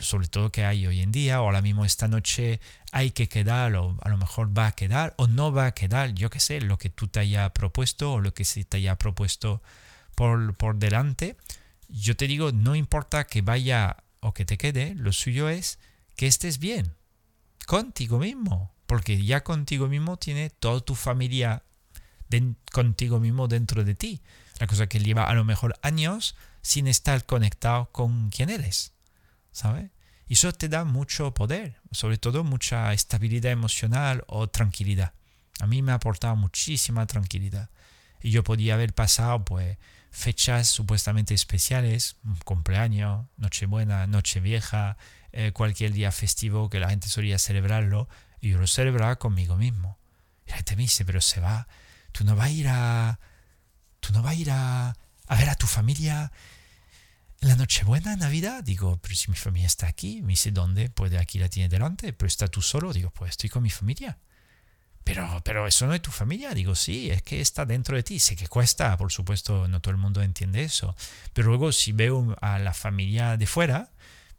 sobre 0.00 0.28
todo 0.28 0.52
que 0.52 0.64
hay 0.64 0.86
hoy 0.86 1.00
en 1.00 1.12
día, 1.12 1.40
o 1.40 1.44
ahora 1.44 1.62
mismo 1.62 1.84
esta 1.84 2.08
noche 2.08 2.60
hay 2.92 3.10
que 3.10 3.28
quedar, 3.28 3.74
o 3.76 3.96
a 4.02 4.08
lo 4.08 4.16
mejor 4.16 4.56
va 4.56 4.68
a 4.68 4.72
quedar, 4.72 5.14
o 5.16 5.26
no 5.26 5.52
va 5.52 5.66
a 5.66 5.74
quedar, 5.74 6.14
yo 6.14 6.30
qué 6.30 6.40
sé, 6.40 6.60
lo 6.60 6.78
que 6.78 6.90
tú 6.90 7.08
te 7.08 7.20
haya 7.20 7.52
propuesto 7.52 8.14
o 8.14 8.20
lo 8.20 8.34
que 8.34 8.44
se 8.44 8.64
te 8.64 8.78
haya 8.78 8.96
propuesto 8.96 9.62
por, 10.14 10.54
por 10.56 10.76
delante. 10.76 11.36
Yo 11.88 12.16
te 12.16 12.26
digo, 12.26 12.52
no 12.52 12.74
importa 12.74 13.24
que 13.26 13.42
vaya 13.42 13.96
o 14.20 14.32
que 14.32 14.44
te 14.44 14.56
quede, 14.58 14.94
lo 14.94 15.12
suyo 15.12 15.48
es 15.48 15.78
que 16.16 16.26
estés 16.26 16.58
bien 16.58 16.94
contigo 17.66 18.18
mismo, 18.18 18.72
porque 18.86 19.22
ya 19.24 19.42
contigo 19.42 19.88
mismo 19.88 20.16
tiene 20.16 20.50
toda 20.50 20.80
tu 20.80 20.94
familia 20.94 21.62
contigo 22.72 23.20
mismo 23.20 23.48
dentro 23.48 23.84
de 23.84 23.94
ti. 23.94 24.22
La 24.58 24.66
cosa 24.66 24.88
que 24.88 24.98
lleva 24.98 25.24
a 25.24 25.34
lo 25.34 25.44
mejor 25.44 25.78
años 25.82 26.36
sin 26.62 26.86
estar 26.86 27.24
conectado 27.26 27.90
con 27.92 28.30
quién 28.30 28.50
eres, 28.50 28.92
¿sabes? 29.52 29.90
Y 30.26 30.34
eso 30.34 30.52
te 30.52 30.68
da 30.68 30.84
mucho 30.84 31.34
poder, 31.34 31.76
sobre 31.90 32.16
todo 32.18 32.44
mucha 32.44 32.92
estabilidad 32.92 33.52
emocional 33.52 34.24
o 34.26 34.48
tranquilidad. 34.48 35.12
A 35.60 35.66
mí 35.66 35.82
me 35.82 35.92
ha 35.92 35.96
aportado 35.96 36.34
muchísima 36.34 37.06
tranquilidad. 37.06 37.70
Y 38.22 38.30
yo 38.30 38.42
podía 38.42 38.74
haber 38.74 38.94
pasado 38.94 39.44
pues 39.44 39.76
fechas 40.14 40.68
supuestamente 40.68 41.34
especiales, 41.34 42.16
cumpleaños, 42.44 43.26
Nochebuena, 43.36 44.06
Nochevieja, 44.06 44.96
eh, 45.32 45.50
cualquier 45.52 45.92
día 45.92 46.12
festivo 46.12 46.70
que 46.70 46.78
la 46.78 46.88
gente 46.88 47.08
solía 47.08 47.38
celebrarlo, 47.38 48.08
y 48.40 48.50
yo 48.50 48.58
lo 48.58 48.68
celebraba 48.68 49.16
conmigo 49.16 49.56
mismo. 49.56 49.98
Y 50.46 50.50
la 50.50 50.56
gente 50.56 50.76
me 50.76 50.82
dice, 50.82 51.04
pero 51.04 51.20
se 51.20 51.40
va, 51.40 51.66
tú 52.12 52.24
no 52.24 52.36
vas 52.36 52.46
a 52.46 52.50
ir 52.50 52.68
a, 52.68 53.18
tú 53.98 54.12
no 54.12 54.22
vas 54.22 54.32
a 54.32 54.36
ir 54.36 54.50
a, 54.52 54.96
ver 55.30 55.48
a 55.48 55.56
tu 55.56 55.66
familia 55.66 56.30
la 57.40 57.56
Nochebuena, 57.56 58.12
en 58.12 58.20
Navidad. 58.20 58.62
Digo, 58.62 59.00
pero 59.02 59.16
si 59.16 59.30
mi 59.32 59.36
familia 59.36 59.66
está 59.66 59.88
aquí, 59.88 60.22
me 60.22 60.28
dice, 60.28 60.52
¿dónde? 60.52 60.90
Pues 60.90 61.10
de 61.10 61.18
aquí 61.18 61.40
la 61.40 61.48
tiene 61.48 61.68
delante, 61.68 62.12
pero 62.12 62.28
está 62.28 62.46
tú 62.46 62.62
solo. 62.62 62.92
Digo, 62.92 63.10
pues 63.10 63.30
estoy 63.30 63.50
con 63.50 63.64
mi 63.64 63.70
familia. 63.70 64.18
Pero, 65.04 65.42
pero 65.44 65.66
eso 65.66 65.86
no 65.86 65.94
es 65.94 66.02
tu 66.02 66.10
familia. 66.10 66.54
Digo, 66.54 66.74
sí, 66.74 67.10
es 67.10 67.22
que 67.22 67.40
está 67.40 67.66
dentro 67.66 67.96
de 67.96 68.02
ti. 68.02 68.18
Sé 68.18 68.36
que 68.36 68.48
cuesta, 68.48 68.96
por 68.96 69.12
supuesto, 69.12 69.68
no 69.68 69.80
todo 69.80 69.92
el 69.92 69.98
mundo 69.98 70.22
entiende 70.22 70.62
eso. 70.62 70.96
Pero 71.34 71.48
luego 71.48 71.72
si 71.72 71.92
veo 71.92 72.36
a 72.40 72.58
la 72.58 72.72
familia 72.72 73.36
de 73.36 73.46
fuera, 73.46 73.90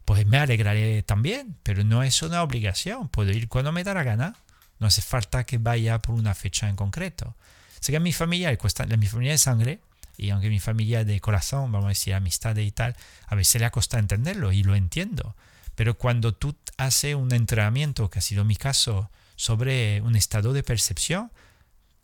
pues 0.04 0.26
me 0.26 0.38
alegraré 0.38 1.02
también. 1.02 1.56
Pero 1.62 1.84
no 1.84 2.02
es 2.02 2.20
una 2.22 2.42
obligación. 2.42 3.08
Puedo 3.08 3.30
ir 3.30 3.48
cuando 3.48 3.70
me 3.70 3.84
da 3.84 3.94
la 3.94 4.02
gana. 4.02 4.36
No 4.78 4.88
hace 4.88 5.02
falta 5.02 5.44
que 5.44 5.58
vaya 5.58 6.00
por 6.00 6.16
una 6.16 6.34
fecha 6.34 6.68
en 6.68 6.76
concreto. 6.76 7.34
Sé 7.80 7.92
que 7.92 7.98
a 7.98 8.00
mi 8.00 8.12
familia 8.12 8.50
le 8.50 8.58
cuesta, 8.58 8.84
mi 8.84 9.06
familia 9.06 9.32
de 9.32 9.38
sangre, 9.38 9.80
y 10.16 10.30
aunque 10.30 10.48
mi 10.48 10.60
familia 10.60 11.04
de 11.04 11.20
corazón, 11.20 11.70
vamos 11.72 11.86
a 11.86 11.88
decir 11.90 12.14
amistad 12.14 12.56
y 12.56 12.70
tal, 12.70 12.96
a 13.26 13.34
veces 13.34 13.60
le 13.60 13.66
ha 13.66 13.70
costado 13.70 14.00
entenderlo 14.00 14.52
y 14.52 14.62
lo 14.62 14.74
entiendo. 14.74 15.36
Pero 15.74 15.96
cuando 15.96 16.34
tú 16.34 16.56
haces 16.78 17.14
un 17.14 17.32
entrenamiento, 17.32 18.10
que 18.10 18.18
ha 18.18 18.22
sido 18.22 18.44
mi 18.44 18.56
caso, 18.56 19.10
sobre 19.36 20.00
un 20.00 20.16
estado 20.16 20.52
de 20.52 20.62
percepción, 20.62 21.30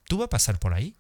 tú 0.05 0.19
vas 0.19 0.27
a 0.27 0.31
pasar 0.31 0.59
por 0.59 0.75
ahí. 0.75 0.97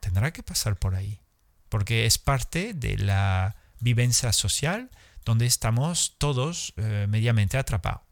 Tendrá 0.00 0.32
que 0.32 0.42
pasar 0.42 0.76
por 0.76 0.94
ahí. 0.94 1.20
Porque 1.68 2.06
es 2.06 2.18
parte 2.18 2.74
de 2.74 2.98
la 2.98 3.56
vivencia 3.80 4.32
social 4.32 4.90
donde 5.24 5.46
estamos 5.46 6.16
todos 6.18 6.74
eh, 6.76 7.06
mediamente 7.08 7.58
atrapados. 7.58 8.02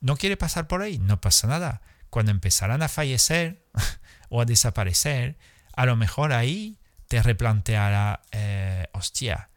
¿No 0.00 0.16
quiere 0.16 0.36
pasar 0.36 0.68
por 0.68 0.82
ahí? 0.82 0.98
No 0.98 1.20
pasa 1.20 1.46
nada. 1.48 1.82
Cuando 2.10 2.30
empezarán 2.30 2.82
a 2.82 2.88
fallecer, 2.88 3.66
o 4.28 4.40
a 4.40 4.44
desaparecer, 4.44 5.36
a 5.74 5.86
lo 5.86 5.96
mejor 5.96 6.32
ahí 6.32 6.78
te 7.08 7.22
replanteará, 7.22 8.22
eh, 8.32 8.86
hostia, 8.92 9.50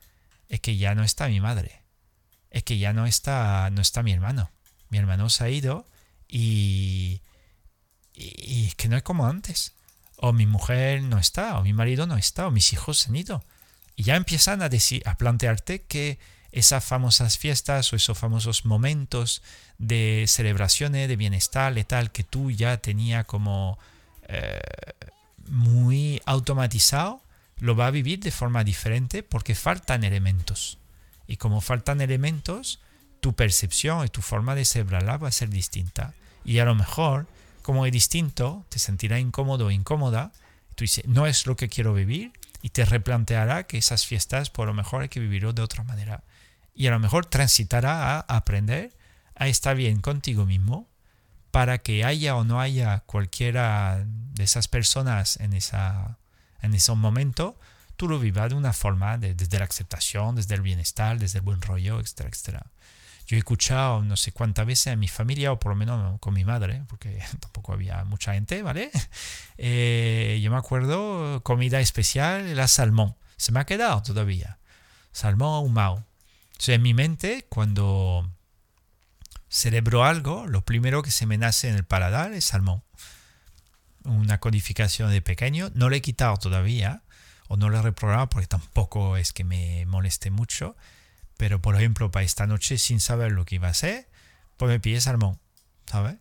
es 0.47 0.59
que 0.59 0.77
ya 0.77 0.95
no 0.95 1.03
está 1.03 1.27
mi 1.27 1.39
madre, 1.39 1.83
es 2.49 2.63
que 2.63 2.77
ya 2.77 2.93
no 2.93 3.05
está, 3.05 3.69
no 3.71 3.81
está 3.81 4.03
mi 4.03 4.11
hermano. 4.11 4.51
Mi 4.89 4.97
hermano 4.97 5.29
se 5.29 5.43
ha 5.43 5.49
ido 5.49 5.87
y, 6.29 7.21
y, 8.13 8.67
es 8.67 8.75
que 8.75 8.87
no 8.87 8.95
es 8.95 9.03
como 9.03 9.25
antes. 9.25 9.73
O 10.17 10.31
mi 10.33 10.45
mujer 10.45 11.01
no 11.01 11.17
está, 11.17 11.57
o 11.57 11.63
mi 11.63 11.73
marido 11.73 12.05
no 12.05 12.17
está, 12.17 12.47
o 12.47 12.51
mis 12.51 12.71
hijos 12.73 12.99
se 12.99 13.09
han 13.09 13.15
ido. 13.15 13.43
Y 13.95 14.03
ya 14.03 14.15
empiezan 14.15 14.61
a, 14.61 14.69
decir, 14.69 15.01
a 15.05 15.17
plantearte 15.17 15.81
que 15.81 16.19
esas 16.51 16.83
famosas 16.83 17.37
fiestas 17.37 17.91
o 17.91 17.95
esos 17.95 18.17
famosos 18.17 18.65
momentos 18.65 19.41
de 19.77 20.25
celebraciones, 20.27 21.07
de 21.07 21.15
bienestar 21.15 21.75
tal, 21.85 22.11
que 22.11 22.23
tú 22.23 22.51
ya 22.51 22.77
tenía 22.77 23.23
como 23.23 23.77
eh, 24.27 24.59
muy 25.47 26.21
automatizado, 26.25 27.21
lo 27.57 27.75
va 27.75 27.87
a 27.87 27.91
vivir 27.91 28.19
de 28.19 28.31
forma 28.31 28.63
diferente 28.63 29.23
porque 29.23 29.55
faltan 29.55 30.03
elementos. 30.03 30.77
Y 31.27 31.37
como 31.37 31.61
faltan 31.61 32.01
elementos, 32.01 32.79
tu 33.19 33.33
percepción 33.33 34.05
y 34.05 34.09
tu 34.09 34.21
forma 34.21 34.55
de 34.55 34.65
celebrarla 34.65 35.17
va 35.17 35.27
a 35.27 35.31
ser 35.31 35.49
distinta. 35.49 36.13
Y 36.45 36.59
a 36.59 36.65
lo 36.65 36.75
mejor, 36.75 37.27
como 37.61 37.85
es 37.85 37.91
distinto, 37.91 38.65
te 38.69 38.79
sentirá 38.79 39.19
incómodo 39.19 39.67
o 39.67 39.71
incómoda. 39.71 40.31
Tú 40.75 40.83
dices, 40.83 41.05
no 41.07 41.27
es 41.27 41.45
lo 41.45 41.55
que 41.55 41.69
quiero 41.69 41.93
vivir 41.93 42.31
y 42.61 42.69
te 42.69 42.85
replanteará 42.85 43.63
que 43.63 43.77
esas 43.77 44.05
fiestas 44.05 44.49
por 44.49 44.67
lo 44.67 44.73
mejor 44.73 45.03
hay 45.03 45.09
que 45.09 45.19
vivirlo 45.19 45.53
de 45.53 45.61
otra 45.61 45.83
manera. 45.83 46.23
Y 46.73 46.87
a 46.87 46.91
lo 46.91 46.99
mejor 46.99 47.25
transitará 47.25 48.17
a 48.17 48.19
aprender 48.19 48.93
a 49.35 49.47
estar 49.47 49.75
bien 49.75 50.01
contigo 50.01 50.45
mismo 50.45 50.87
para 51.51 51.79
que 51.79 52.05
haya 52.05 52.35
o 52.35 52.43
no 52.43 52.59
haya 52.59 53.01
cualquiera 53.01 54.05
de 54.05 54.43
esas 54.43 54.67
personas 54.67 55.37
en, 55.39 55.53
esa, 55.53 56.19
en 56.61 56.73
ese 56.73 56.93
momento, 56.93 57.57
tú 57.95 58.07
lo 58.07 58.19
vivas 58.19 58.49
de 58.49 58.55
una 58.55 58.73
forma, 58.73 59.17
desde 59.17 59.57
la 59.57 59.65
aceptación, 59.65 60.35
desde 60.35 60.55
el 60.55 60.61
bienestar, 60.61 61.17
desde 61.17 61.39
el 61.39 61.45
buen 61.45 61.61
rollo, 61.61 61.99
etcétera, 61.99 62.29
etcétera. 62.29 62.65
Yo 63.29 63.35
he 63.35 63.37
escuchado 63.37 64.01
no 64.01 64.17
sé 64.17 64.31
cuántas 64.31 64.65
veces 64.65 64.91
a 64.91 64.95
mi 64.95 65.07
familia, 65.07 65.51
o 65.51 65.59
por 65.59 65.73
lo 65.73 65.75
menos 65.75 66.19
con 66.19 66.33
mi 66.33 66.43
madre, 66.43 66.81
porque 66.87 67.21
tampoco 67.39 67.73
había 67.73 68.03
mucha 68.03 68.33
gente, 68.33 68.63
¿vale? 68.63 68.89
Eh, 69.61 70.39
yo 70.41 70.51
me 70.51 70.57
acuerdo, 70.57 71.43
comida 71.43 71.81
especial, 71.81 72.47
era 72.47 72.65
salmón. 72.69 73.15
Se 73.35 73.51
me 73.51 73.59
ha 73.59 73.65
quedado 73.65 74.01
todavía. 74.01 74.57
Salmón 75.11 75.53
ahumado. 75.53 75.95
O 75.95 76.61
sea, 76.61 76.75
en 76.75 76.81
mi 76.81 76.93
mente, 76.93 77.45
cuando 77.49 78.25
celebro 79.49 80.05
algo, 80.05 80.47
lo 80.47 80.63
primero 80.63 81.03
que 81.03 81.11
se 81.11 81.25
me 81.25 81.37
nace 81.37 81.67
en 81.67 81.75
el 81.75 81.83
paladar 81.83 82.31
es 82.31 82.45
salmón. 82.45 82.83
Una 84.05 84.39
codificación 84.39 85.11
de 85.11 85.21
pequeño. 85.21 85.71
No 85.73 85.89
le 85.89 85.97
he 85.97 86.01
quitado 86.01 86.37
todavía, 86.37 87.03
o 87.49 87.57
no 87.57 87.67
lo 87.67 87.79
he 87.79 87.81
reprogramado 87.81 88.29
porque 88.29 88.47
tampoco 88.47 89.17
es 89.17 89.33
que 89.33 89.43
me 89.43 89.85
moleste 89.87 90.31
mucho 90.31 90.77
pero, 91.39 91.61
por 91.61 91.77
ejemplo, 91.77 92.11
para 92.11 92.25
esta 92.25 92.47
noche, 92.47 92.77
sin 92.77 92.99
saber 92.99 93.31
lo 93.31 93.45
que 93.45 93.55
iba 93.55 93.69
a 93.69 93.71
hacer, 93.71 94.09
pues 94.57 94.67
me 94.67 94.81
pillé 94.81 94.99
salmón, 94.99 95.39
¿sabes? 95.85 96.17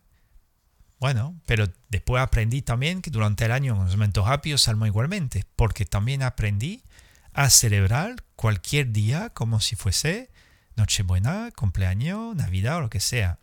Bueno, 0.97 1.35
pero 1.45 1.67
después 1.89 2.23
aprendí 2.23 2.61
también 2.61 3.01
que 3.01 3.11
durante 3.11 3.43
el 3.43 3.51
año 3.51 3.73
en 3.73 3.83
los 3.83 3.91
momentos 3.91 4.25
rápidos 4.25 4.61
salmón 4.61 4.87
igualmente, 4.87 5.43
porque 5.57 5.85
también 5.85 6.23
aprendí 6.23 6.85
a 7.33 7.49
celebrar 7.49 8.23
cualquier 8.37 8.93
día 8.93 9.29
como 9.31 9.59
si 9.59 9.75
fuese 9.75 10.31
Nochebuena, 10.77 11.51
cumpleaños, 11.53 12.33
Navidad 12.37 12.77
o 12.77 12.81
lo 12.81 12.89
que 12.89 13.01
sea. 13.01 13.39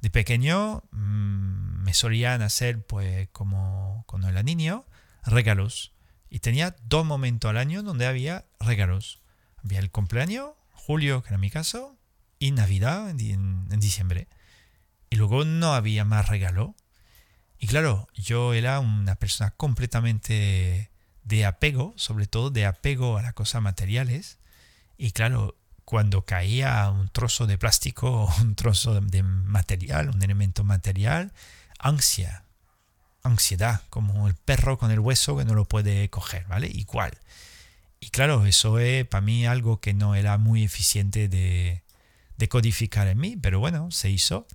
De 0.00 0.10
pequeño 0.10 0.84
mm, 0.92 1.82
me 1.82 1.92
solían 1.92 2.40
hacer, 2.40 2.86
pues 2.86 3.28
como 3.32 4.04
cuando 4.06 4.28
era 4.28 4.44
niño, 4.44 4.86
regalos. 5.24 5.92
Y 6.30 6.38
tenía 6.38 6.76
dos 6.84 7.04
momentos 7.04 7.50
al 7.50 7.56
año 7.56 7.82
donde 7.82 8.06
había 8.06 8.44
regalos. 8.60 9.22
Había 9.64 9.80
el 9.80 9.90
cumpleaños 9.90 10.50
julio, 10.86 11.22
que 11.22 11.30
era 11.30 11.38
mi 11.38 11.50
caso, 11.50 11.96
y 12.38 12.52
Navidad 12.52 13.10
en, 13.10 13.68
diciembre. 13.80 14.28
Y 15.10 15.16
luego 15.16 15.44
no 15.44 15.74
había 15.74 16.04
más 16.04 16.28
regalo. 16.28 16.76
Y 17.58 17.66
claro, 17.66 18.06
yo 18.14 18.54
era 18.54 18.78
una 18.78 19.16
persona 19.16 19.50
completamente 19.50 20.90
de 21.24 21.44
apego, 21.44 21.92
sobre 21.96 22.26
todo 22.26 22.50
de 22.50 22.66
apego 22.66 23.18
a 23.18 23.22
las 23.22 23.34
cosas 23.34 23.62
materiales. 23.62 24.38
Y 24.96 25.10
claro, 25.10 25.56
cuando 25.84 26.24
caía 26.24 26.88
un 26.90 27.08
trozo 27.08 27.46
de 27.46 27.58
plástico 27.58 28.32
un 28.40 28.54
trozo 28.54 29.00
de 29.00 29.22
material, 29.24 30.10
un 30.10 30.22
elemento 30.22 30.62
material, 30.62 31.32
ansia, 31.80 32.44
ansiedad, 33.24 33.82
como 33.90 34.28
el 34.28 34.34
perro 34.36 34.78
con 34.78 34.92
el 34.92 35.00
hueso 35.00 35.36
que 35.36 35.44
no 35.44 35.54
lo 35.54 35.64
puede 35.64 36.08
coger, 36.10 36.46
¿vale? 36.46 36.68
Igual. 36.68 37.18
Y 38.00 38.10
claro, 38.10 38.46
eso 38.46 38.78
es 38.78 39.06
para 39.06 39.22
mí 39.22 39.46
algo 39.46 39.80
que 39.80 39.94
no 39.94 40.14
era 40.14 40.38
muy 40.38 40.64
eficiente 40.64 41.28
de, 41.28 41.82
codificar 42.48 43.08
en 43.08 43.18
mí, 43.18 43.36
pero 43.36 43.60
bueno, 43.60 43.90
se 43.90 44.10
hizo. 44.10 44.46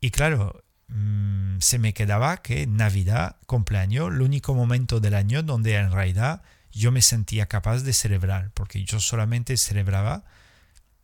Y 0.00 0.10
claro, 0.10 0.64
mm, 0.88 1.58
se 1.60 1.78
me 1.78 1.94
quedaba 1.94 2.38
que 2.42 2.66
Navidad, 2.66 3.36
cumpleaños, 3.46 4.12
el 4.12 4.22
único 4.22 4.54
momento 4.54 5.00
del 5.00 5.14
año 5.14 5.42
donde 5.42 5.76
en 5.76 5.90
realidad 5.90 6.42
yo 6.72 6.92
me 6.92 7.02
sentía 7.02 7.46
capaz 7.46 7.82
de 7.82 7.92
celebrar, 7.92 8.50
porque 8.52 8.84
yo 8.84 9.00
solamente 9.00 9.56
celebraba 9.56 10.24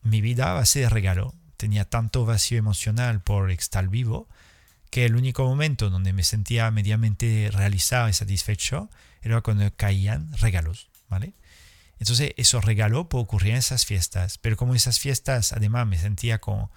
mi 0.02 0.20
vida 0.20 0.50
a 0.50 0.54
base 0.54 0.80
de 0.80 0.88
regalo. 0.88 1.34
Tenía 1.57 1.84
tanto 1.84 2.26
vacío 2.26 2.59
emocional 2.59 3.22
por 3.22 3.50
estar 3.50 3.88
vivo 3.88 4.28
que 4.90 5.04
el 5.04 5.16
único 5.16 5.44
momento 5.44 5.90
donde 5.90 6.12
me 6.12 6.22
sentía 6.22 6.70
mediamente 6.70 7.50
realizado 7.52 8.09
y 8.09 8.12
satisfecho 8.12 8.90
era 9.22 9.40
cuando 9.40 9.68
caían 9.76 10.32
regalos, 10.38 10.88
¿vale? 11.09 11.34
Entonces, 11.99 12.32
eso 12.36 12.61
regaló 12.61 13.09
por 13.09 13.20
ocurrir 13.20 13.53
en 13.53 13.59
esas 13.59 13.86
fiestas. 13.86 14.38
Pero 14.38 14.57
como 14.57 14.74
esas 14.74 15.01
fiestas, 15.01 15.53
además, 15.53 15.86
me 15.86 15.99
sentía 15.99 16.40
como 16.40 16.70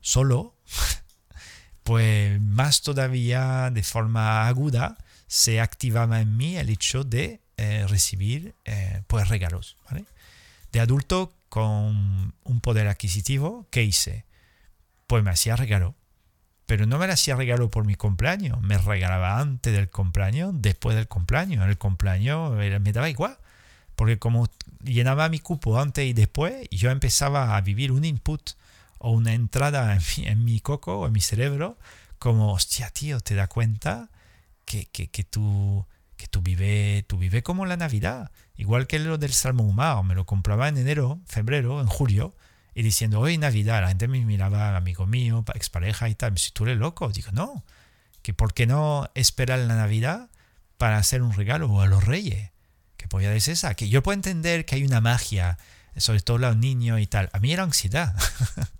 solo, 0.00 0.54
pues 1.82 2.40
más 2.40 2.82
todavía 2.82 3.70
de 3.70 3.82
forma 3.82 4.46
aguda 4.46 4.98
se 5.26 5.60
activaba 5.60 6.20
en 6.20 6.36
mí 6.36 6.56
el 6.56 6.68
hecho 6.70 7.04
de 7.04 7.40
eh, 7.56 7.86
recibir 7.88 8.54
eh, 8.64 9.02
pues 9.06 9.28
regalos. 9.28 9.76
De 10.72 10.80
adulto 10.80 11.34
con 11.48 12.34
un 12.44 12.60
poder 12.60 12.86
adquisitivo, 12.86 13.66
¿qué 13.70 13.82
hice? 13.82 14.24
Pues 15.06 15.24
me 15.24 15.30
hacía 15.30 15.56
regalo. 15.56 15.94
Pero 16.66 16.86
no 16.86 16.98
me 16.98 17.06
hacía 17.06 17.34
regalo 17.34 17.70
por 17.70 17.84
mi 17.84 17.96
cumpleaños, 17.96 18.60
me 18.60 18.78
regalaba 18.78 19.40
antes 19.40 19.72
del 19.72 19.90
cumpleaños, 19.90 20.54
después 20.54 20.94
del 20.94 21.08
cumpleaños. 21.08 21.68
El 21.68 21.78
cumpleaños 21.78 22.52
me 22.52 22.92
daba 22.92 23.10
igual 23.10 23.38
porque 24.00 24.18
como 24.18 24.48
llenaba 24.82 25.28
mi 25.28 25.40
cupo 25.40 25.78
antes 25.78 26.06
y 26.06 26.14
después, 26.14 26.66
yo 26.70 26.90
empezaba 26.90 27.54
a 27.54 27.60
vivir 27.60 27.92
un 27.92 28.06
input 28.06 28.52
o 28.96 29.10
una 29.10 29.34
entrada 29.34 29.98
en 30.16 30.42
mi, 30.42 30.58
coco 30.60 31.00
o 31.00 31.06
en 31.06 31.12
mi 31.12 31.20
cerebro, 31.20 31.76
como, 32.18 32.54
hostia, 32.54 32.88
tío, 32.88 33.20
te 33.20 33.34
das 33.34 33.48
cuenta 33.48 34.08
que, 34.64 34.86
que, 34.86 35.10
que 35.10 35.22
tú 35.22 35.84
que 36.16 36.28
tú 36.28 36.40
vives 36.40 37.06
tú 37.08 37.18
vive 37.18 37.42
como 37.42 37.66
la 37.66 37.76
Navidad, 37.76 38.30
igual 38.56 38.86
que 38.86 38.98
lo 39.00 39.18
del 39.18 39.34
salmón 39.34 39.68
humano, 39.68 40.02
me 40.02 40.14
lo 40.14 40.24
compraba 40.24 40.68
en 40.68 40.78
enero, 40.78 41.20
febrero, 41.26 41.82
en 41.82 41.86
julio, 41.86 42.34
y 42.74 42.82
diciendo, 42.82 43.20
hoy 43.20 43.36
Navidad, 43.36 43.82
la 43.82 43.88
gente 43.88 44.08
me 44.08 44.24
miraba, 44.24 44.78
amigo 44.78 45.04
mío, 45.04 45.44
expareja 45.54 46.08
y 46.08 46.14
tal, 46.14 46.38
si 46.38 46.52
tú 46.52 46.64
eres 46.64 46.78
loco, 46.78 47.10
digo, 47.10 47.32
no, 47.32 47.64
que 48.22 48.32
por 48.32 48.54
qué 48.54 48.66
no 48.66 49.10
esperar 49.14 49.58
la 49.58 49.76
Navidad 49.76 50.30
para 50.78 50.96
hacer 50.96 51.20
un 51.20 51.34
regalo 51.34 51.82
a 51.82 51.86
los 51.86 52.02
reyes, 52.02 52.50
podía 53.10 53.28
decir 53.30 53.52
esa, 53.52 53.74
que 53.74 53.90
yo 53.90 54.02
puedo 54.02 54.14
entender 54.14 54.64
que 54.64 54.76
hay 54.76 54.84
una 54.84 55.02
magia, 55.02 55.58
sobre 55.96 56.20
todo 56.20 56.38
los 56.38 56.56
niños 56.56 57.00
y 57.00 57.06
tal. 57.06 57.28
A 57.34 57.40
mí 57.40 57.52
era 57.52 57.64
ansiedad. 57.64 58.14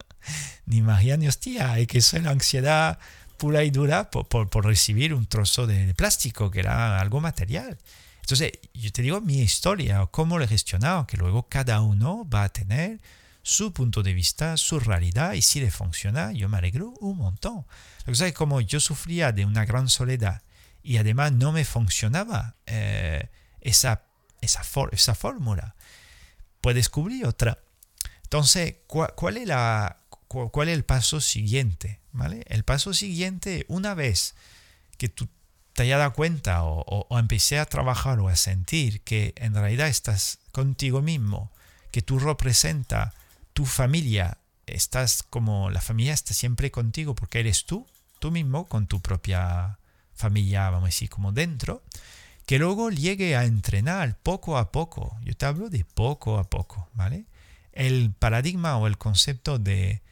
ni 0.64 0.80
magia 0.80 1.18
ni 1.18 1.28
hostia, 1.28 1.72
hay 1.72 1.86
que 1.86 1.98
eso 1.98 2.16
era 2.16 2.30
ansiedad 2.30 2.98
pura 3.36 3.64
y 3.64 3.70
dura 3.70 4.10
por, 4.10 4.26
por, 4.26 4.64
recibir 4.64 5.14
un 5.14 5.26
trozo 5.26 5.66
de, 5.66 5.94
plástico, 5.94 6.50
que 6.50 6.60
era 6.60 7.00
algo 7.00 7.20
material. 7.20 7.78
Entonces, 8.20 8.52
yo 8.74 8.92
te 8.92 9.02
digo 9.02 9.20
mi 9.20 9.40
historia, 9.40 10.06
cómo 10.10 10.38
lo 10.38 10.44
he 10.44 10.48
gestionado, 10.48 11.06
que 11.06 11.16
luego 11.16 11.48
cada 11.48 11.80
uno 11.80 12.28
va 12.28 12.44
a 12.44 12.48
tener 12.50 13.00
su 13.42 13.72
punto 13.72 14.02
de 14.02 14.12
vista, 14.12 14.58
su 14.58 14.78
realidad, 14.78 15.32
y 15.32 15.42
si 15.42 15.58
le 15.58 15.70
funciona, 15.70 16.32
yo 16.32 16.50
me 16.50 16.58
alegro 16.58 16.92
un 17.00 17.16
montón. 17.16 17.64
Lo 18.04 18.12
que 18.12 18.26
es 18.26 18.34
como 18.34 18.60
yo 18.60 18.78
sufría 18.78 19.32
de 19.32 19.46
una 19.46 19.64
gran 19.64 19.88
soledad 19.88 20.42
y 20.82 20.98
además 20.98 21.32
no 21.32 21.50
me 21.52 21.64
funcionaba 21.64 22.56
eh, 22.66 23.30
esa 23.60 24.02
esa, 24.40 24.62
esa 24.92 25.14
fórmula. 25.14 25.74
Puedes 26.60 26.76
descubrir 26.76 27.26
otra. 27.26 27.58
Entonces, 28.24 28.76
¿cuál, 28.86 29.36
es 29.36 29.46
la, 29.46 29.98
cuál 30.28 30.68
es 30.68 30.74
el 30.74 30.84
paso 30.84 31.20
siguiente? 31.20 32.00
¿Vale? 32.12 32.44
El 32.48 32.64
paso 32.64 32.92
siguiente, 32.92 33.64
una 33.68 33.94
vez 33.94 34.34
que 34.98 35.08
tú 35.08 35.28
te 35.72 35.82
hayas 35.82 35.98
dado 35.98 36.12
cuenta 36.12 36.64
o, 36.64 36.84
o, 36.86 37.18
empecé 37.18 37.58
a 37.58 37.66
trabajar 37.66 38.18
o 38.20 38.28
a 38.28 38.36
sentir 38.36 39.00
que 39.02 39.32
en 39.36 39.54
realidad 39.54 39.88
estás 39.88 40.38
contigo 40.52 41.02
mismo, 41.02 41.50
que 41.90 42.02
tú 42.02 42.18
representas 42.18 43.14
tu 43.52 43.64
familia, 43.64 44.38
estás 44.66 45.22
como 45.22 45.70
la 45.70 45.80
familia 45.80 46.12
está 46.12 46.34
siempre 46.34 46.70
contigo 46.70 47.14
porque 47.14 47.40
eres 47.40 47.64
tú, 47.64 47.86
tú 48.18 48.30
mismo 48.30 48.68
con 48.68 48.86
tu 48.86 49.00
propia 49.00 49.78
familia, 50.14 50.70
vamos 50.70 50.84
a 50.84 50.86
decir, 50.88 51.08
como 51.08 51.32
dentro 51.32 51.82
que 52.50 52.58
luego 52.58 52.90
llegue 52.90 53.36
a 53.36 53.44
entrenar 53.44 54.18
poco 54.24 54.58
a 54.58 54.72
poco. 54.72 55.16
Yo 55.22 55.36
te 55.36 55.46
hablo 55.46 55.70
de 55.70 55.84
poco 55.84 56.36
a 56.36 56.50
poco, 56.50 56.88
¿vale? 56.94 57.26
El 57.72 58.10
paradigma 58.10 58.76
o 58.76 58.88
el 58.88 58.98
concepto 58.98 59.60
de, 59.60 60.02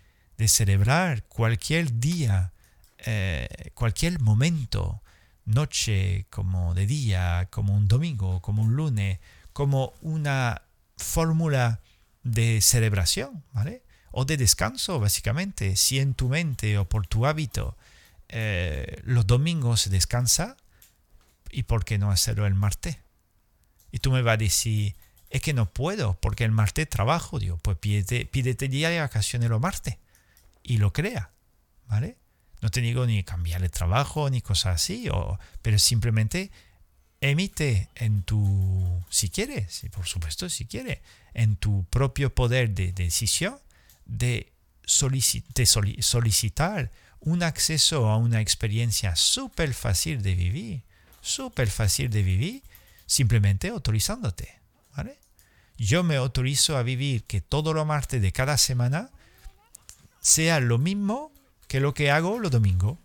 celebrar 0.47 1.25
cualquier 1.25 1.99
día, 1.99 2.53
eh, 2.99 3.49
cualquier 3.75 4.21
momento, 4.21 5.03
noche 5.47 6.27
como 6.31 6.75
de 6.75 6.87
día, 6.87 7.49
como 7.51 7.75
un 7.75 7.89
domingo, 7.89 8.41
como 8.41 8.63
un 8.63 8.77
lunes, 8.77 9.19
como 9.53 9.95
una 10.01 10.63
fórmula 10.97 11.81
de 12.23 12.61
celebración, 12.61 13.43
¿vale? 13.53 13.83
O 14.13 14.25
de 14.25 14.37
descanso, 14.37 15.01
básicamente. 15.01 15.75
Si 15.75 15.99
en 15.99 16.15
tu 16.15 16.29
mente 16.29 16.79
o 16.79 16.89
por 16.89 17.09
tu 17.09 17.27
hábito 17.27 17.77
eh, 18.29 19.03
los 19.03 19.27
domingos 19.27 19.81
se 19.81 19.91
descansa, 19.91 20.57
¿y 21.51 21.65
por 21.65 21.85
qué 21.85 21.99
no 21.99 22.11
hacerlo 22.11 22.47
el 22.47 22.55
martes? 22.55 22.99
Y 23.91 23.99
tú 23.99 24.11
me 24.11 24.23
vas 24.23 24.35
a 24.35 24.39
decir, 24.39 24.95
es 25.31 25.43
que 25.43 25.55
no 25.55 25.67
puedo, 25.67 26.19
porque 26.21 26.45
el 26.45 26.53
martes 26.53 26.89
trabajo. 26.89 27.39
Digo, 27.39 27.59
pues 27.59 27.79
pídete, 27.79 28.27
pídete 28.27 28.69
día 28.69 28.91
de 28.91 29.01
vacaciones 29.01 29.51
los 29.51 29.61
martes 29.61 29.97
y 30.63 30.79
lo 30.79 30.93
crea, 30.93 31.33
¿vale? 31.87 32.17
No 32.61 32.71
te 32.71 32.81
digo 32.81 33.07
ni 33.07 33.23
cambiar 33.25 33.63
el 33.63 33.71
trabajo 33.71 34.29
ni 34.31 34.41
cosas 34.41 34.77
así, 34.77 35.09
o, 35.09 35.39
pero 35.63 35.79
simplemente 35.79 36.51
emite 37.21 37.89
en 37.95 38.23
tu, 38.23 39.05
si 39.11 39.29
quieres, 39.29 39.83
por 39.93 40.07
supuesto, 40.07 40.49
si 40.49 40.67
quieres, 40.67 40.99
en 41.35 41.57
tu 41.57 41.85
propio 41.85 42.35
poder 42.35 42.71
de, 42.71 42.93
decisión 42.93 43.59
de, 44.07 44.53
de 45.55 45.67
solicitar 45.67 46.91
un 47.21 47.43
acceso 47.43 48.09
a 48.09 48.17
una 48.17 48.41
experiencia 48.41 49.17
súper 49.17 49.75
fácil 49.75 50.23
de 50.23 50.35
vivir 50.35 50.83
súper 51.29 51.71
fácil 51.71 52.11
de 52.11 52.23
vivir 52.23 52.63
simplemente 53.07 53.69
autorizándote. 53.69 54.59
¿vale? 54.97 55.19
Yo 55.77 56.03
me 56.03 56.17
autorizo 56.17 56.77
a 56.77 56.83
vivir 56.83 57.25
que 57.25 57.41
todo 57.41 57.73
lo 57.73 57.85
martes 57.85 58.21
de 58.21 58.33
cada 58.33 58.59
semana 58.59 59.11
sea 60.21 60.61
lo 60.61 60.79
mismo 60.79 61.33
que 61.69 61.81
lo 61.81 61.95
que 61.95 62.11
hago 62.11 62.39
los 62.39 62.51
domingos. 62.51 62.99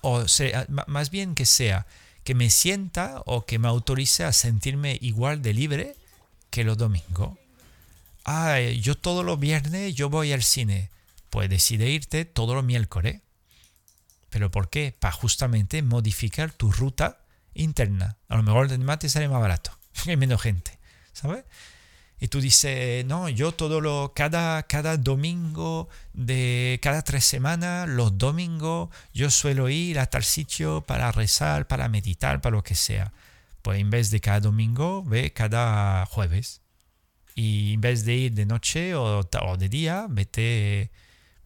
O 0.00 0.28
sea, 0.28 0.66
más 0.86 1.10
bien 1.10 1.34
que 1.34 1.46
sea 1.46 1.86
que 2.24 2.34
me 2.34 2.50
sienta 2.50 3.22
o 3.24 3.46
que 3.46 3.58
me 3.58 3.68
autorice 3.68 4.22
a 4.22 4.32
sentirme 4.32 4.98
igual 5.00 5.40
de 5.40 5.54
libre 5.54 5.96
que 6.50 6.62
los 6.62 6.76
domingos. 6.76 7.38
Ah, 8.24 8.60
yo 8.60 8.94
todos 8.96 9.24
los 9.24 9.40
viernes 9.40 9.94
yo 9.94 10.10
voy 10.10 10.32
al 10.32 10.42
cine. 10.42 10.90
Pues 11.30 11.48
decide 11.48 11.88
irte 11.88 12.26
todos 12.26 12.54
los 12.54 12.64
miércoles. 12.64 13.22
¿Pero 14.30 14.50
por 14.50 14.68
qué? 14.68 14.94
Para 14.98 15.12
justamente 15.12 15.82
modificar 15.82 16.52
tu 16.52 16.70
ruta 16.70 17.24
interna. 17.54 18.16
A 18.28 18.36
lo 18.36 18.42
mejor 18.42 18.70
el 18.72 18.78
mate 18.80 19.08
sale 19.08 19.28
más 19.28 19.40
barato. 19.40 19.70
Hay 20.06 20.16
menos 20.16 20.40
gente. 20.42 20.78
¿Sabes? 21.12 21.44
Y 22.20 22.28
tú 22.28 22.40
dices, 22.40 23.04
no, 23.06 23.28
yo 23.28 23.52
todo 23.52 23.80
lo, 23.80 24.12
cada, 24.14 24.64
cada 24.64 24.96
domingo 24.96 25.88
de 26.14 26.80
cada 26.82 27.02
tres 27.02 27.24
semanas, 27.24 27.88
los 27.88 28.18
domingos, 28.18 28.88
yo 29.14 29.30
suelo 29.30 29.68
ir 29.68 30.00
a 30.00 30.06
tal 30.06 30.24
sitio 30.24 30.80
para 30.80 31.12
rezar, 31.12 31.68
para 31.68 31.88
meditar, 31.88 32.40
para 32.40 32.56
lo 32.56 32.64
que 32.64 32.74
sea. 32.74 33.12
Pues 33.62 33.80
en 33.80 33.90
vez 33.90 34.10
de 34.10 34.20
cada 34.20 34.40
domingo, 34.40 35.04
ve 35.04 35.32
cada 35.32 36.06
jueves. 36.06 36.62
Y 37.36 37.74
en 37.74 37.80
vez 37.82 38.04
de 38.04 38.14
ir 38.14 38.32
de 38.34 38.46
noche 38.46 38.96
o, 38.96 39.20
o 39.20 39.56
de 39.56 39.68
día, 39.68 40.06
vete, 40.10 40.90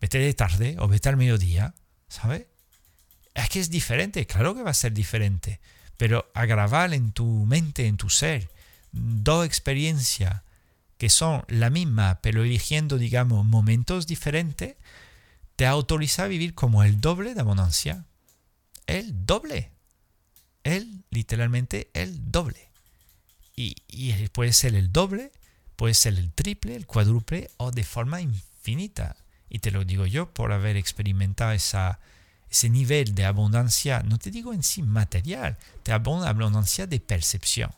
vete 0.00 0.18
de 0.18 0.32
tarde 0.32 0.76
o 0.78 0.88
vete 0.88 1.10
al 1.10 1.18
mediodía, 1.18 1.74
¿sabes? 2.08 2.46
Es 3.34 3.48
que 3.48 3.60
es 3.60 3.70
diferente, 3.70 4.26
claro 4.26 4.54
que 4.54 4.62
va 4.62 4.70
a 4.70 4.74
ser 4.74 4.92
diferente, 4.92 5.60
pero 5.96 6.30
agravar 6.34 6.92
en 6.92 7.12
tu 7.12 7.26
mente, 7.46 7.86
en 7.86 7.96
tu 7.96 8.10
ser, 8.10 8.50
dos 8.92 9.46
experiencias 9.46 10.42
que 10.98 11.10
son 11.10 11.44
la 11.48 11.70
misma, 11.70 12.20
pero 12.22 12.44
eligiendo, 12.44 12.98
digamos, 12.98 13.44
momentos 13.44 14.06
diferentes, 14.06 14.76
te 15.56 15.66
autoriza 15.66 16.24
a 16.24 16.28
vivir 16.28 16.54
como 16.54 16.84
el 16.84 17.00
doble 17.00 17.34
de 17.34 17.40
abundancia. 17.40 18.04
El 18.86 19.26
doble. 19.26 19.72
El, 20.62 21.04
literalmente, 21.10 21.90
el 21.94 22.30
doble. 22.30 22.70
Y, 23.56 23.76
y 23.88 24.12
puede 24.28 24.52
ser 24.52 24.74
el 24.74 24.92
doble, 24.92 25.32
puede 25.76 25.94
ser 25.94 26.14
el 26.14 26.32
triple, 26.32 26.76
el 26.76 26.86
cuádruple 26.86 27.50
o 27.56 27.72
de 27.72 27.84
forma 27.84 28.20
infinita. 28.20 29.16
Y 29.48 29.58
te 29.58 29.72
lo 29.72 29.84
digo 29.84 30.06
yo 30.06 30.32
por 30.32 30.52
haber 30.52 30.76
experimentado 30.76 31.50
esa, 31.52 31.98
ese 32.52 32.68
nivel 32.68 33.14
de 33.14 33.24
abundancia, 33.24 34.02
no 34.02 34.18
te 34.18 34.30
digo 34.30 34.52
en 34.52 34.62
sí 34.62 34.82
material, 34.82 35.56
de 35.84 35.92
abundancia 35.92 36.86
de 36.86 37.00
percepción. 37.00 37.74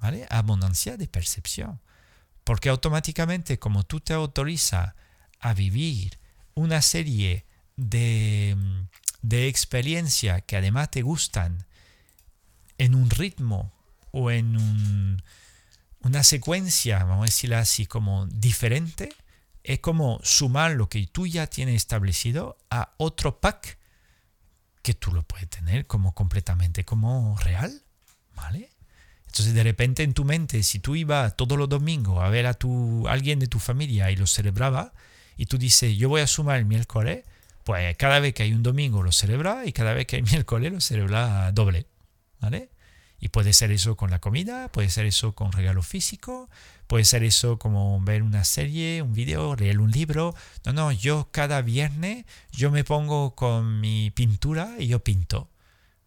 ¿Vale? 0.00 0.26
Abundancia 0.30 0.96
de 0.96 1.06
percepción. 1.06 1.80
Porque 2.42 2.70
automáticamente 2.70 3.60
como 3.60 3.84
tú 3.84 4.00
te 4.00 4.12
autorizas 4.12 4.94
a 5.38 5.54
vivir 5.54 6.18
una 6.54 6.82
serie 6.82 7.46
de, 7.76 8.56
de 9.22 9.46
experiencias 9.46 10.42
que 10.42 10.56
además 10.56 10.90
te 10.90 11.02
gustan 11.02 11.64
en 12.78 12.96
un 12.96 13.08
ritmo 13.10 13.72
o 14.10 14.32
en 14.32 15.22
una 16.00 16.24
secuencia, 16.24 17.04
vamos 17.04 17.22
a 17.22 17.26
decirlo 17.26 17.58
así, 17.58 17.86
como 17.86 18.26
diferente, 18.26 19.14
es 19.62 19.78
como 19.78 20.18
sumar 20.24 20.72
lo 20.72 20.88
que 20.88 21.06
tú 21.06 21.28
ya 21.28 21.46
tienes 21.46 21.76
establecido 21.76 22.58
a 22.70 22.92
otro 22.98 23.40
pack 23.40 23.78
que 24.84 24.92
tú 24.92 25.12
lo 25.12 25.22
puedes 25.22 25.48
tener 25.48 25.86
como 25.86 26.14
completamente 26.14 26.84
como 26.84 27.38
real, 27.38 27.82
¿vale? 28.36 28.68
Entonces 29.26 29.54
de 29.54 29.62
repente 29.64 30.02
en 30.02 30.12
tu 30.12 30.26
mente, 30.26 30.62
si 30.62 30.78
tú 30.78 30.94
ibas 30.94 31.36
todos 31.36 31.58
los 31.58 31.70
domingos 31.70 32.22
a 32.22 32.28
ver 32.28 32.46
a 32.46 32.52
tu, 32.52 33.08
alguien 33.08 33.38
de 33.38 33.46
tu 33.46 33.58
familia 33.58 34.10
y 34.10 34.16
lo 34.16 34.26
celebraba, 34.26 34.92
y 35.38 35.46
tú 35.46 35.56
dices, 35.56 35.96
yo 35.96 36.10
voy 36.10 36.20
a 36.20 36.26
sumar 36.26 36.58
el 36.58 36.66
miércoles, 36.66 37.24
pues 37.64 37.96
cada 37.96 38.20
vez 38.20 38.34
que 38.34 38.42
hay 38.42 38.52
un 38.52 38.62
domingo 38.62 39.02
lo 39.02 39.10
celebra 39.10 39.64
y 39.64 39.72
cada 39.72 39.94
vez 39.94 40.06
que 40.06 40.16
hay 40.16 40.22
miércoles 40.30 40.70
lo 40.70 40.80
celebra 40.82 41.50
doble. 41.52 41.86
¿Vale? 42.40 42.68
Y 43.24 43.30
puede 43.30 43.54
ser 43.54 43.72
eso 43.72 43.96
con 43.96 44.10
la 44.10 44.20
comida, 44.20 44.68
puede 44.68 44.90
ser 44.90 45.06
eso 45.06 45.34
con 45.34 45.50
regalo 45.50 45.82
físico, 45.82 46.50
puede 46.86 47.06
ser 47.06 47.24
eso 47.24 47.58
como 47.58 47.98
ver 48.02 48.22
una 48.22 48.44
serie, 48.44 49.00
un 49.00 49.14
video, 49.14 49.56
leer 49.56 49.80
un 49.80 49.90
libro. 49.90 50.34
No, 50.66 50.74
no, 50.74 50.92
yo 50.92 51.30
cada 51.30 51.62
viernes 51.62 52.26
yo 52.52 52.70
me 52.70 52.84
pongo 52.84 53.34
con 53.34 53.80
mi 53.80 54.10
pintura 54.10 54.74
y 54.78 54.88
yo 54.88 55.02
pinto. 55.02 55.48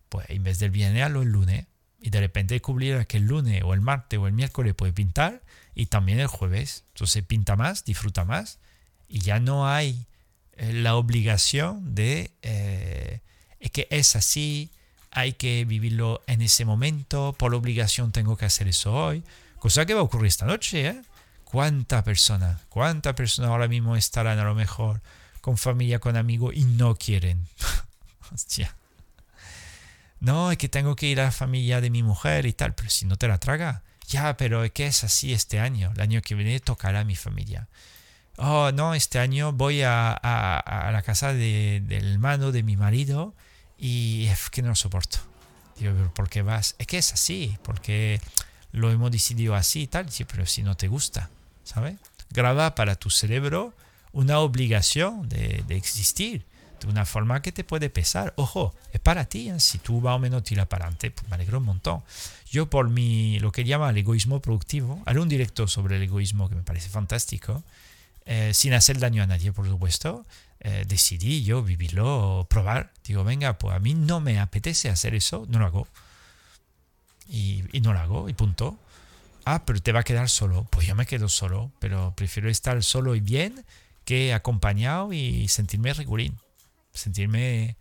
Pues 0.09 0.30
en 0.30 0.43
vez 0.43 0.59
del 0.59 0.70
viernes 0.70 1.01
a 1.01 1.09
lunes 1.09 1.65
y 1.99 2.11
de 2.11 2.20
repente 2.20 2.53
descubrir 2.53 3.07
que 3.07 3.18
el 3.18 3.26
lunes 3.26 3.63
o 3.63 3.74
el 3.74 3.82
martes 3.82 4.20
o 4.20 4.28
el 4.28 4.34
miércoles 4.34 4.76
puede 4.76 4.93
pintar 4.93 5.41
y 5.74 5.88
también 5.88 6.20
el 6.20 6.28
jueves. 6.28 6.84
Entonces 6.89 7.24
pinta 7.24 7.55
más, 7.55 7.84
disfruta 7.84 8.26
más 8.26 8.59
y 9.07 9.22
ya 9.22 9.39
no 9.39 9.68
hay 9.68 10.05
eh, 10.51 10.72
la 10.72 10.95
obligación 10.95 11.95
de 11.95 12.30
eh, 12.43 13.22
es 13.59 13.72
que 13.72 13.88
es 13.89 14.15
así, 14.15 14.70
hay 15.18 15.34
que 15.34 15.65
vivirlo 15.65 16.22
en 16.28 16.43
ese 16.43 16.63
momento, 16.63 17.34
por 17.34 17.55
obligación 17.55 18.11
tengo 18.11 18.38
que 18.38 18.45
hacer 18.45 18.68
eso 18.68 18.93
hoy. 18.93 19.24
Cosa 19.57 19.84
que 19.88 19.95
va 19.95 20.01
a 20.01 20.03
ocurrir 20.03 20.28
esta 20.28 20.45
noche, 20.45 20.86
¿eh? 20.86 21.01
¿Cuántas 21.43 22.03
personas, 22.03 22.61
cuántas 22.70 23.15
personas 23.15 23.49
ahora 23.49 23.68
mismo 23.68 23.95
estarán 23.95 24.38
a 24.38 24.43
lo 24.43 24.53
mejor 24.53 25.01
con 25.41 25.57
familia, 25.57 25.97
con 25.97 26.18
amigos 26.18 26.53
y 26.55 26.65
no 26.65 26.93
quieren? 26.93 27.47
Hostia. 28.32 28.76
No, 30.20 30.51
es 30.51 30.59
que 30.59 30.70
tengo 30.70 30.95
que 30.95 31.07
ir 31.07 31.20
a 31.20 31.26
la 31.26 31.32
familia 31.32 31.82
de 31.82 31.89
mi 31.89 32.03
mujer 32.03 32.45
y 32.45 32.53
tal, 32.53 32.76
pero 32.76 32.91
si 32.91 33.07
no 33.07 33.18
te 33.18 33.28
la 33.28 33.39
traga. 33.39 33.82
Ya, 34.07 34.38
pero 34.38 34.63
es 34.63 34.72
que 34.72 34.86
es 34.86 35.03
así 35.03 35.34
este 35.34 35.59
año. 35.59 35.91
El 35.95 36.01
año 36.01 36.22
que 36.22 36.36
viene 36.36 36.59
tocará 36.59 36.99
a 36.99 37.05
mi 37.05 37.15
familia. 37.15 37.68
Oh, 38.38 38.72
no, 38.72 38.93
este 38.93 39.18
año 39.18 39.51
voy 39.51 39.82
a, 39.82 40.11
a, 40.11 40.91
la 40.91 41.01
casa 41.01 41.34
de, 41.34 41.82
del 41.84 42.13
hermano 42.13 42.51
de 42.51 42.61
mi 42.61 42.78
marido 42.78 43.34
y 43.78 44.25
es 44.28 44.49
que 44.49 44.61
no 44.61 44.69
lo 44.69 44.75
soporto. 44.75 45.19
Digo, 45.78 45.93
¿por 46.15 46.30
qué 46.30 46.41
vas? 46.41 46.75
Es 46.80 46.88
que 46.88 46.97
es 46.97 47.13
así, 47.13 47.57
porque 47.63 48.19
lo 48.71 48.91
hemos 48.91 49.11
decidido 49.11 49.55
así 49.55 49.84
y 49.84 49.88
tal. 49.88 50.07
Pero 50.28 50.45
si 50.45 50.63
no 50.63 50.75
te 50.75 50.88
gusta, 50.88 51.30
¿sabes? 51.63 51.95
Graba 52.32 52.75
para 52.75 52.95
tu 52.95 53.09
cerebro 53.09 53.73
una 54.11 54.39
obligación 54.39 55.30
de, 55.30 55.63
de 55.67 55.75
existir 55.78 56.43
de 56.80 56.88
una 56.88 57.05
forma 57.05 57.41
que 57.41 57.51
te 57.51 57.63
puede 57.63 57.89
pesar. 57.89 58.34
Ojo, 58.38 58.73
es 58.93 58.99
para 58.99 59.25
ti. 59.25 59.49
¿eh? 59.49 59.59
Si 59.59 59.78
tú 59.78 60.01
vas 60.01 60.15
o 60.15 60.19
menos 60.19 60.43
tira 60.43 60.65
para 60.65 60.86
adelante, 60.86 61.11
pues 61.11 61.28
me 61.30 61.36
alegro 61.36 61.59
un 61.59 61.65
montón. 61.65 62.03
Yo 62.49 62.69
por 62.69 62.89
mi, 62.89 63.39
lo 63.39 63.51
que 63.51 63.63
llama 63.63 63.89
el 63.89 63.97
egoísmo 63.97 64.41
productivo, 64.41 65.01
haré 65.05 65.19
un 65.19 65.30
directo 65.30 65.67
sobre 65.67 65.97
el 65.97 66.03
egoísmo 66.03 66.49
que 66.49 66.55
me 66.55 66.63
parece 66.63 66.89
fantástico, 66.89 67.63
eh, 68.28 68.53
sin 68.53 68.73
hacer 68.73 68.99
daño 68.99 69.23
a 69.23 69.28
nadie, 69.28 69.51
por 69.51 69.67
supuesto. 69.67 70.25
Eh, 70.59 70.86
decidí 70.88 71.43
yo 71.43 71.63
vivirlo, 71.63 72.45
probar. 72.49 72.93
Digo, 73.03 73.23
venga, 73.23 73.57
pues 73.57 73.75
a 73.75 73.80
mí 73.80 73.95
no 73.95 74.19
me 74.19 74.39
apetece 74.39 74.89
hacer 74.89 75.15
eso, 75.15 75.45
no 75.49 75.57
lo 75.59 75.65
hago. 75.65 75.88
Y, 77.28 77.63
y 77.71 77.82
no 77.82 77.93
lo 77.93 77.99
hago, 77.99 78.30
y 78.30 78.34
punto. 78.34 78.78
Ah, 79.45 79.65
pero 79.65 79.82
te 79.82 79.91
va 79.91 80.01
a 80.01 80.03
quedar 80.03 80.30
solo. 80.30 80.67
Pues 80.69 80.86
yo 80.86 80.93
me 80.93 81.05
quedo 81.05 81.30
solo, 81.30 81.71
pero 81.80 82.13
prefiero 82.15 82.49
estar 82.49 82.84
solo 82.84 83.15
y 83.15 83.21
bien 83.21 83.65
que 84.05 84.34
acompañado 84.34 85.11
y 85.13 85.47
sentirme 85.47 85.93
rigurín 85.93 86.38
sentirme, 86.97 87.78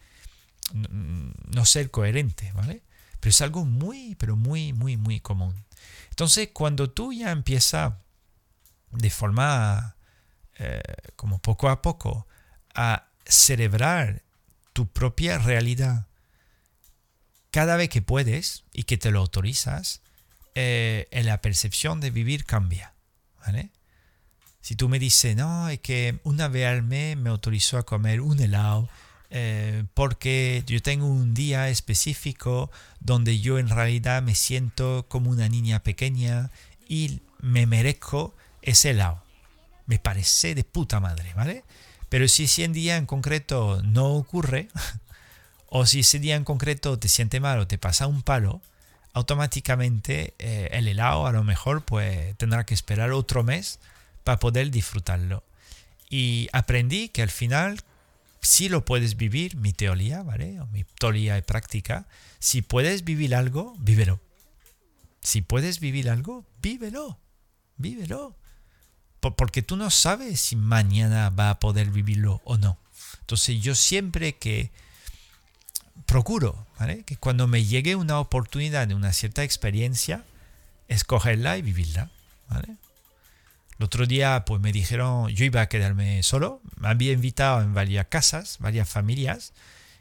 no 0.72 1.64
ser 1.64 1.90
coherente, 1.90 2.53
¿vale? 2.55 2.82
Pero 3.20 3.30
es 3.30 3.40
algo 3.40 3.64
muy, 3.64 4.14
pero 4.16 4.36
muy, 4.36 4.72
muy, 4.72 4.97
muy 4.97 5.20
común. 5.20 5.64
Entonces, 6.11 6.51
cuando 6.53 6.90
tú 6.90 7.12
ya 7.12 7.32
empiezas 7.32 7.94
de 8.92 9.11
forma, 9.11 9.95
eh, 10.59 10.80
como 11.16 11.38
poco 11.38 11.68
a 11.68 11.82
poco, 11.82 12.26
a 12.74 13.09
celebrar 13.24 14.22
tu 14.72 14.86
propia 14.86 15.38
realidad 15.38 16.07
cada 17.50 17.76
vez 17.76 17.88
que 17.88 18.02
puedes 18.02 18.64
y 18.72 18.82
que 18.82 18.98
te 18.98 19.11
lo 19.11 19.20
autorizas, 19.20 20.02
eh, 20.54 21.09
en 21.11 21.26
la 21.26 21.40
percepción 21.40 22.00
de 22.00 22.11
vivir 22.11 22.44
cambia. 22.44 22.92
¿vale? 23.44 23.70
Si 24.61 24.76
tú 24.76 24.88
me 24.88 24.98
dices, 24.98 25.36
no, 25.36 25.68
es 25.68 25.80
que 25.80 26.18
una 26.24 26.48
vez 26.48 26.66
al 26.66 26.82
mes 26.82 27.16
me 27.16 27.30
autorizó 27.30 27.78
a 27.78 27.84
comer 27.84 28.20
un 28.20 28.40
helado 28.40 28.88
eh, 29.30 29.84
porque 29.94 30.62
yo 30.66 30.80
tengo 30.82 31.07
un 31.07 31.34
día 31.34 31.68
específico 31.68 32.70
donde 33.00 33.40
yo 33.40 33.59
en 33.59 33.68
realidad 33.68 34.22
me 34.22 34.34
siento 34.34 35.07
como 35.09 35.30
una 35.30 35.48
niña 35.48 35.82
pequeña 35.82 36.50
y 36.88 37.20
me 37.40 37.66
merezco 37.66 38.34
ese 38.62 38.90
helado. 38.90 39.22
Me 39.87 39.99
parece 39.99 40.55
de 40.55 40.64
puta 40.64 41.01
madre, 41.01 41.32
¿vale? 41.34 41.64
Pero 42.09 42.28
si 42.28 42.45
ese 42.45 42.68
día 42.68 42.97
en 42.97 43.07
concreto 43.07 43.82
no 43.82 44.14
ocurre, 44.14 44.68
o 45.68 45.87
si 45.87 46.01
ese 46.01 46.18
día 46.18 46.37
en 46.37 46.45
concreto 46.45 46.99
te 46.99 47.09
siente 47.09 47.41
mal 47.41 47.59
o 47.59 47.66
te 47.66 47.78
pasa 47.78 48.07
un 48.07 48.22
palo, 48.22 48.61
automáticamente 49.12 50.34
eh, 50.39 50.68
el 50.72 50.89
helado 50.89 51.26
a 51.26 51.32
lo 51.32 51.43
mejor 51.43 51.82
pues 51.82 52.37
tendrá 52.37 52.66
que 52.66 52.74
esperar 52.74 53.12
otro 53.12 53.43
mes 53.43 53.80
para 54.24 54.39
poder 54.39 54.70
disfrutarlo. 54.70 55.43
Y 56.11 56.49
aprendí 56.53 57.09
que 57.09 57.22
al 57.22 57.30
final 57.30 57.82
si 58.47 58.68
lo 58.68 58.84
puedes 58.84 59.16
vivir, 59.16 59.57
mi 59.57 59.72
teoría, 59.72 60.22
¿vale? 60.22 60.61
O 60.61 60.66
mi 60.66 60.84
teoría 60.84 61.37
y 61.37 61.43
práctica, 61.43 62.07
si 62.39 62.62
puedes 62.62 63.03
vivir 63.03 63.34
algo, 63.34 63.74
vívelo. 63.80 64.20
Si 65.20 65.43
puedes 65.43 65.80
vivir 65.80 66.09
algo, 66.09 66.45
vívelo, 66.62 67.18
vívelo. 67.76 68.37
Porque 69.20 69.62
tú 69.62 69.76
no 69.76 69.90
sabes 69.90 70.40
si 70.40 70.56
mañana 70.56 71.30
va 71.30 71.50
a 71.50 71.58
poder 71.58 71.90
vivirlo 71.90 72.40
o 72.44 72.56
no. 72.58 72.78
Entonces 73.20 73.60
yo 73.60 73.74
siempre 73.74 74.36
que 74.36 74.70
procuro, 76.06 76.66
¿vale? 76.78 77.02
Que 77.04 77.16
cuando 77.16 77.48
me 77.48 77.64
llegue 77.64 77.96
una 77.96 78.20
oportunidad 78.20 78.86
de 78.86 78.94
una 78.94 79.12
cierta 79.12 79.42
experiencia, 79.42 80.24
escogerla 80.88 81.58
y 81.58 81.62
vivirla. 81.62 82.10
El 83.78 83.84
otro 83.84 84.06
día 84.06 84.44
pues 84.46 84.60
me 84.60 84.72
dijeron, 84.72 85.28
yo 85.28 85.44
iba 85.44 85.60
a 85.60 85.68
quedarme 85.68 86.22
solo, 86.22 86.60
me 86.76 86.88
había 86.88 87.12
invitado 87.12 87.60
en 87.60 87.74
varias 87.74 88.06
casas, 88.06 88.56
varias 88.60 88.88
familias, 88.88 89.52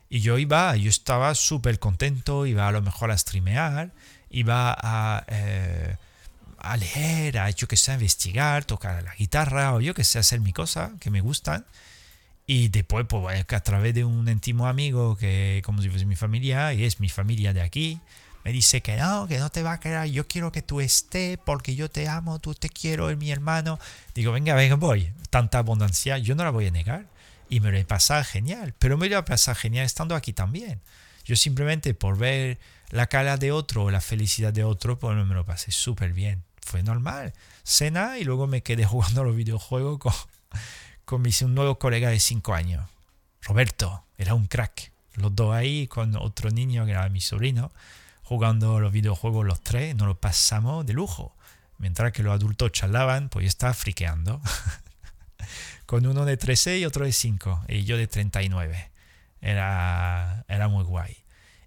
y 0.07 0.21
yo 0.21 0.37
iba, 0.37 0.75
yo 0.77 0.89
estaba 0.89 1.33
súper 1.35 1.79
contento, 1.79 2.45
iba 2.45 2.67
a 2.67 2.71
lo 2.71 2.81
mejor 2.81 3.11
a 3.11 3.17
streamear, 3.17 3.91
iba 4.29 4.75
a, 4.77 5.25
eh, 5.27 5.97
a 6.71 6.77
leer, 6.77 7.39
a 7.39 7.49
yo 7.49 7.67
que 7.67 7.77
sé, 7.77 7.93
investigar, 7.93 8.65
tocar 8.65 9.03
la 9.03 9.15
guitarra, 9.15 9.73
o 9.73 9.81
yo 9.81 9.93
que 9.93 10.03
sé, 10.03 10.19
hacer 10.19 10.39
mi 10.41 10.53
cosa, 10.53 10.91
que 10.99 11.09
me 11.09 11.21
gustan. 11.21 11.65
Y 12.47 12.67
después, 12.69 13.05
pues 13.07 13.45
a 13.51 13.59
través 13.61 13.93
de 13.95 14.05
un 14.05 14.27
íntimo 14.29 14.67
amigo 14.67 15.17
que 15.17 15.61
como 15.65 15.81
si 15.81 15.89
fuese 15.89 16.05
mi 16.05 16.15
familia, 16.15 16.73
y 16.73 16.83
es 16.83 16.99
mi 16.99 17.09
familia 17.09 17.53
de 17.53 17.61
aquí, 17.61 17.99
me 18.43 18.51
dice 18.51 18.81
que 18.81 18.95
no, 18.97 19.27
que 19.27 19.39
no 19.39 19.49
te 19.49 19.63
va 19.63 19.73
a 19.73 19.79
quedar, 19.79 20.07
yo 20.07 20.27
quiero 20.27 20.51
que 20.51 20.61
tú 20.61 20.79
estés 20.79 21.39
porque 21.43 21.75
yo 21.75 21.89
te 21.89 22.07
amo, 22.07 22.37
tú 22.37 22.53
te 22.53 22.69
quiero, 22.69 23.09
es 23.09 23.17
mi 23.17 23.31
hermano. 23.31 23.79
Digo, 24.13 24.31
venga, 24.31 24.53
venga, 24.53 24.75
voy. 24.75 25.11
Tanta 25.31 25.57
abundancia, 25.57 26.19
yo 26.19 26.35
no 26.35 26.43
la 26.43 26.51
voy 26.51 26.67
a 26.67 26.71
negar. 26.71 27.07
Y 27.49 27.59
me 27.59 27.71
lo 27.71 27.77
he 27.77 27.85
pasado 27.85 28.23
genial, 28.23 28.75
pero 28.77 28.97
me 28.97 29.09
lo 29.09 29.17
he 29.17 29.23
pasado 29.23 29.55
genial 29.55 29.85
estando 29.85 30.15
aquí 30.15 30.31
también. 30.31 30.79
Yo 31.25 31.35
simplemente 31.35 31.95
por 31.95 32.19
ver 32.19 32.59
la 32.91 33.07
cara 33.07 33.37
de 33.37 33.51
otro 33.51 33.85
o 33.85 33.91
la 33.91 34.01
felicidad 34.01 34.53
de 34.53 34.63
otro, 34.63 34.99
pues 34.99 35.15
me 35.15 35.33
lo 35.33 35.43
pasé 35.43 35.71
súper 35.71 36.13
bien. 36.13 36.43
Fue 36.65 36.83
normal. 36.83 37.33
Cena 37.63 38.17
y 38.17 38.25
luego 38.25 38.45
me 38.47 38.61
quedé 38.61 38.83
jugando 38.85 39.23
los 39.23 39.35
videojuegos 39.37 39.99
con, 39.99 40.13
con 41.05 41.21
mi, 41.21 41.31
un 41.43 41.55
nuevo 41.55 41.79
colega 41.79 42.09
de 42.09 42.19
5 42.19 42.53
años. 42.53 42.89
Roberto, 43.41 44.03
era 44.17 44.33
un 44.33 44.47
crack. 44.47 44.91
Los 45.13 45.33
dos 45.33 45.55
ahí 45.55 45.87
con 45.87 46.17
otro 46.17 46.49
niño 46.49 46.85
que 46.85 46.91
era 46.91 47.07
mi 47.07 47.21
sobrino 47.21 47.71
jugando 48.25 48.79
los 48.79 48.91
videojuegos 48.91 49.45
los 49.45 49.61
tres, 49.61 49.95
nos 49.95 50.07
lo 50.07 50.19
pasamos 50.19 50.85
de 50.85 50.93
lujo. 50.93 51.35
Mientras 51.77 52.11
que 52.11 52.23
los 52.23 52.33
adultos 52.33 52.71
charlaban, 52.71 53.29
pues 53.29 53.43
yo 53.43 53.47
estaba 53.47 53.73
friqueando. 53.73 54.41
Con 55.85 56.07
uno 56.07 56.25
de 56.25 56.35
13 56.35 56.79
y 56.79 56.85
otro 56.85 57.05
de 57.05 57.11
5, 57.11 57.65
y 57.67 57.83
yo 57.83 57.97
de 57.97 58.07
39. 58.07 58.91
Era, 59.41 60.43
era 60.47 60.67
muy 60.67 60.83
guay. 60.83 61.17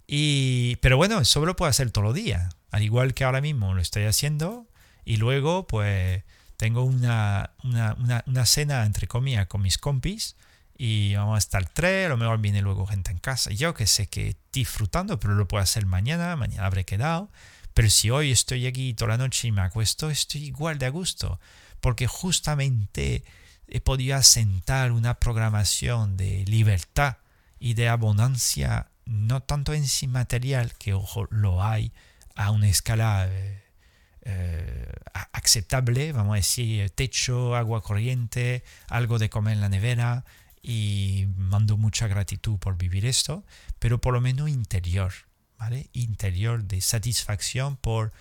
Y, 0.08 0.76
pero 0.76 0.96
bueno, 0.96 1.20
eso 1.20 1.44
lo 1.44 1.54
puedo 1.54 1.70
hacer 1.70 1.90
todos 1.92 2.06
los 2.06 2.14
días. 2.14 2.56
Al 2.72 2.82
igual 2.82 3.14
que 3.14 3.24
ahora 3.24 3.40
mismo 3.40 3.74
lo 3.74 3.80
estoy 3.80 4.04
haciendo. 4.04 4.66
Y 5.08 5.16
luego, 5.16 5.66
pues, 5.66 6.22
tengo 6.58 6.82
una, 6.82 7.52
una, 7.64 7.96
una, 8.26 8.44
cena, 8.44 8.84
entre 8.84 9.08
comillas, 9.08 9.46
con 9.46 9.62
mis 9.62 9.78
compis 9.78 10.36
y 10.76 11.14
vamos 11.14 11.36
a 11.36 11.38
estar 11.38 11.66
tres, 11.66 12.04
a 12.04 12.08
lo 12.10 12.18
mejor 12.18 12.38
viene 12.42 12.60
luego 12.60 12.86
gente 12.86 13.12
en 13.12 13.18
casa. 13.18 13.50
Yo 13.50 13.72
que 13.72 13.86
sé 13.86 14.08
que 14.08 14.36
disfrutando, 14.52 15.18
pero 15.18 15.34
lo 15.34 15.48
puedo 15.48 15.62
hacer 15.62 15.86
mañana, 15.86 16.36
mañana 16.36 16.66
habré 16.66 16.84
quedado. 16.84 17.30
Pero 17.72 17.88
si 17.88 18.10
hoy 18.10 18.32
estoy 18.32 18.66
aquí 18.66 18.92
toda 18.92 19.12
la 19.12 19.16
noche 19.16 19.48
y 19.48 19.52
me 19.52 19.62
acuesto, 19.62 20.10
estoy 20.10 20.44
igual 20.44 20.78
de 20.78 20.84
a 20.84 20.90
gusto, 20.90 21.40
porque 21.80 22.06
justamente 22.06 23.24
he 23.66 23.80
podido 23.80 24.14
asentar 24.14 24.92
una 24.92 25.14
programación 25.14 26.18
de 26.18 26.44
libertad 26.44 27.16
y 27.58 27.72
de 27.72 27.88
abundancia, 27.88 28.90
no 29.06 29.40
tanto 29.40 29.72
en 29.72 29.88
sí 29.88 30.06
material, 30.06 30.74
que 30.74 30.92
ojo, 30.92 31.28
lo 31.30 31.64
hay 31.64 31.92
a 32.34 32.50
una 32.50 32.68
escala 32.68 33.26
eh, 34.22 34.92
aceptable, 35.32 36.12
vamos 36.12 36.34
a 36.34 36.36
decir, 36.36 36.90
techo, 36.90 37.56
agua 37.56 37.82
corriente, 37.82 38.62
algo 38.88 39.18
de 39.18 39.30
comer 39.30 39.54
en 39.54 39.60
la 39.60 39.68
nevera, 39.68 40.24
y 40.62 41.26
mando 41.36 41.76
mucha 41.76 42.08
gratitud 42.08 42.58
por 42.58 42.76
vivir 42.76 43.06
esto, 43.06 43.44
pero 43.78 44.00
por 44.00 44.14
lo 44.14 44.20
menos 44.20 44.48
interior, 44.48 45.12
¿vale? 45.58 45.88
Interior 45.92 46.64
de 46.64 46.80
satisfacción 46.80 47.76
por, 47.76 48.12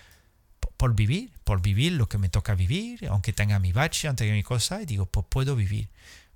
por 0.78 0.96
vivir, 0.96 1.32
por 1.44 1.62
vivir 1.62 1.94
lo 1.94 2.08
que 2.08 2.18
me 2.18 2.30
toca 2.30 2.56
vivir, 2.56 3.08
aunque 3.10 3.34
tenga 3.34 3.60
mi 3.60 3.74
bache, 3.74 4.08
aunque 4.08 4.24
tenga 4.24 4.36
mi 4.36 4.44
cosa, 4.44 4.82
y 4.82 4.86
digo, 4.86 5.06
pues 5.08 5.26
puedo 5.30 5.56
vivir, 5.56 5.90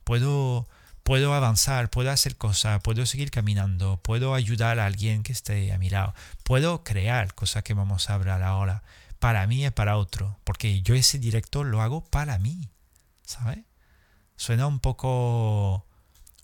puedo, 0.04 0.68
puedo 1.04 1.34
avanzar, 1.34 1.90
puedo 1.90 2.12
hacer 2.12 2.36
cosas, 2.36 2.82
puedo 2.82 3.06
seguir 3.06 3.32
caminando, 3.32 3.98
puedo 4.02 4.34
ayudar 4.34 4.80
a 4.80 4.86
alguien 4.86 5.24
que 5.24 5.32
esté 5.32 5.72
a 5.72 5.78
mi 5.78 5.90
lado, 5.90 6.14
puedo 6.44 6.84
crear, 6.84 7.34
cosas 7.36 7.64
que 7.64 7.74
vamos 7.74 8.10
a 8.10 8.16
hablar 8.16 8.44
ahora, 8.44 8.84
para 9.22 9.46
mí 9.46 9.64
y 9.64 9.70
para 9.70 9.98
otro, 9.98 10.40
porque 10.44 10.82
yo 10.82 10.96
ese 10.96 11.20
directo 11.20 11.64
lo 11.64 11.84
hago 11.84 12.04
para 12.04 12.40
mí, 12.40 12.72
¿sabes? 13.22 13.60
Suena 14.36 14.66
un 14.66 14.80
poco 14.80 15.86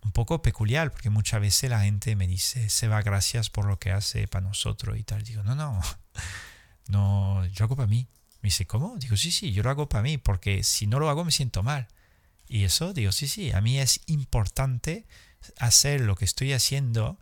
un 0.04 0.12
poco 0.12 0.44
peculiar, 0.44 0.92
porque 0.92 1.10
muchas 1.10 1.42
veces 1.42 1.72
la 1.72 1.82
gente 1.82 2.16
me 2.16 2.28
dice, 2.28 2.70
Seba, 2.70 3.02
gracias 3.02 3.50
por 3.50 3.66
lo 3.66 3.80
que 3.80 3.92
hace 3.92 4.28
para 4.28 4.46
nosotros 4.46 4.96
y 5.00 5.04
tal. 5.04 5.24
Digo, 5.24 5.42
no, 5.42 5.56
no, 5.56 5.82
no, 6.88 7.44
yo 7.48 7.66
hago 7.66 7.76
para 7.76 7.88
mí. 7.88 8.08
Me 8.42 8.48
dice, 8.50 8.68
¿cómo? 8.68 8.96
Digo, 8.98 9.18
sí, 9.18 9.32
sí, 9.32 9.54
yo 9.54 9.64
lo 9.64 9.72
hago 9.72 9.90
para 9.90 10.04
mí, 10.04 10.20
porque 10.20 10.64
si 10.64 10.86
no 10.86 11.00
lo 11.00 11.10
hago 11.10 11.26
me 11.26 11.32
siento 11.32 11.64
mal. 11.64 11.88
Y 12.48 12.64
eso, 12.64 12.94
digo, 12.94 13.12
sí, 13.12 13.28
sí, 13.28 13.52
a 13.54 13.60
mí 13.60 13.80
es 13.80 14.02
importante 14.06 15.08
hacer 15.58 16.02
lo 16.02 16.16
que 16.16 16.26
estoy 16.26 16.54
haciendo 16.54 17.18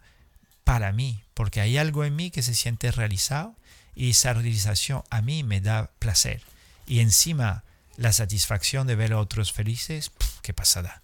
para 0.65 0.91
mí, 0.91 1.23
porque 1.33 1.61
hay 1.61 1.77
algo 1.77 2.03
en 2.03 2.17
mí 2.17 2.29
que 2.29 2.43
se 2.43 2.55
siente 2.55 2.91
realizado 2.91 3.55
y 3.95 4.11
esa 4.11 4.33
realización 4.33 5.03
a 5.09 5.21
mí 5.21 5.43
me 5.43 5.61
da 5.61 5.91
placer. 5.99 6.41
Y 6.85 6.99
encima 6.99 7.63
la 7.97 8.11
satisfacción 8.11 8.87
de 8.87 8.95
ver 8.95 9.13
a 9.13 9.19
otros 9.19 9.53
felices, 9.53 10.11
qué 10.41 10.53
pasada. 10.53 11.01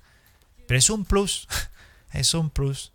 Pero 0.68 0.78
es 0.78 0.89
un 0.89 1.06
plus, 1.06 1.48
es 2.12 2.34
un 2.34 2.50
plus. 2.50 2.92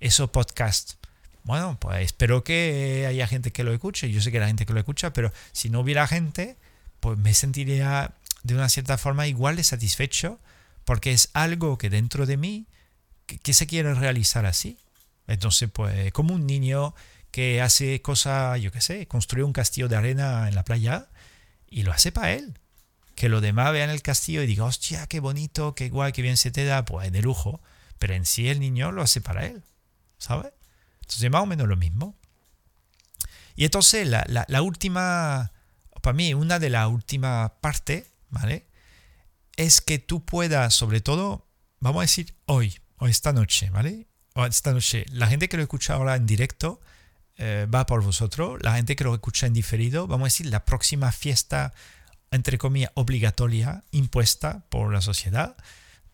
Eso 0.00 0.30
podcast. 0.30 0.94
Bueno, 1.42 1.78
pues 1.80 2.04
espero 2.04 2.44
que 2.44 3.06
haya 3.08 3.26
gente 3.26 3.50
que 3.50 3.64
lo 3.64 3.72
escuche. 3.72 4.10
Yo 4.10 4.20
sé 4.20 4.30
que 4.30 4.38
hay 4.38 4.46
gente 4.48 4.66
que 4.66 4.72
lo 4.72 4.80
escucha, 4.80 5.12
pero 5.12 5.32
si 5.52 5.70
no 5.70 5.80
hubiera 5.80 6.06
gente, 6.06 6.56
pues 7.00 7.18
me 7.18 7.34
sentiría 7.34 8.12
de 8.42 8.54
una 8.54 8.68
cierta 8.68 8.98
forma 8.98 9.26
igual 9.26 9.56
de 9.56 9.64
satisfecho 9.64 10.38
porque 10.84 11.12
es 11.12 11.30
algo 11.34 11.76
que 11.76 11.90
dentro 11.90 12.24
de 12.24 12.36
mí 12.36 12.66
que, 13.26 13.52
se 13.52 13.66
quiere 13.66 13.92
realizar 13.94 14.46
así. 14.46 14.78
Entonces, 15.26 15.68
pues 15.70 16.12
como 16.12 16.34
un 16.34 16.46
niño 16.46 16.94
que 17.30 17.60
hace 17.62 18.02
cosas, 18.02 18.60
yo 18.60 18.72
qué 18.72 18.80
sé, 18.80 19.06
construye 19.06 19.44
un 19.44 19.52
castillo 19.52 19.88
de 19.88 19.96
arena 19.96 20.48
en 20.48 20.54
la 20.54 20.64
playa 20.64 21.08
y 21.68 21.82
lo 21.82 21.92
hace 21.92 22.12
para 22.12 22.32
él 22.32 22.58
que 23.18 23.28
los 23.28 23.42
demás 23.42 23.72
vean 23.72 23.90
el 23.90 24.00
castillo 24.00 24.44
y 24.44 24.46
digan, 24.46 24.68
hostia, 24.68 25.08
qué 25.08 25.18
bonito, 25.18 25.74
qué 25.74 25.88
guay, 25.88 26.12
qué 26.12 26.22
bien 26.22 26.36
se 26.36 26.52
te 26.52 26.64
da, 26.64 26.84
pues 26.84 27.10
de 27.10 27.20
lujo. 27.20 27.60
Pero 27.98 28.14
en 28.14 28.24
sí 28.24 28.48
el 28.48 28.60
niño 28.60 28.92
lo 28.92 29.02
hace 29.02 29.20
para 29.20 29.44
él, 29.44 29.64
¿sabes? 30.18 30.52
Entonces 31.00 31.28
más 31.28 31.42
o 31.42 31.46
menos 31.46 31.66
lo 31.66 31.76
mismo. 31.76 32.16
Y 33.56 33.64
entonces 33.64 34.06
la, 34.06 34.24
la, 34.46 34.62
última, 34.62 35.50
para 36.00 36.14
mí, 36.14 36.32
una 36.32 36.60
de 36.60 36.70
las 36.70 36.86
últimas 36.86 37.50
partes, 37.60 38.06
¿vale? 38.30 38.68
Es 39.56 39.80
que 39.80 39.98
tú 39.98 40.24
puedas, 40.24 40.72
sobre 40.74 41.00
todo, 41.00 41.48
vamos 41.80 41.98
a 41.98 42.02
decir 42.02 42.36
hoy, 42.46 42.78
o 42.98 43.08
esta 43.08 43.32
noche, 43.32 43.68
¿vale? 43.70 44.06
O 44.34 44.46
esta 44.46 44.72
noche, 44.72 45.06
la 45.10 45.26
gente 45.26 45.48
que 45.48 45.56
lo 45.56 45.64
escucha 45.64 45.94
ahora 45.94 46.14
en 46.14 46.26
directo 46.26 46.80
eh, 47.38 47.66
va 47.72 47.86
por 47.86 48.02
vosotros, 48.02 48.58
la 48.62 48.74
gente 48.74 48.96
que 48.96 49.04
lo 49.04 49.14
escucha 49.14 49.46
en 49.46 49.54
diferido, 49.54 50.06
vamos 50.06 50.26
a 50.26 50.30
decir, 50.30 50.46
la 50.46 50.64
próxima 50.64 51.12
fiesta 51.12 51.72
entre 52.30 52.58
comillas, 52.58 52.90
obligatoria, 52.94 53.82
impuesta 53.90 54.64
por 54.68 54.92
la 54.92 55.00
sociedad. 55.00 55.56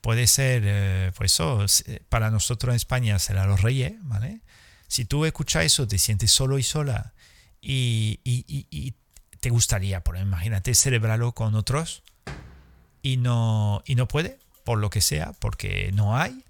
Puede 0.01 0.27
ser, 0.27 0.63
eh, 0.65 1.13
pues 1.17 1.41
eh, 1.87 2.03
para 2.09 2.31
nosotros 2.31 2.73
en 2.73 2.77
España 2.77 3.19
será 3.19 3.47
los 3.47 3.63
reyes, 3.63 3.95
¿vale? 4.03 4.41
Si 4.87 5.05
tú 5.05 5.25
escuchas 5.25 5.65
eso, 5.65 5.89
te 5.89 5.99
sientes 5.99 6.31
solo 6.31 6.59
y 6.59 6.63
sola 6.63 7.15
y, 7.61 8.21
y, 8.25 8.95
te 9.41 9.51
gustaría, 9.51 10.01
por 10.03 10.17
imagínate, 10.17 10.75
celebrarlo 10.75 11.33
con 11.33 11.55
otros 11.55 12.03
y 13.03 13.19
no, 13.19 13.83
y 13.85 13.95
no 13.95 14.09
puede, 14.09 14.39
por 14.65 14.79
lo 14.79 14.89
que 14.89 15.03
sea, 15.03 15.33
porque 15.33 15.91
no 15.93 16.17
hay, 16.17 16.45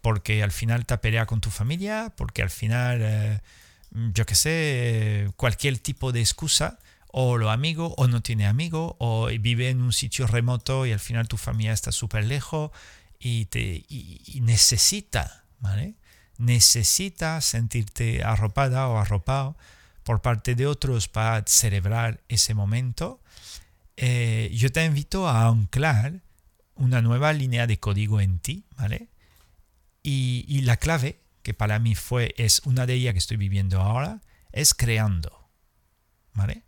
porque 0.00 0.44
al 0.44 0.52
final 0.52 0.86
te 0.86 0.96
pelea 0.98 1.26
con 1.26 1.40
tu 1.40 1.50
familia, 1.50 2.12
porque 2.16 2.42
al 2.42 2.50
final, 2.50 3.42
yo 3.90 4.26
qué 4.26 4.34
sé, 4.34 5.30
cualquier 5.36 5.78
tipo 5.78 6.12
de 6.12 6.20
excusa 6.20 6.78
o 7.18 7.38
lo 7.38 7.50
amigo 7.50 7.94
o 7.96 8.08
no 8.08 8.20
tiene 8.22 8.46
amigo 8.46 8.96
o 8.98 9.28
vive 9.40 9.70
en 9.70 9.80
un 9.80 9.92
sitio 9.92 10.26
remoto 10.26 10.84
y 10.84 10.92
al 10.92 11.00
final 11.00 11.28
tu 11.28 11.38
familia 11.38 11.72
está 11.72 11.90
súper 11.92 12.24
lejos 12.24 12.72
y, 13.18 13.46
te, 13.46 13.86
necesita, 14.40 15.44
¿vale? 15.58 15.94
Necesita 16.36 17.40
sentirte 17.40 18.22
arropada 18.22 18.88
o 18.88 18.98
arropado 18.98 19.56
por 20.02 20.20
parte 20.20 20.54
de 20.54 20.66
otros 20.66 21.08
para 21.08 21.42
celebrar 21.46 22.20
ese 22.28 22.54
momento. 22.54 23.20
Eh, 23.96 24.50
yo 24.54 24.70
te 24.70 24.84
invito 24.84 25.26
a 25.26 25.46
anclar 25.46 26.20
una 26.74 27.00
nueva 27.00 27.32
línea 27.32 27.66
de 27.66 27.80
código 27.80 28.20
en 28.20 28.38
ti, 28.38 28.66
¿vale? 28.76 29.08
Y, 30.02 30.44
y 30.46 30.60
la 30.60 30.76
clave, 30.76 31.18
que 31.46 31.54
para 31.54 31.78
mí 31.78 31.94
fue, 31.94 32.34
es 32.38 32.60
una 32.64 32.86
de 32.86 32.94
ellas 32.94 33.12
que 33.12 33.20
estoy 33.20 33.36
viviendo 33.36 33.80
ahora, 33.80 34.20
es 34.50 34.74
creando, 34.74 35.48
¿vale? 36.34 36.64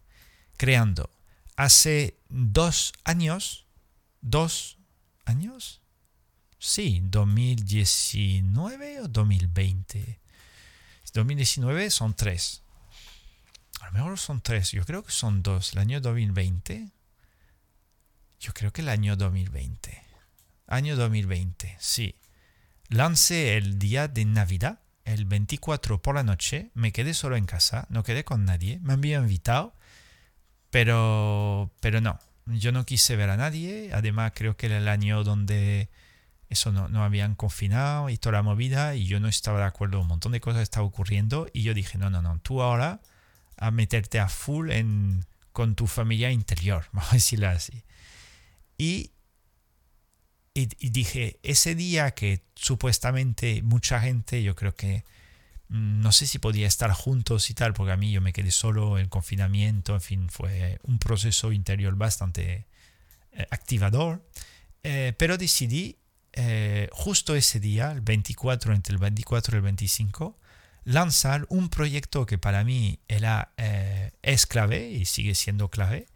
creando. 0.56 1.10
Hace 1.56 2.20
dos 2.28 2.92
años, 3.02 3.66
dos 4.20 4.78
años, 5.24 5.80
sí, 6.60 7.00
2019 7.02 9.00
o 9.00 9.08
2020. 9.08 10.20
2019 11.12 11.90
son 11.90 12.14
tres. 12.14 12.62
A 13.80 13.86
lo 13.86 13.92
mejor 13.94 14.16
son 14.16 14.40
tres, 14.40 14.70
yo 14.70 14.84
creo 14.84 15.02
que 15.02 15.10
son 15.10 15.42
dos. 15.42 15.72
El 15.72 15.80
año 15.80 16.00
2020. 16.00 16.92
Yo 18.38 18.54
creo 18.54 18.72
que 18.72 18.82
el 18.82 18.90
año 18.90 19.16
2020. 19.16 20.04
Año 20.68 20.94
2020, 20.94 21.76
sí. 21.80 22.14
Lancé 22.88 23.56
el 23.56 23.78
día 23.78 24.08
de 24.08 24.24
Navidad, 24.24 24.80
el 25.04 25.24
24 25.26 26.00
por 26.00 26.14
la 26.14 26.22
noche. 26.22 26.70
Me 26.74 26.92
quedé 26.92 27.14
solo 27.14 27.36
en 27.36 27.44
casa, 27.44 27.86
no 27.90 28.02
quedé 28.02 28.24
con 28.24 28.44
nadie. 28.44 28.80
Me 28.82 28.94
habían 28.94 29.22
invitado, 29.22 29.74
pero, 30.70 31.70
pero 31.80 32.00
no. 32.00 32.18
Yo 32.46 32.72
no 32.72 32.86
quise 32.86 33.14
ver 33.16 33.30
a 33.30 33.36
nadie. 33.36 33.90
Además, 33.92 34.32
creo 34.34 34.56
que 34.56 34.66
era 34.66 34.78
el 34.78 34.88
año 34.88 35.22
donde 35.22 35.90
eso 36.48 36.72
no, 36.72 36.88
no 36.88 37.04
habían 37.04 37.34
confinado 37.34 38.08
y 38.08 38.16
toda 38.16 38.34
la 38.34 38.42
movida 38.42 38.94
y 38.94 39.04
yo 39.04 39.20
no 39.20 39.28
estaba 39.28 39.58
de 39.58 39.66
acuerdo. 39.66 40.00
Un 40.00 40.08
montón 40.08 40.32
de 40.32 40.40
cosas 40.40 40.62
estaban 40.62 40.88
ocurriendo 40.88 41.48
y 41.52 41.62
yo 41.62 41.74
dije, 41.74 41.98
no, 41.98 42.08
no, 42.10 42.22
no, 42.22 42.40
tú 42.40 42.62
ahora 42.62 43.00
a 43.58 43.70
meterte 43.70 44.18
a 44.18 44.28
full 44.28 44.70
en, 44.70 45.26
con 45.52 45.74
tu 45.74 45.86
familia 45.86 46.30
interior, 46.30 46.86
vamos 46.92 47.10
a 47.12 47.16
decirlo 47.16 47.48
así. 47.48 47.84
Y, 48.78 49.10
y, 50.62 50.90
dije, 50.90 51.38
ese 51.42 51.74
día 51.74 52.12
que 52.12 52.42
supuestamente 52.54 53.62
mucha 53.62 54.00
gente, 54.00 54.42
yo 54.42 54.56
creo 54.56 54.74
que 54.74 55.04
mm, 55.68 56.00
no 56.00 56.12
sé 56.12 56.26
si 56.26 56.38
podía 56.38 56.66
estar 56.66 56.90
juntos 56.92 57.50
y 57.50 57.54
tal, 57.54 57.74
porque 57.74 57.92
a 57.92 57.96
mí 57.96 58.10
yo 58.10 58.20
me 58.20 58.32
quedé 58.32 58.50
solo, 58.50 58.98
el 58.98 59.08
confinamiento, 59.08 59.94
en 59.94 60.00
fin, 60.00 60.28
fue 60.28 60.78
un 60.82 60.98
proceso 60.98 61.52
interior 61.52 61.94
bastante 61.96 62.66
eh, 63.32 63.46
activador, 63.50 64.26
eh, 64.82 65.14
pero 65.18 65.38
decidí 65.38 65.98
eh, 66.32 66.88
justo 66.92 67.36
ese 67.36 67.60
día, 67.60 67.92
el 67.92 68.00
24, 68.00 68.74
entre 68.74 68.94
el 68.94 68.98
24 68.98 69.54
y 69.54 69.58
el 69.58 69.62
25, 69.62 70.38
lanzar 70.84 71.46
un 71.50 71.68
proyecto 71.68 72.26
que 72.26 72.38
para 72.38 72.64
mí 72.64 73.00
era, 73.08 73.52
es 74.22 74.46
clave 74.46 74.88
y 74.88 75.04
sigue 75.04 75.34
siendo 75.34 75.68
clave, 75.68 76.06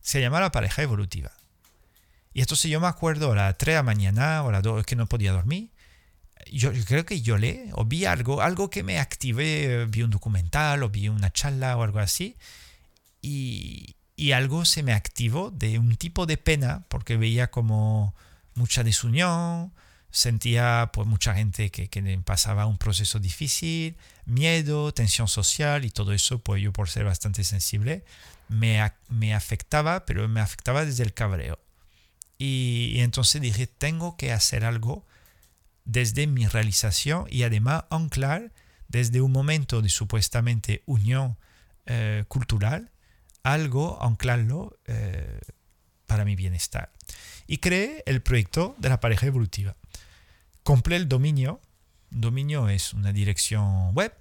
se 0.00 0.20
llama 0.20 0.40
la 0.40 0.50
pareja 0.50 0.82
evolutiva. 0.82 1.32
Y 2.34 2.40
entonces 2.40 2.68
yo 2.68 2.80
me 2.80 2.88
acuerdo 2.88 3.32
a 3.32 3.36
las 3.36 3.58
3 3.58 3.74
de 3.74 3.76
la 3.76 3.82
mañana 3.84 4.42
o 4.42 4.48
a 4.48 4.52
las 4.52 4.62
2 4.64 4.84
que 4.84 4.96
no 4.96 5.06
podía 5.06 5.32
dormir. 5.32 5.70
Yo, 6.52 6.72
creo 6.84 7.06
que 7.06 7.22
yo 7.22 7.38
leí 7.38 7.70
o 7.72 7.84
vi 7.84 8.04
algo, 8.04 8.42
algo 8.42 8.68
que 8.70 8.82
me 8.82 8.98
activé, 8.98 9.86
vi 9.86 10.02
un 10.02 10.10
documental 10.10 10.82
o 10.82 10.90
vi 10.90 11.08
una 11.08 11.32
charla 11.32 11.76
o 11.76 11.84
algo 11.84 12.00
así. 12.00 12.36
Y, 13.22 13.96
algo 14.34 14.64
se 14.64 14.82
me 14.82 14.92
activó 14.92 15.50
de 15.50 15.78
un 15.78 15.96
tipo 15.96 16.26
de 16.26 16.36
pena 16.36 16.84
porque 16.88 17.16
veía 17.16 17.50
como 17.50 18.14
mucha 18.54 18.82
desunión, 18.82 19.72
sentía 20.10 20.90
pues 20.92 21.06
mucha 21.06 21.34
gente 21.34 21.70
que, 21.70 21.88
que, 21.88 22.02
pasaba 22.24 22.66
un 22.66 22.78
proceso 22.78 23.20
difícil, 23.20 23.96
miedo, 24.24 24.92
tensión 24.92 25.28
social 25.28 25.84
y 25.84 25.90
todo 25.90 26.12
eso, 26.12 26.40
pues 26.40 26.62
yo 26.62 26.72
por 26.72 26.88
ser 26.88 27.04
bastante 27.04 27.44
sensible, 27.44 28.04
me, 28.48 28.92
me 29.08 29.34
afectaba, 29.34 30.04
pero 30.06 30.26
me 30.28 30.40
afectaba 30.40 30.84
desde 30.84 31.04
el 31.04 31.14
cabreo. 31.14 31.63
Y, 32.38 33.00
entonces 33.00 33.40
dije, 33.40 33.66
tengo 33.66 34.16
que 34.16 34.32
hacer 34.32 34.64
algo 34.64 35.04
desde 35.84 36.26
mi 36.26 36.46
realización 36.46 37.26
y 37.30 37.42
además 37.42 37.84
anclar 37.90 38.52
desde 38.88 39.20
un 39.20 39.32
momento 39.32 39.82
de 39.82 39.88
supuestamente 39.88 40.82
unión 40.86 41.36
eh, 41.86 42.24
cultural, 42.28 42.90
algo, 43.42 44.02
anclarlo 44.02 44.78
eh, 44.86 45.40
para 46.06 46.24
mi 46.24 46.36
bienestar. 46.36 46.92
Y 47.46 47.58
creé 47.58 48.02
el 48.06 48.22
proyecto 48.22 48.74
de 48.78 48.88
la 48.88 49.00
pareja 49.00 49.26
evolutiva. 49.26 49.76
Compré 50.62 50.96
el 50.96 51.08
dominio. 51.08 51.60
Dominio 52.10 52.68
es 52.68 52.94
una 52.94 53.12
dirección 53.12 53.92
web, 53.94 54.14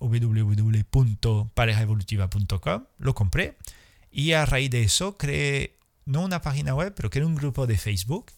www.parejaevolutiva.com. 0.00 2.84
Lo 2.98 3.14
compré 3.14 3.56
y 4.10 4.32
a 4.32 4.46
raíz 4.46 4.70
de 4.70 4.82
eso 4.82 5.16
creé 5.16 5.77
no 6.08 6.22
una 6.22 6.40
página 6.40 6.74
web, 6.74 6.94
pero 6.96 7.10
que 7.10 7.18
era 7.18 7.26
un 7.26 7.34
grupo 7.34 7.66
de 7.66 7.78
Facebook, 7.78 8.32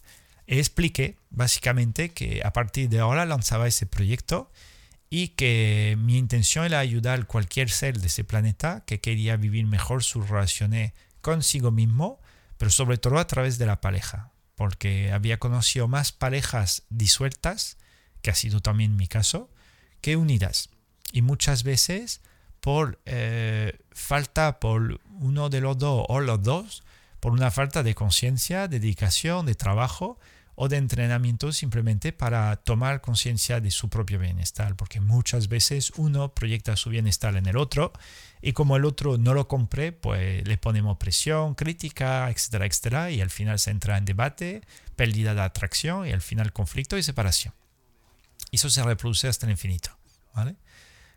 e 0.47 0.59
expliqué 0.59 1.17
básicamente 1.31 2.11
que 2.11 2.43
a 2.45 2.53
partir 2.53 2.89
de 2.89 2.99
ahora 2.99 3.25
lanzaba 3.25 3.69
ese 3.69 3.87
proyecto 3.87 4.51
y 5.09 5.29
que 5.29 5.97
mi 5.99 6.19
intención 6.19 6.65
era 6.65 6.81
ayudar 6.81 7.21
a 7.21 7.25
cualquier 7.25 7.71
ser 7.71 8.01
de 8.01 8.09
ese 8.09 8.25
planeta 8.25 8.83
que 8.87 9.01
quería 9.01 9.37
vivir 9.37 9.67
mejor 9.67 10.03
sus 10.03 10.29
relaciones 10.29 10.93
consigo 11.21 11.71
mismo, 11.71 12.19
pero 12.59 12.71
sobre 12.71 12.99
todo 12.99 13.19
a 13.19 13.27
través 13.27 13.59
de 13.59 13.67
la 13.67 13.81
pareja, 13.81 14.33
porque 14.57 15.13
había 15.13 15.39
conocido 15.39 15.87
más 15.87 16.11
parejas 16.11 16.83
disueltas, 16.91 17.77
que 18.21 18.31
ha 18.31 18.35
sido 18.35 18.61
también 18.61 18.97
mi 18.97 19.07
caso, 19.07 19.51
que 20.01 20.17
unidas. 20.17 20.71
Y 21.13 21.23
muchas 21.23 21.63
veces 21.63 22.21
por 22.61 23.01
eh, 23.07 23.79
falta 23.93 24.61
por 24.61 25.01
uno 25.21 25.49
de 25.49 25.61
los 25.61 25.79
dos 25.79 26.05
o 26.09 26.21
los 26.21 26.43
dos, 26.43 26.83
por 27.21 27.33
una 27.33 27.51
falta 27.51 27.83
de 27.83 27.95
conciencia, 27.95 28.67
dedicación, 28.69 29.47
de 29.47 29.55
trabajo 29.55 30.19
o 30.63 30.69
de 30.69 30.77
entrenamiento 30.77 31.53
simplemente 31.53 32.13
para 32.13 32.57
tomar 32.57 33.01
conciencia 33.01 33.61
de 33.61 33.71
su 33.71 33.89
propio 33.89 34.19
bienestar, 34.19 34.77
porque 34.77 35.01
muchas 35.01 35.49
veces 35.49 35.91
uno 35.97 36.35
proyecta 36.35 36.77
su 36.77 36.91
bienestar 36.91 37.37
en 37.37 37.47
el 37.47 37.57
otro 37.57 37.95
y 38.43 38.53
como 38.53 38.77
el 38.77 38.85
otro 38.85 39.17
no 39.17 39.33
lo 39.33 39.49
compre, 39.49 39.93
pues 39.93 40.47
le 40.47 40.59
ponemos 40.59 40.99
presión, 40.99 41.55
crítica, 41.55 42.29
etcétera, 42.29 42.67
etcétera, 42.67 43.11
y 43.11 43.23
al 43.23 43.31
final 43.31 43.59
se 43.59 43.71
entra 43.71 43.97
en 43.97 44.05
debate, 44.05 44.63
pérdida 44.97 45.35
de 45.35 45.41
atracción 45.41 46.07
y 46.07 46.13
al 46.13 46.21
final 46.21 46.53
conflicto 46.53 46.99
y 46.99 47.03
separación. 47.03 47.55
Y 48.51 48.57
eso 48.57 48.69
se 48.69 48.83
reproduce 48.83 49.29
hasta 49.29 49.47
el 49.47 49.53
infinito, 49.53 49.97
¿vale? 50.35 50.57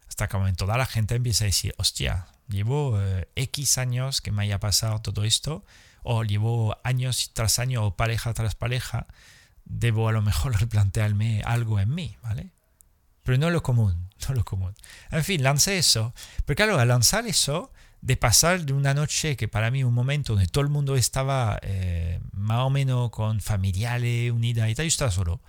Hasta 0.08 0.30
que 0.30 0.54
toda 0.54 0.78
la 0.78 0.86
gente 0.86 1.16
empieza 1.16 1.44
a 1.44 1.48
decir, 1.48 1.74
hostia, 1.78 2.28
llevo 2.48 2.98
eh, 3.02 3.28
X 3.36 3.78
años 3.78 4.22
que 4.22 4.32
me 4.32 4.44
haya 4.44 4.60
pasado 4.60 5.02
todo 5.02 5.26
esto, 5.26 5.66
o 6.04 6.24
llevo 6.24 6.78
años 6.84 7.32
tras 7.34 7.60
año 7.60 7.86
o 7.86 7.96
pareja 7.96 8.34
tras 8.34 8.56
pareja, 8.56 9.08
debo 9.66 10.10
a 10.10 10.12
lo 10.12 10.22
mejor 10.22 10.54
replantearme 10.60 11.42
algo 11.46 11.80
en 11.80 11.94
mí, 11.94 12.18
¿vale? 12.22 12.52
Pero 13.24 13.38
no 13.38 13.50
lo 13.50 13.64
común, 13.64 14.10
no 14.28 14.36
lo 14.36 14.46
común. 14.46 14.76
En 15.12 15.24
fin, 15.24 15.44
lancé 15.44 15.78
eso. 15.78 16.14
Pero 16.46 16.56
claro, 16.56 16.80
al 16.80 16.88
lanzar 16.90 17.26
eso, 17.26 17.72
de 18.02 18.18
pasar 18.18 18.66
de 18.66 18.74
una 18.74 18.94
noche 18.94 19.38
que 19.38 19.48
para 19.48 19.72
mí 19.72 19.84
un 19.84 19.94
momento 19.94 20.34
donde 20.34 20.48
todo 20.48 20.64
el 20.64 20.70
mundo 20.70 20.98
estaba 20.98 21.58
eh, 21.62 22.20
más 22.34 22.60
o 22.60 22.70
menos 22.70 23.12
con 23.12 23.40
familiares, 23.40 24.30
unida 24.32 24.70
y 24.70 24.76
tal, 24.76 24.86
yo 24.86 24.90
estaba 24.90 25.12
solo. 25.12 25.42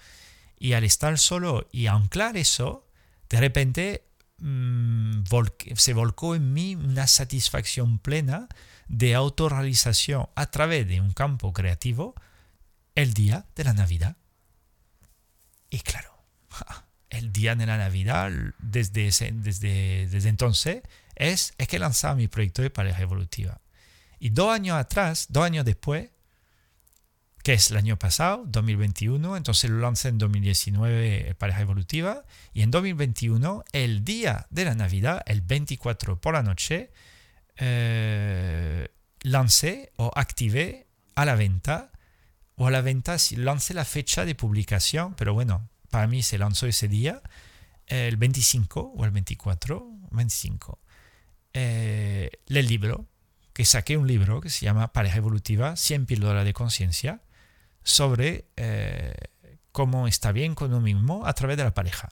Y 0.56 0.74
al 0.74 0.84
estar 0.84 1.18
solo 1.18 1.66
y 1.72 1.88
anclar 1.88 2.36
eso, 2.36 2.86
de 3.28 3.40
repente 3.40 4.04
mm, 4.38 5.24
se 5.74 5.94
volcó 5.94 6.36
en 6.36 6.52
mí 6.52 6.76
una 6.76 7.08
satisfacción 7.08 7.98
plena 7.98 8.48
de 8.88 9.14
autorrealización 9.14 10.28
a 10.34 10.50
través 10.50 10.86
de 10.86 11.00
un 11.00 11.12
campo 11.12 11.52
creativo 11.52 12.14
el 12.94 13.14
día 13.14 13.46
de 13.56 13.64
la 13.64 13.74
Navidad. 13.74 14.16
Y 15.70 15.80
claro, 15.80 16.10
el 17.10 17.32
día 17.32 17.54
de 17.54 17.66
la 17.66 17.76
Navidad, 17.76 18.30
desde, 18.58 19.10
desde, 19.32 20.08
desde 20.08 20.28
entonces, 20.28 20.82
es, 21.16 21.54
es 21.58 21.68
que 21.68 21.78
lanzaba 21.78 22.14
mi 22.14 22.28
proyecto 22.28 22.62
de 22.62 22.70
pareja 22.70 23.02
evolutiva. 23.02 23.60
Y 24.18 24.30
dos 24.30 24.52
años 24.52 24.76
atrás, 24.76 25.26
dos 25.28 25.44
años 25.44 25.64
después, 25.64 26.10
que 27.42 27.52
es 27.52 27.70
el 27.70 27.76
año 27.76 27.98
pasado, 27.98 28.44
2021, 28.46 29.36
entonces 29.36 29.70
lo 29.70 29.78
lancé 29.78 30.08
en 30.08 30.16
2019, 30.16 31.34
pareja 31.34 31.60
evolutiva, 31.60 32.24
y 32.54 32.62
en 32.62 32.70
2021, 32.70 33.64
el 33.72 34.02
día 34.02 34.46
de 34.48 34.64
la 34.64 34.74
Navidad, 34.74 35.22
el 35.26 35.42
24 35.42 36.20
por 36.20 36.32
la 36.32 36.42
noche, 36.42 36.90
eh, 37.56 38.88
lancé 39.22 39.92
o 39.96 40.10
activé 40.14 40.86
a 41.14 41.24
la 41.24 41.34
venta, 41.34 41.92
o 42.56 42.66
a 42.66 42.70
la 42.70 42.80
venta, 42.80 43.16
lancé 43.36 43.74
la 43.74 43.84
fecha 43.84 44.24
de 44.24 44.34
publicación, 44.34 45.14
pero 45.14 45.34
bueno, 45.34 45.68
para 45.90 46.06
mí 46.06 46.22
se 46.22 46.38
lanzó 46.38 46.66
ese 46.66 46.88
día, 46.88 47.22
el 47.86 48.16
25 48.16 48.94
o 48.96 49.04
el 49.04 49.10
24, 49.10 49.86
25, 50.10 50.78
eh, 51.52 52.30
el 52.46 52.66
libro, 52.66 53.06
que 53.52 53.64
saqué 53.64 53.96
un 53.96 54.06
libro 54.06 54.40
que 54.40 54.50
se 54.50 54.64
llama 54.64 54.92
Pareja 54.92 55.18
Evolutiva, 55.18 55.76
100 55.76 56.06
píldoras 56.06 56.44
de 56.44 56.52
conciencia, 56.52 57.22
sobre 57.84 58.46
eh, 58.56 59.14
cómo 59.70 60.08
está 60.08 60.32
bien 60.32 60.54
con 60.54 60.70
uno 60.70 60.80
mismo 60.80 61.26
a 61.26 61.32
través 61.34 61.56
de 61.56 61.64
la 61.64 61.74
pareja. 61.74 62.10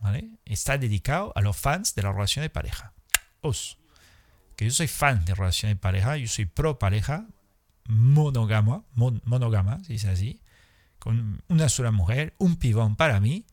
¿Vale? 0.00 0.30
Está 0.44 0.78
dedicado 0.78 1.32
a 1.34 1.40
los 1.40 1.56
fans 1.56 1.94
de 1.94 2.02
la 2.02 2.12
relación 2.12 2.44
de 2.44 2.50
pareja. 2.50 2.94
Os 3.40 3.77
que 4.58 4.64
yo 4.64 4.72
soy 4.72 4.88
fan 4.88 5.24
de 5.24 5.36
relaciones 5.36 5.76
de 5.76 5.80
pareja, 5.80 6.16
yo 6.16 6.26
soy 6.26 6.44
pro 6.44 6.80
pareja, 6.80 7.28
monogama, 7.86 8.82
monogama, 8.92 9.78
si 9.84 9.94
es 9.94 10.04
así, 10.04 10.42
con 10.98 11.44
una 11.46 11.68
sola 11.68 11.92
mujer, 11.92 12.34
un 12.38 12.56
pibón 12.56 12.96
para 12.96 13.20
mí 13.20 13.46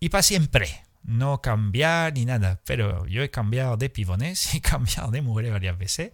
y 0.00 0.08
para 0.08 0.24
siempre. 0.24 0.82
No 1.04 1.40
cambiar 1.40 2.14
ni 2.14 2.24
nada, 2.24 2.60
pero 2.66 3.06
yo 3.06 3.22
he 3.22 3.30
cambiado 3.30 3.76
de 3.76 3.88
pibones, 3.88 4.52
he 4.56 4.60
cambiado 4.60 5.12
de 5.12 5.22
mujeres 5.22 5.52
varias 5.52 5.78
veces, 5.78 6.10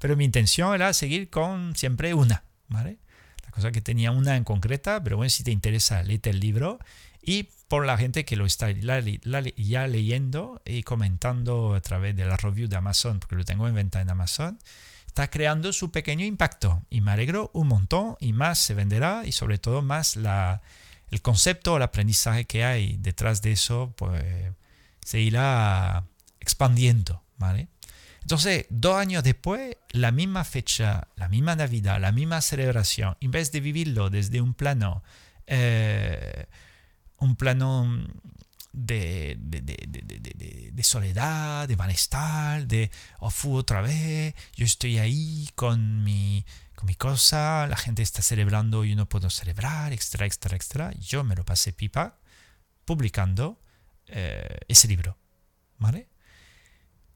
pero 0.00 0.16
mi 0.16 0.24
intención 0.24 0.74
era 0.74 0.92
seguir 0.92 1.30
con 1.30 1.76
siempre 1.76 2.14
una, 2.14 2.42
¿vale? 2.66 2.98
La 3.44 3.52
cosa 3.52 3.70
que 3.70 3.80
tenía 3.80 4.10
una 4.10 4.36
en 4.36 4.42
concreta, 4.42 5.04
pero 5.04 5.18
bueno, 5.18 5.30
si 5.30 5.44
te 5.44 5.52
interesa, 5.52 6.02
léete 6.02 6.30
el 6.30 6.40
libro 6.40 6.80
y 7.22 7.50
por 7.68 7.84
la 7.84 7.98
gente 7.98 8.24
que 8.24 8.36
lo 8.36 8.46
está 8.46 8.70
ya 8.70 9.86
leyendo 9.86 10.62
y 10.64 10.82
comentando 10.82 11.74
a 11.74 11.80
través 11.80 12.16
de 12.16 12.24
la 12.24 12.36
review 12.36 12.66
de 12.66 12.76
Amazon, 12.76 13.20
porque 13.20 13.36
lo 13.36 13.44
tengo 13.44 13.68
en 13.68 13.74
venta 13.74 14.00
en 14.00 14.10
Amazon, 14.10 14.58
está 15.06 15.28
creando 15.28 15.72
su 15.72 15.92
pequeño 15.92 16.24
impacto 16.24 16.82
y 16.88 17.02
me 17.02 17.12
alegro 17.12 17.50
un 17.52 17.68
montón 17.68 18.16
y 18.20 18.32
más 18.32 18.58
se 18.58 18.72
venderá 18.74 19.22
y 19.26 19.32
sobre 19.32 19.58
todo 19.58 19.82
más 19.82 20.16
el 20.16 21.22
concepto, 21.22 21.76
el 21.76 21.82
aprendizaje 21.82 22.46
que 22.46 22.64
hay 22.64 22.96
detrás 22.98 23.42
de 23.42 23.52
eso, 23.52 23.92
pues 23.96 24.24
se 25.04 25.20
irá 25.20 26.04
expandiendo, 26.40 27.22
¿vale? 27.36 27.68
Entonces, 28.22 28.66
dos 28.70 28.96
años 28.96 29.24
después, 29.24 29.76
la 29.90 30.10
misma 30.12 30.44
fecha, 30.44 31.08
la 31.16 31.28
misma 31.28 31.56
Navidad, 31.56 32.00
la 32.00 32.12
misma 32.12 32.40
celebración, 32.40 33.16
en 33.20 33.30
vez 33.30 33.52
de 33.52 33.60
vivirlo 33.60 34.10
desde 34.10 34.40
un 34.40 34.54
plano, 34.54 35.02
eh, 35.46 36.46
un 37.18 37.36
plano 37.36 38.06
de, 38.72 39.36
de, 39.38 40.82
soledad, 40.82 41.68
de 41.68 41.76
malestar, 41.76 42.66
de, 42.66 42.90
oh, 43.18 43.30
fu 43.30 43.56
otra 43.56 43.82
vez, 43.82 44.34
yo 44.54 44.64
estoy 44.64 44.98
ahí 44.98 45.48
con 45.54 46.04
mi, 46.04 46.44
con 46.74 46.86
mi 46.86 46.94
cosa, 46.94 47.66
la 47.66 47.76
gente 47.76 48.02
está 48.02 48.22
celebrando 48.22 48.84
y 48.84 48.90
yo 48.90 48.96
no 48.96 49.08
puedo 49.08 49.30
celebrar, 49.30 49.92
extra, 49.92 50.26
extra, 50.26 50.56
extra. 50.56 50.92
Yo 50.98 51.24
me 51.24 51.34
lo 51.34 51.44
pasé 51.44 51.72
pipa 51.72 52.18
publicando 52.84 53.60
eh, 54.06 54.60
ese 54.68 54.88
libro, 54.88 55.18
¿vale? 55.78 56.08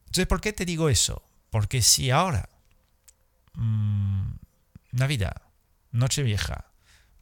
Entonces, 0.06 0.26
¿por 0.26 0.40
qué 0.40 0.52
te 0.52 0.64
digo 0.64 0.88
eso? 0.88 1.22
Porque 1.50 1.80
si 1.80 2.10
ahora, 2.10 2.48
mmm, 3.54 4.32
Navidad, 4.90 5.42
Nochevieja, 5.92 6.72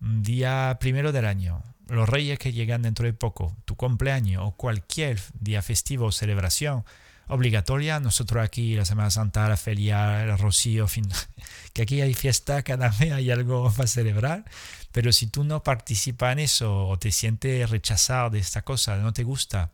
día 0.00 0.78
primero 0.80 1.12
del 1.12 1.26
año, 1.26 1.62
los 1.91 2.09
reyes 2.09 2.38
que 2.38 2.53
llegan 2.53 2.82
dentro 2.82 3.07
de 3.07 3.12
poco, 3.12 3.57
tu 3.64 3.74
cumpleaños 3.76 4.43
o 4.45 4.53
cualquier 4.53 5.20
día 5.41 5.62
festivo 5.62 6.07
o 6.07 6.12
celebración 6.12 6.84
obligatoria, 7.28 8.01
nosotros 8.01 8.45
aquí 8.45 8.74
la 8.74 8.84
Semana 8.84 9.11
Santa, 9.11 9.49
la 9.49 9.57
feria, 9.57 10.24
el 10.24 10.38
rocío, 10.38 10.88
fin, 10.88 11.09
que 11.72 11.82
aquí 11.82 12.01
hay 12.01 12.14
fiesta, 12.14 12.62
cada 12.62 12.91
mes 12.99 13.12
hay 13.12 13.30
algo 13.30 13.72
para 13.76 13.86
celebrar, 13.86 14.45
pero 14.93 15.12
si 15.12 15.26
tú 15.26 15.45
no 15.45 15.62
participas 15.62 16.32
en 16.32 16.41
eso 16.41 16.88
o 16.88 16.99
te 16.99 17.12
sientes 17.12 17.70
rechazado 17.70 18.30
de 18.30 18.41
esta 18.41 18.62
cosa, 18.62 18.97
no 18.97 19.12
te 19.12 19.22
gusta, 19.22 19.70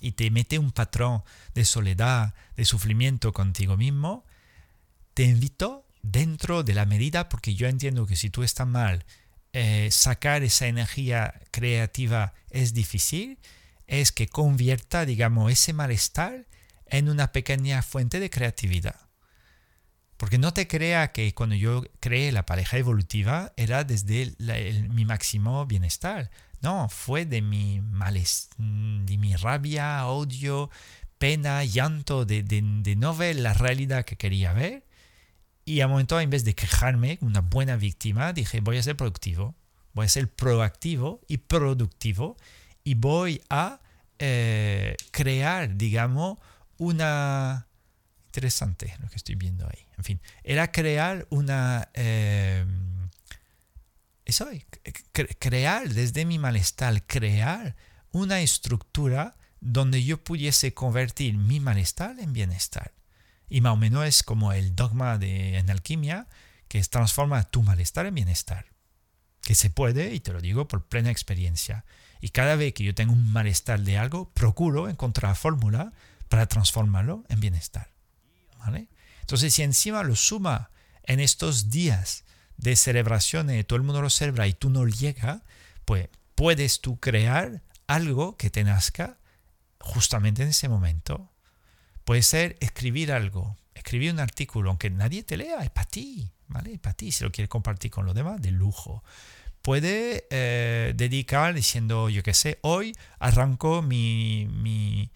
y 0.00 0.12
te 0.12 0.30
mete 0.30 0.58
un 0.58 0.70
patrón 0.72 1.22
de 1.54 1.64
soledad, 1.64 2.34
de 2.56 2.64
sufrimiento 2.64 3.32
contigo 3.32 3.76
mismo, 3.76 4.24
te 5.14 5.24
invito 5.24 5.86
dentro 6.02 6.62
de 6.62 6.74
la 6.74 6.84
medida, 6.84 7.28
porque 7.28 7.54
yo 7.54 7.68
entiendo 7.68 8.06
que 8.06 8.16
si 8.16 8.28
tú 8.28 8.42
estás 8.42 8.66
mal, 8.66 9.04
eh, 9.56 9.88
sacar 9.92 10.42
esa 10.42 10.66
energía 10.66 11.40
creativa 11.52 12.34
es 12.50 12.74
difícil, 12.74 13.38
es 13.86 14.10
que 14.10 14.26
convierta, 14.26 15.06
digamos, 15.06 15.52
ese 15.52 15.72
malestar 15.72 16.48
en 16.86 17.08
una 17.08 17.30
pequeña 17.30 17.80
fuente 17.82 18.18
de 18.18 18.30
creatividad. 18.30 18.96
Porque 20.16 20.38
no 20.38 20.52
te 20.52 20.66
crea 20.66 21.12
que 21.12 21.34
cuando 21.34 21.54
yo 21.54 21.84
creé 22.00 22.32
la 22.32 22.46
pareja 22.46 22.78
evolutiva 22.78 23.52
era 23.56 23.84
desde 23.84 24.34
mi 24.88 25.04
máximo 25.04 25.66
bienestar. 25.66 26.32
No, 26.60 26.88
fue 26.88 27.24
de 27.24 27.40
mi 27.40 27.80
de 27.80 29.18
mi 29.18 29.36
rabia, 29.36 30.06
odio, 30.06 30.68
pena, 31.18 31.62
llanto 31.64 32.24
de, 32.24 32.42
de, 32.42 32.96
no 32.96 33.14
ver 33.14 33.36
la 33.36 33.54
realidad 33.54 34.04
que 34.04 34.16
quería 34.16 34.52
ver. 34.52 34.83
Y 35.64 35.80
a 35.80 35.88
momento, 35.88 36.20
en 36.20 36.30
vez 36.30 36.44
de 36.44 36.54
quejarme, 36.54 37.18
una 37.20 37.40
buena 37.40 37.76
víctima, 37.76 38.32
dije, 38.32 38.60
voy 38.60 38.76
a 38.76 38.82
ser 38.82 38.96
productivo, 38.96 39.54
voy 39.94 40.06
a 40.06 40.08
ser 40.08 40.28
proactivo 40.28 41.20
y 41.26 41.38
productivo 41.38 42.36
y 42.82 42.94
voy 42.94 43.42
a 43.48 43.80
eh, 44.18 44.96
crear, 45.10 45.76
digamos, 45.76 46.38
una... 46.78 47.66
Interesante 48.26 48.92
lo 49.00 49.08
que 49.08 49.16
estoy 49.16 49.36
viendo 49.36 49.64
ahí. 49.66 49.86
En 49.96 50.04
fin, 50.04 50.20
era 50.42 50.70
crear 50.72 51.26
una... 51.30 51.88
Eh, 51.94 52.66
eso 54.24 54.48
es, 54.50 54.64
crear 55.38 55.88
desde 55.88 56.24
mi 56.24 56.38
malestar, 56.38 57.06
crear 57.06 57.76
una 58.10 58.40
estructura 58.40 59.36
donde 59.60 60.02
yo 60.02 60.22
pudiese 60.22 60.72
convertir 60.72 61.36
mi 61.36 61.60
malestar 61.60 62.18
en 62.18 62.32
bienestar. 62.32 62.92
Y 63.54 63.60
más 63.60 63.74
o 63.74 63.76
menos 63.76 64.04
es 64.04 64.24
como 64.24 64.52
el 64.52 64.74
dogma 64.74 65.16
de, 65.16 65.58
en 65.58 65.70
alquimia, 65.70 66.26
que 66.66 66.82
transforma 66.82 67.44
tu 67.44 67.62
malestar 67.62 68.04
en 68.04 68.16
bienestar. 68.16 68.66
Que 69.42 69.54
se 69.54 69.70
puede, 69.70 70.12
y 70.12 70.18
te 70.18 70.32
lo 70.32 70.40
digo 70.40 70.66
por 70.66 70.86
plena 70.86 71.12
experiencia. 71.12 71.84
Y 72.20 72.30
cada 72.30 72.56
vez 72.56 72.74
que 72.74 72.82
yo 72.82 72.96
tengo 72.96 73.12
un 73.12 73.32
malestar 73.32 73.78
de 73.78 73.96
algo, 73.96 74.28
procuro 74.30 74.88
encontrar 74.88 75.30
la 75.30 75.34
fórmula 75.36 75.92
para 76.28 76.46
transformarlo 76.46 77.22
en 77.28 77.38
bienestar. 77.38 77.92
¿Vale? 78.58 78.88
Entonces, 79.20 79.54
si 79.54 79.62
encima 79.62 80.02
lo 80.02 80.16
suma 80.16 80.70
en 81.04 81.20
estos 81.20 81.70
días 81.70 82.24
de 82.56 82.74
celebraciones, 82.74 83.64
todo 83.68 83.76
el 83.76 83.84
mundo 83.84 84.02
lo 84.02 84.10
celebra 84.10 84.48
y 84.48 84.54
tú 84.54 84.68
no 84.68 84.84
llega, 84.88 85.42
pues 85.84 86.08
puedes 86.34 86.80
tú 86.80 86.98
crear 86.98 87.62
algo 87.86 88.36
que 88.36 88.50
te 88.50 88.64
nazca 88.64 89.16
justamente 89.78 90.42
en 90.42 90.48
ese 90.48 90.68
momento. 90.68 91.30
Puede 92.04 92.22
ser 92.22 92.56
escribir 92.60 93.12
algo, 93.12 93.56
escribir 93.74 94.12
un 94.12 94.20
artículo, 94.20 94.70
aunque 94.70 94.90
nadie 94.90 95.22
te 95.22 95.36
lea, 95.36 95.62
es 95.62 95.70
para 95.70 95.88
ti, 95.88 96.30
¿vale? 96.48 96.74
Es 96.74 96.80
para 96.80 96.94
ti, 96.94 97.12
si 97.12 97.24
lo 97.24 97.32
quieres 97.32 97.48
compartir 97.48 97.90
con 97.90 98.04
los 98.04 98.14
demás, 98.14 98.40
de 98.42 98.50
lujo. 98.50 99.02
Puede 99.62 100.26
eh, 100.30 100.92
dedicar 100.94 101.54
diciendo, 101.54 102.10
yo 102.10 102.22
qué 102.22 102.34
sé, 102.34 102.58
hoy 102.60 102.94
arranco 103.18 103.80
mi, 103.80 104.46
mi, 104.46 105.10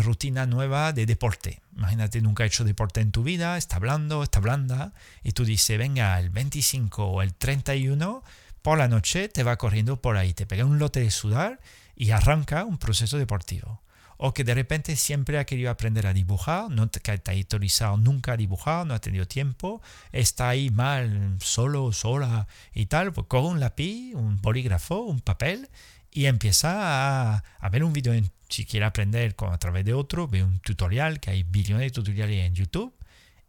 rutina 0.00 0.46
nueva 0.46 0.92
de 0.92 1.06
deporte. 1.06 1.62
Imagínate, 1.74 2.20
nunca 2.20 2.44
has 2.44 2.48
hecho 2.48 2.64
deporte 2.64 3.00
en 3.00 3.10
tu 3.10 3.22
vida, 3.22 3.56
está 3.56 3.76
hablando, 3.76 4.22
está 4.22 4.40
blanda, 4.40 4.92
y 5.22 5.32
tú 5.32 5.46
dices, 5.46 5.78
venga, 5.78 6.18
el 6.20 6.28
25 6.28 7.04
o 7.04 7.22
el 7.22 7.34
31 7.34 8.22
por 8.60 8.76
la 8.76 8.88
noche 8.88 9.28
te 9.28 9.42
va 9.42 9.56
corriendo 9.56 10.02
por 10.02 10.18
ahí, 10.18 10.34
te 10.34 10.44
pega 10.44 10.64
un 10.64 10.78
lote 10.78 11.00
de 11.00 11.10
sudar 11.10 11.60
y 11.96 12.10
arranca 12.10 12.64
un 12.64 12.76
proceso 12.76 13.16
deportivo. 13.16 13.82
O 14.18 14.34
que 14.34 14.44
de 14.44 14.54
repente 14.54 14.96
siempre 14.96 15.38
ha 15.38 15.46
querido 15.46 15.70
aprender 15.70 16.06
a 16.06 16.12
dibujar, 16.12 16.68
no 16.70 16.88
te, 16.88 17.00
ha 17.10 17.32
autorizado 17.32 17.96
nunca 17.96 18.32
a 18.32 18.36
dibujar, 18.36 18.84
no 18.84 18.94
ha 18.94 19.00
tenido 19.00 19.26
tiempo, 19.26 19.80
está 20.12 20.48
ahí 20.50 20.70
mal, 20.70 21.38
solo, 21.40 21.92
sola 21.92 22.48
y 22.74 22.86
tal, 22.86 23.12
pues 23.12 23.26
coge 23.28 23.46
un 23.46 23.60
lápiz, 23.60 24.14
un 24.14 24.42
bolígrafo, 24.42 25.02
un 25.02 25.20
papel 25.20 25.68
y 26.10 26.26
empieza 26.26 27.36
a, 27.36 27.68
ver 27.70 27.84
un 27.84 27.92
video 27.92 28.12
en 28.12 28.30
si 28.48 28.64
quiere 28.64 28.86
aprender 28.86 29.36
a 29.38 29.58
través 29.58 29.84
de 29.84 29.94
otro, 29.94 30.26
ve 30.26 30.42
un 30.42 30.58
tutorial, 30.60 31.20
que 31.20 31.30
hay 31.30 31.42
billones 31.42 31.86
de 31.86 31.90
tutoriales 31.90 32.46
en 32.46 32.54
YouTube, 32.54 32.94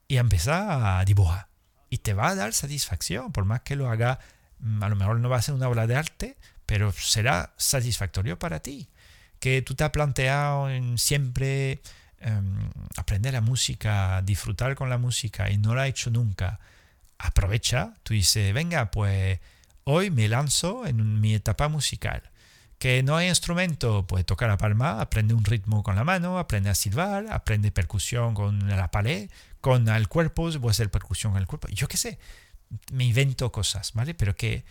y 0.08 0.18
empieza 0.18 1.00
a 1.00 1.06
dibujar. 1.06 1.48
Y 1.90 2.00
te 2.00 2.14
va 2.14 2.30
a 2.30 2.36
dar 2.36 2.54
satisfacción, 2.54 3.32
por 3.32 3.46
más 3.46 3.62
que 3.62 3.76
lo 3.76 3.90
haga, 3.90 4.20
mm, 4.60 4.84
a 4.84 4.90
lo 4.90 4.96
mejor 4.96 5.20
no 5.20 5.30
va 5.30 5.38
a 5.38 5.42
ser 5.42 5.56
una 5.56 5.70
obra 5.70 5.88
de 5.88 5.96
arte, 5.96 6.38
pero 6.66 6.92
será 6.92 7.54
satisfactorio 7.58 8.38
para 8.38 8.60
ti. 8.60 8.90
Que 9.40 9.62
tú 9.62 9.76
te 9.76 9.84
has 9.84 9.92
planteado 9.92 10.68
siempre 10.98 11.80
em, 12.20 12.70
aprender 12.98 13.34
la 13.34 13.42
música, 13.42 14.22
disfrutar 14.24 14.76
con 14.76 14.90
la 14.90 14.98
música 14.98 15.50
y 15.50 15.58
no 15.58 15.76
lo 15.76 15.82
has 15.82 15.90
hecho 15.90 16.10
nunca. 16.12 16.60
Aprovecha, 17.18 17.94
tú 18.04 18.14
dices, 18.14 18.54
venga, 18.54 18.92
pues 18.92 19.40
hoy 19.84 20.12
me 20.12 20.28
lanzo 20.28 20.86
en 20.86 21.22
mi 21.22 21.34
etapa 21.34 21.68
musical 21.70 22.24
que 22.80 23.04
no 23.04 23.18
hay 23.18 23.28
instrumento, 23.28 24.08
pues 24.08 24.26
toca 24.26 24.48
la 24.48 24.58
palma, 24.58 25.02
aprende 25.02 25.34
un 25.34 25.44
ritmo 25.44 25.84
con 25.84 25.96
la 25.96 26.06
mano, 26.06 26.40
aprende 26.40 26.70
a 26.70 26.76
silbar, 26.76 27.28
aprende 27.30 27.72
percusión 27.72 28.34
con 28.34 28.70
la 28.70 28.90
palet, 28.90 29.30
con 29.60 29.90
el 29.90 30.08
cuerpo, 30.08 30.50
puede 30.62 30.74
ser 30.74 30.90
percusión 30.90 31.34
con 31.34 31.42
el 31.42 31.48
cuerpo, 31.48 31.68
yo 31.68 31.90
qué 31.90 31.98
sé, 31.98 32.18
me 32.94 33.04
invento 33.04 33.52
cosas, 33.52 33.92
¿vale? 33.94 34.14
Pero 34.14 34.34
que, 34.36 34.64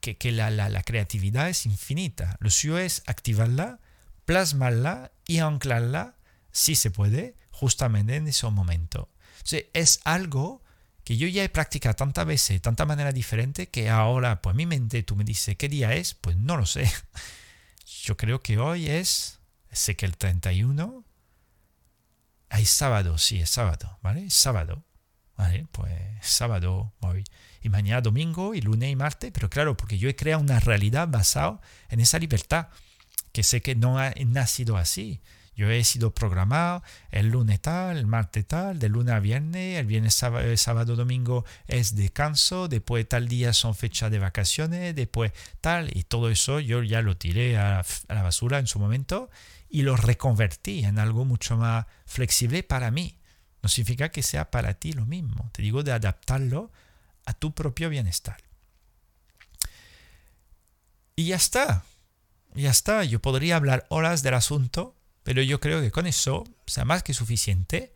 que, 0.00 0.16
que 0.16 0.32
la, 0.32 0.50
la, 0.50 0.70
la, 0.70 0.82
creatividad 0.82 1.50
es 1.50 1.66
infinita, 1.66 2.36
lo 2.40 2.48
suyo 2.48 2.78
es 2.78 3.02
activarla, 3.06 3.80
plasmarla 4.26 5.12
y 5.26 5.38
anclarla, 5.38 6.16
si 6.52 6.74
se 6.74 6.90
puede, 6.90 7.36
justamente 7.50 8.16
en 8.16 8.28
ese 8.28 8.48
momento. 8.50 9.08
O 9.40 9.56
es 9.72 10.00
algo 10.04 10.62
que 11.04 11.16
yo 11.16 11.28
ya 11.28 11.44
he 11.44 11.48
practicado 11.48 11.94
tantas 11.94 12.26
veces, 12.26 12.56
de 12.56 12.60
tanta 12.60 12.84
manera 12.84 13.12
diferente, 13.12 13.68
que 13.68 13.88
ahora, 13.88 14.42
pues 14.42 14.56
mi 14.56 14.66
mente, 14.66 15.04
tú 15.04 15.14
me 15.14 15.22
dices, 15.22 15.56
¿qué 15.56 15.68
día 15.68 15.94
es? 15.94 16.14
Pues 16.14 16.36
no 16.36 16.56
lo 16.56 16.66
sé. 16.66 16.90
Yo 18.02 18.16
creo 18.16 18.42
que 18.42 18.58
hoy 18.58 18.88
es, 18.88 19.38
sé 19.70 19.94
que 19.94 20.04
el 20.04 20.16
31, 20.16 21.04
hay 22.48 22.64
sábado, 22.64 23.18
sí, 23.18 23.40
es 23.40 23.50
sábado, 23.50 23.98
¿vale? 24.02 24.30
sábado, 24.30 24.84
¿vale? 25.36 25.66
Pues 25.70 25.92
sábado 26.22 26.92
hoy. 27.00 27.22
Y 27.62 27.68
mañana 27.68 28.00
domingo, 28.00 28.54
y 28.54 28.60
lunes 28.60 28.90
y 28.90 28.96
martes, 28.96 29.30
pero 29.32 29.48
claro, 29.48 29.76
porque 29.76 29.98
yo 29.98 30.08
he 30.08 30.16
creado 30.16 30.42
una 30.42 30.58
realidad 30.58 31.06
basada 31.06 31.60
en 31.88 32.00
esa 32.00 32.18
libertad, 32.18 32.68
que 33.36 33.42
sé 33.42 33.60
que 33.60 33.74
no 33.74 33.98
ha 33.98 34.14
nacido 34.24 34.78
así. 34.78 35.20
Yo 35.54 35.68
he 35.68 35.84
sido 35.84 36.14
programado 36.14 36.82
el 37.10 37.28
lunes 37.28 37.60
tal, 37.60 37.98
el 37.98 38.06
martes 38.06 38.46
tal, 38.46 38.78
de 38.78 38.88
lunes 38.88 39.14
a 39.14 39.20
viernes, 39.20 39.78
el 39.78 39.84
viernes, 39.84 40.14
sábado, 40.14 40.56
sábado, 40.56 40.96
domingo 40.96 41.44
es 41.66 41.94
descanso, 41.94 42.66
después 42.66 43.06
tal 43.06 43.28
día 43.28 43.52
son 43.52 43.74
fechas 43.74 44.10
de 44.10 44.20
vacaciones, 44.20 44.96
después 44.96 45.32
tal, 45.60 45.94
y 45.94 46.04
todo 46.04 46.30
eso 46.30 46.60
yo 46.60 46.82
ya 46.82 47.02
lo 47.02 47.18
tiré 47.18 47.58
a, 47.58 47.80
a 47.80 48.14
la 48.14 48.22
basura 48.22 48.58
en 48.58 48.66
su 48.66 48.78
momento 48.78 49.28
y 49.68 49.82
lo 49.82 49.98
reconvertí 49.98 50.86
en 50.86 50.98
algo 50.98 51.26
mucho 51.26 51.58
más 51.58 51.84
flexible 52.06 52.62
para 52.62 52.90
mí. 52.90 53.18
No 53.62 53.68
significa 53.68 54.08
que 54.08 54.22
sea 54.22 54.50
para 54.50 54.72
ti 54.72 54.94
lo 54.94 55.04
mismo, 55.04 55.50
te 55.52 55.60
digo 55.60 55.82
de 55.82 55.92
adaptarlo 55.92 56.72
a 57.26 57.34
tu 57.34 57.54
propio 57.54 57.90
bienestar. 57.90 58.38
Y 61.16 61.26
ya 61.26 61.36
está, 61.36 61.84
ya 62.56 62.70
está, 62.70 63.04
yo 63.04 63.20
podría 63.20 63.56
hablar 63.56 63.86
horas 63.88 64.22
del 64.22 64.34
asunto, 64.34 64.96
pero 65.22 65.42
yo 65.42 65.60
creo 65.60 65.80
que 65.80 65.90
con 65.90 66.06
eso 66.06 66.44
sea 66.66 66.84
más 66.84 67.02
que 67.02 67.14
suficiente 67.14 67.92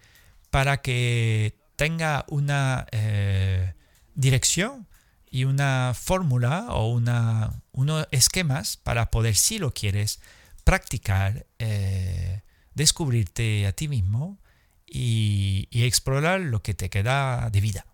para 0.51 0.83
que 0.83 1.57
tenga 1.77 2.25
una 2.29 2.87
eh, 2.93 3.75
dirección 4.15 4.87
y 5.31 5.45
una 5.45 5.93
fórmula 5.95 6.67
o 6.71 6.91
una, 6.91 7.63
unos 7.73 8.07
esquemas 8.11 8.77
para 8.77 9.11
poder, 9.11 9.37
si 9.37 9.59
lo 9.59 9.73
quieres, 9.73 10.21
practicar, 10.65 11.47
eh, 11.59 12.43
descubrirte 12.75 13.67
a 13.67 13.73
ti 13.73 13.89
mismo 13.89 14.39
y, 14.87 15.69
explorar 15.73 16.41
lo 16.41 16.63
que 16.63 16.75
te 16.75 16.91
queda 16.91 17.49
de 17.51 17.61
vida. 17.61 17.87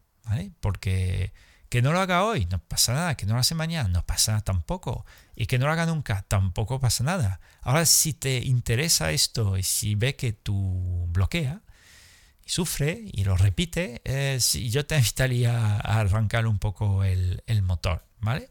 Porque 0.61 1.33
que 1.69 1.83
no 1.83 1.93
lo 1.93 2.01
haga 2.01 2.25
hoy, 2.25 2.47
no 2.47 2.59
pasa 2.59 2.95
nada. 2.95 3.17
Que 3.17 3.27
no 3.27 3.35
lo 3.35 3.41
hace 3.41 3.55
mañana, 3.55 3.89
no 3.89 4.05
pasa 4.05 4.33
nada 4.33 4.45
tampoco. 4.45 5.05
Y 5.37 5.47
que 5.47 5.59
no 5.59 5.67
lo 5.67 5.73
haga 5.73 5.85
nunca, 5.85 6.25
tampoco 6.27 6.81
pasa 6.81 7.05
nada. 7.05 7.41
Ahora, 7.61 7.85
si 7.85 8.15
te 8.15 8.39
interesa 8.39 9.13
esto 9.13 9.59
y 9.59 9.63
si 9.63 9.95
ve 9.95 10.17
que 10.17 10.33
tú 10.33 11.07
bloquea 11.11 11.61
y 12.45 12.49
sufre 12.49 13.05
y 13.13 13.25
lo 13.25 13.37
repite, 13.37 14.01
eh, 14.05 14.39
yo 14.71 14.87
te 14.87 14.97
invitaría 14.99 15.77
a 15.77 16.01
arrancar 16.01 16.47
un 16.47 16.59
poco 16.59 17.05
el, 17.05 17.43
motor, 17.63 18.03
¿vale? 18.21 18.49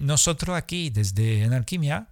Nosotros 0.00 0.56
aquí, 0.56 0.90
desde 0.90 1.44
Anarquimia, 1.44 2.08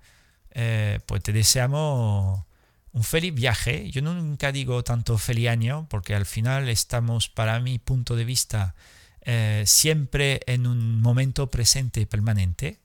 eh, 0.50 1.00
pues 1.06 1.22
te 1.22 1.32
deseamos 1.32 2.44
un 2.92 3.02
feliz 3.02 3.34
viaje. 3.34 3.90
Yo 3.90 4.02
nunca 4.02 4.52
digo 4.52 4.82
tanto 4.84 5.18
feliz 5.18 5.48
año, 5.48 5.86
porque 5.90 6.14
al 6.14 6.26
final 6.26 6.68
estamos, 6.68 7.28
para 7.28 7.60
mi 7.60 7.78
punto 7.78 8.14
de 8.14 8.24
vista, 8.24 8.74
eh, 9.20 9.64
siempre 9.66 10.40
en 10.46 10.66
un 10.66 11.00
momento 11.02 11.50
presente 11.50 12.06
permanente. 12.06 12.78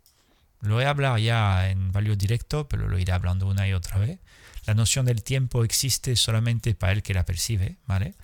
Lo 0.61 0.79
he 0.79 0.85
hablado 0.85 1.17
ya 1.17 1.69
en 1.69 1.91
varios 1.91 2.17
directos, 2.17 2.67
pero 2.69 2.87
lo 2.87 2.97
iré 2.99 3.11
hablando 3.13 3.47
una 3.47 3.67
y 3.67 3.73
otra 3.73 3.97
vez. 3.97 4.19
La 4.65 4.73
noción 4.73 5.05
del 5.05 5.23
tiempo 5.23 5.63
existe 5.63 6.15
solamente 6.15 6.75
para 6.75 6.93
el 6.93 7.03
que 7.03 7.13
la 7.13 7.25
percibe, 7.25 7.77
¿vale? 7.87 8.15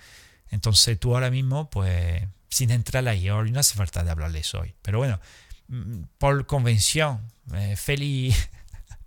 Entonces 0.50 0.98
tú 0.98 1.14
ahora 1.14 1.30
mismo, 1.30 1.68
pues, 1.68 2.22
sin 2.48 2.70
entrar 2.70 3.06
ahí, 3.08 3.28
hoy 3.28 3.50
no 3.50 3.60
hace 3.60 3.74
falta 3.74 4.04
de 4.04 4.10
hablarles 4.10 4.54
hoy. 4.54 4.74
Pero 4.82 4.98
bueno, 4.98 5.20
mm, 5.68 6.02
por 6.18 6.46
convención, 6.46 7.20
eh, 7.54 7.76
feliz, 7.76 8.48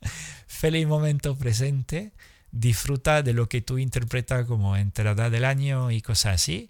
feliz 0.47 0.87
momento 0.87 1.37
presente, 1.37 2.11
disfruta 2.51 3.23
de 3.23 3.33
lo 3.33 3.47
que 3.47 3.61
tú 3.61 3.77
interpretas 3.77 4.45
como 4.45 4.75
entrada 4.75 5.29
del 5.29 5.45
año 5.45 5.89
y 5.89 6.01
cosas 6.01 6.35
así 6.35 6.69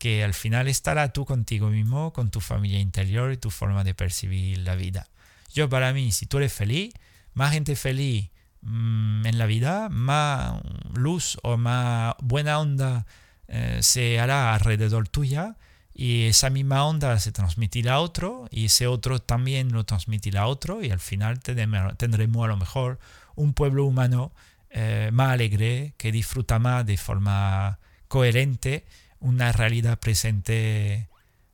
que 0.00 0.24
al 0.24 0.32
final 0.32 0.66
estará 0.66 1.12
tú 1.12 1.26
contigo 1.26 1.68
mismo, 1.68 2.14
con 2.14 2.30
tu 2.30 2.40
familia 2.40 2.80
interior 2.80 3.32
y 3.32 3.36
tu 3.36 3.50
forma 3.50 3.84
de 3.84 3.92
percibir 3.94 4.56
la 4.56 4.74
vida. 4.74 5.06
Yo 5.52 5.68
para 5.68 5.92
mí, 5.92 6.12
si 6.12 6.26
tú 6.26 6.38
eres 6.38 6.52
feliz, 6.52 6.92
más 7.34 7.52
gente 7.52 7.76
feliz 7.76 8.30
mmm, 8.62 9.26
en 9.26 9.38
la 9.38 9.46
vida, 9.46 9.88
más 9.88 10.60
luz 10.94 11.38
o 11.42 11.56
más 11.56 12.14
buena 12.20 12.58
onda 12.58 13.06
eh, 13.48 13.78
se 13.82 14.20
hará 14.20 14.54
alrededor 14.54 15.08
tuya 15.08 15.56
y 15.92 16.26
esa 16.26 16.50
misma 16.50 16.84
onda 16.84 17.18
se 17.18 17.32
transmitirá 17.32 17.94
a 17.94 18.00
otro 18.00 18.46
y 18.50 18.66
ese 18.66 18.86
otro 18.86 19.20
también 19.20 19.72
lo 19.72 19.84
transmitirá 19.84 20.42
a 20.42 20.46
otro 20.46 20.82
y 20.84 20.90
al 20.90 21.00
final 21.00 21.40
tendremos 21.40 22.44
a 22.44 22.48
lo 22.48 22.56
mejor 22.56 23.00
un 23.34 23.54
pueblo 23.54 23.84
humano 23.84 24.32
eh, 24.70 25.10
más 25.12 25.32
alegre 25.32 25.94
que 25.96 26.12
disfruta 26.12 26.60
más 26.60 26.86
de 26.86 26.96
forma 26.96 27.80
coherente 28.06 28.84
una 29.18 29.52
realidad 29.52 29.98
presente 29.98 31.08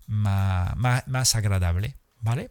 más, 0.06 0.76
más, 1.06 1.34
agradable, 1.34 1.96
¿vale? 2.20 2.50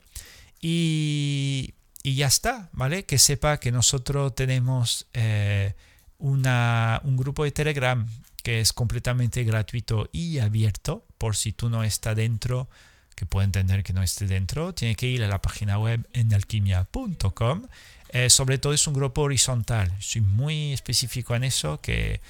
Y, 0.67 1.75
ya 2.03 2.25
está, 2.25 2.69
¿vale? 2.71 3.05
Que 3.05 3.19
sepa 3.19 3.59
que 3.59 3.71
nosotros 3.71 4.33
tenemos 4.33 5.05
eh, 5.13 5.75
una, 6.17 7.01
un 7.03 7.17
grupo 7.17 7.43
de 7.43 7.51
Telegram 7.51 8.07
que 8.41 8.61
es 8.61 8.73
completamente 8.73 9.43
gratuito 9.43 10.09
y 10.11 10.39
abierto, 10.39 11.05
por 11.19 11.35
si 11.35 11.51
tú 11.51 11.69
no 11.69 11.83
estás 11.83 12.15
dentro, 12.15 12.67
que 13.15 13.27
puede 13.27 13.45
entender 13.45 13.83
que 13.83 13.93
no 13.93 14.01
esté 14.01 14.25
dentro, 14.25 14.73
tiene 14.73 14.95
que 14.95 15.05
ir 15.05 15.23
a 15.23 15.27
la 15.27 15.39
página 15.39 15.77
web 15.77 16.07
en 16.13 16.33
alquimia.com. 16.33 17.67
Eh, 18.09 18.31
sobre 18.31 18.57
todo 18.57 18.73
es 18.73 18.87
un 18.87 18.95
grupo 18.95 19.21
horizontal, 19.21 19.93
soy 19.99 20.21
muy 20.21 20.73
específico 20.73 21.35
en 21.35 21.43
eso, 21.43 21.79
que 21.79 22.21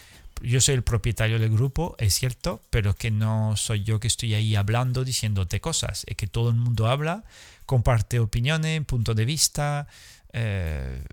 yo 0.41 0.59
soy 0.59 0.75
el 0.75 0.83
propietario 0.83 1.39
del 1.39 1.51
grupo, 1.51 1.95
es 1.99 2.13
cierto, 2.15 2.61
pero 2.69 2.95
que 2.95 3.11
no 3.11 3.55
soy 3.55 3.83
yo 3.83 4.01
que 4.01 4.07
estoy 4.07 4.33
ahí 4.33 4.55
hablando, 4.55 5.05
diciéndote 5.05 5.61
cosas. 5.61 6.03
Es 6.07 6.17
que 6.17 6.27
todo 6.27 6.49
el 6.49 6.55
mundo 6.55 6.87
habla, 6.87 7.23
comparte 7.65 8.19
opiniones, 8.19 8.83
puntos 8.85 9.15
de 9.15 9.25
vista. 9.25 9.87
Eh, 10.33 11.03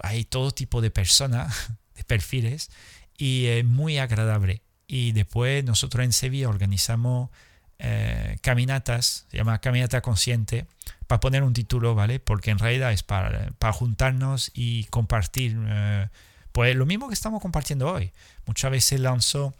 hay 0.00 0.24
todo 0.24 0.50
tipo 0.50 0.80
de 0.80 0.90
personas, 0.90 1.54
de 1.94 2.04
perfiles, 2.04 2.70
y 3.16 3.46
es 3.46 3.64
muy 3.64 3.98
agradable. 3.98 4.62
Y 4.86 5.12
después 5.12 5.64
nosotros 5.64 6.04
en 6.04 6.12
Sevilla 6.12 6.48
organizamos 6.48 7.30
eh, 7.78 8.38
caminatas, 8.40 9.26
se 9.30 9.36
llama 9.36 9.60
Caminata 9.60 10.00
Consciente, 10.00 10.66
para 11.06 11.20
poner 11.20 11.42
un 11.42 11.52
título, 11.52 11.94
¿vale? 11.94 12.20
Porque 12.20 12.50
en 12.50 12.58
realidad 12.58 12.92
es 12.92 13.02
para, 13.02 13.50
para 13.58 13.72
juntarnos 13.72 14.50
y 14.54 14.84
compartir. 14.84 15.56
Eh, 15.66 16.08
pues 16.52 16.74
lo 16.74 16.86
mismo 16.86 17.08
que 17.08 17.14
estamos 17.14 17.40
compartiendo 17.40 17.92
hoy. 17.92 18.12
Muchas 18.46 18.70
veces 18.70 19.00
lanzo 19.00 19.54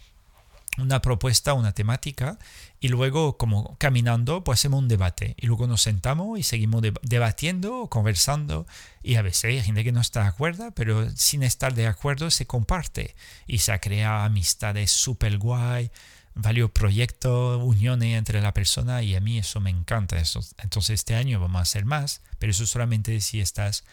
una 0.79 1.03
propuesta, 1.03 1.55
una 1.55 1.73
temática, 1.73 2.39
y 2.81 2.89
luego 2.89 3.37
como 3.37 3.77
caminando, 3.79 4.45
pues 4.45 4.61
hacemos 4.61 4.81
un 4.81 4.89
debate. 4.89 5.35
Y 5.37 5.47
luego 5.47 5.67
nos 5.67 5.83
sentamos 5.83 6.39
y 6.39 6.43
seguimos 6.43 6.83
debatiendo, 7.03 7.89
conversando, 7.89 8.67
y 9.03 9.17
a 9.17 9.23
veces 9.23 9.45
hay 9.45 9.63
gente 9.63 9.85
que 9.85 9.93
no 9.93 10.01
está 10.01 10.23
de 10.23 10.29
acuerdo, 10.29 10.71
pero 10.73 11.11
sin 11.17 11.43
estar 11.43 11.75
de 11.75 11.87
acuerdo 11.87 12.31
se 12.31 12.47
comparte 12.47 13.15
y 13.47 13.59
se 13.59 13.79
crea 13.81 14.25
amistades 14.25 14.91
súper 14.91 15.39
guay, 15.39 15.91
varios 16.35 16.71
proyectos, 16.71 17.61
uniones 17.63 18.17
entre 18.17 18.41
la 18.41 18.55
persona, 18.55 19.03
y 19.03 19.17
a 19.17 19.21
mí 19.21 19.39
eso 19.39 19.61
me 19.61 19.71
encanta. 19.71 20.17
Entonces 20.59 20.91
este 20.91 21.17
año 21.17 21.41
vamos 21.41 21.59
a 21.59 21.63
hacer 21.63 21.85
más, 21.85 22.23
pero 22.39 22.53
eso 22.53 22.67
solamente 22.67 23.21
si 23.21 23.41
estás 23.41 23.85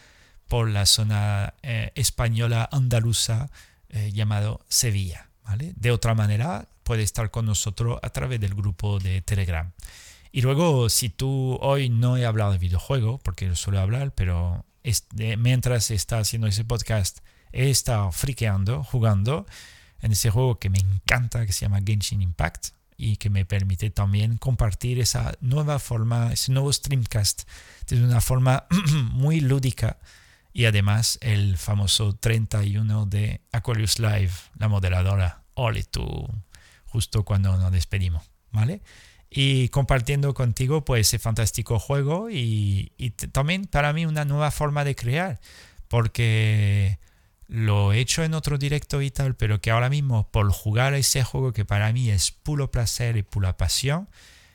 por 0.48 0.70
la 0.70 0.86
zona 0.86 1.54
eh, 1.62 1.90
española 1.96 2.68
andaluza 2.70 3.50
eh, 3.88 4.12
llamado 4.12 4.64
Sevilla. 4.68 5.28
¿vale? 5.44 5.72
De 5.76 5.90
otra 5.90 6.14
manera, 6.14 6.68
puede 6.86 7.02
estar 7.02 7.32
con 7.32 7.46
nosotros 7.46 7.98
a 8.00 8.10
través 8.10 8.38
del 8.38 8.54
grupo 8.54 9.00
de 9.00 9.20
Telegram. 9.20 9.72
Y 10.30 10.40
luego, 10.40 10.88
si 10.88 11.08
tú 11.08 11.58
hoy 11.60 11.88
no 11.88 12.16
he 12.16 12.24
hablado 12.24 12.52
de 12.52 12.58
videojuego, 12.58 13.18
porque 13.18 13.56
suelo 13.56 13.80
hablar, 13.80 14.14
pero 14.14 14.64
mientras 15.36 15.90
está 15.90 16.18
haciendo 16.18 16.46
ese 16.46 16.64
podcast, 16.64 17.18
he 17.52 17.70
estado 17.70 18.12
friqueando, 18.12 18.84
jugando 18.84 19.46
en 20.00 20.12
ese 20.12 20.30
juego 20.30 20.60
que 20.60 20.70
me 20.70 20.78
encanta, 20.78 21.44
que 21.44 21.52
se 21.52 21.62
llama 21.62 21.80
Genshin 21.84 22.22
Impact, 22.22 22.68
y 22.96 23.16
que 23.16 23.30
me 23.30 23.44
permite 23.44 23.90
también 23.90 24.38
compartir 24.38 25.00
esa 25.00 25.36
nueva 25.40 25.80
forma, 25.80 26.32
ese 26.32 26.52
nuevo 26.52 26.72
streamcast 26.72 27.42
de 27.88 28.02
una 28.02 28.20
forma 28.20 28.64
muy 29.10 29.40
lúdica 29.40 29.98
y 30.52 30.66
además 30.66 31.18
el 31.20 31.58
famoso 31.58 32.14
31 32.14 33.06
de 33.06 33.40
Aquarius 33.52 33.98
Live, 33.98 34.30
la 34.56 34.68
moderadora. 34.68 35.42
Ole 35.58 35.84
tú, 35.84 36.28
justo 36.96 37.26
cuando 37.26 37.54
nos 37.58 37.70
despedimos, 37.72 38.22
¿vale? 38.52 38.80
Y 39.28 39.68
compartiendo 39.68 40.32
contigo 40.32 40.82
pues 40.82 41.08
ese 41.08 41.18
fantástico 41.18 41.78
juego 41.78 42.30
y, 42.30 42.92
y 42.96 43.10
también 43.10 43.66
para 43.66 43.92
mí 43.92 44.06
una 44.06 44.24
nueva 44.24 44.50
forma 44.50 44.82
de 44.82 44.96
crear, 44.96 45.38
porque 45.88 46.98
lo 47.48 47.92
he 47.92 48.00
hecho 48.00 48.24
en 48.24 48.32
otro 48.32 48.56
directo 48.56 49.02
y 49.02 49.10
tal, 49.10 49.36
pero 49.36 49.60
que 49.60 49.70
ahora 49.70 49.90
mismo 49.90 50.30
por 50.30 50.50
jugar 50.50 50.94
ese 50.94 51.22
juego 51.22 51.52
que 51.52 51.66
para 51.66 51.92
mí 51.92 52.08
es 52.08 52.30
puro 52.30 52.70
placer 52.70 53.18
y 53.18 53.22
pura 53.22 53.58
pasión, 53.58 54.08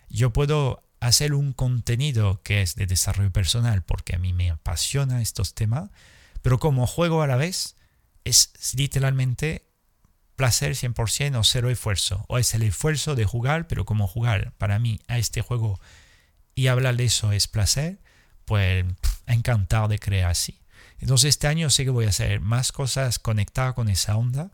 yo 0.10 0.34
puedo 0.34 0.82
hacer 1.00 1.36
un 1.36 1.54
contenido 1.54 2.42
que 2.42 2.64
es 2.64 2.74
de 2.74 2.88
desarrollo 2.88 3.32
personal 3.32 3.84
porque 3.84 4.16
a 4.16 4.20
mí 4.20 4.34
me 4.34 4.50
apasiona 4.50 5.22
estos 5.22 5.54
temas, 5.54 5.92
pero 6.42 6.58
como 6.58 6.88
juego 6.88 7.22
a 7.22 7.28
la 7.28 7.36
vez 7.36 7.76
es 8.24 8.52
literalmente 8.76 9.68
placer 10.42 10.74
100% 10.74 11.36
o 11.36 11.44
cero 11.44 11.70
esfuerzo. 11.70 12.26
O 12.28 12.40
es 12.40 12.56
el 12.56 12.64
esfuerzo 12.64 13.14
de 13.14 13.26
jugar, 13.26 13.68
pero 13.68 13.86
como 13.86 14.08
jugar 14.08 14.54
para 14.58 14.80
mí 14.80 15.00
a 15.08 15.20
este 15.20 15.44
juego 15.44 15.80
y 16.56 16.66
hablar 16.66 16.96
de 16.96 17.04
eso 17.04 17.32
es 17.32 17.48
placer, 17.48 18.00
pues 18.46 18.84
encantado 19.28 19.88
de 19.88 20.00
crear 20.00 20.32
así. 20.32 20.60
Entonces 20.98 21.30
este 21.30 21.46
año 21.46 21.70
sé 21.70 21.84
que 21.84 21.92
voy 21.92 22.06
a 22.06 22.10
hacer 22.10 22.40
más 22.40 22.72
cosas 22.72 23.20
conectadas 23.20 23.76
con 23.76 23.88
esa 23.88 24.18
onda 24.18 24.50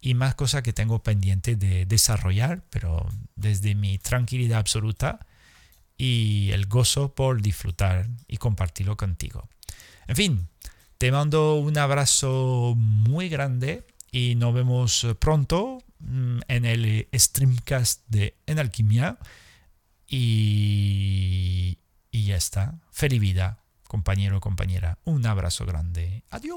y 0.00 0.14
más 0.14 0.34
cosas 0.36 0.62
que 0.62 0.72
tengo 0.72 1.02
pendiente 1.02 1.54
de 1.54 1.84
desarrollar, 1.84 2.62
pero 2.70 3.06
desde 3.34 3.74
mi 3.74 3.98
tranquilidad 3.98 4.60
absoluta 4.60 5.26
y 5.98 6.48
el 6.52 6.64
gozo 6.64 7.14
por 7.14 7.42
disfrutar 7.42 8.08
y 8.26 8.38
compartirlo 8.38 8.96
contigo. 8.96 9.50
En 10.06 10.16
fin, 10.16 10.48
te 10.96 11.12
mando 11.12 11.56
un 11.56 11.76
abrazo 11.76 12.72
muy 12.74 13.28
grande 13.28 13.84
y 14.16 14.34
nos 14.34 14.54
vemos 14.54 15.06
pronto 15.18 15.82
mm, 15.98 16.38
en 16.48 16.64
el 16.64 17.06
streamcast 17.12 18.00
de 18.08 18.34
En 18.46 18.58
Alquimia. 18.58 19.18
Y, 20.08 21.76
y 22.10 22.24
ya 22.24 22.36
está. 22.36 22.80
Feliz 22.90 23.20
vida, 23.20 23.58
compañero 23.86 24.38
o 24.38 24.40
compañera. 24.40 24.98
Un 25.04 25.26
abrazo 25.26 25.66
grande. 25.66 26.24
Adiós. 26.30 26.56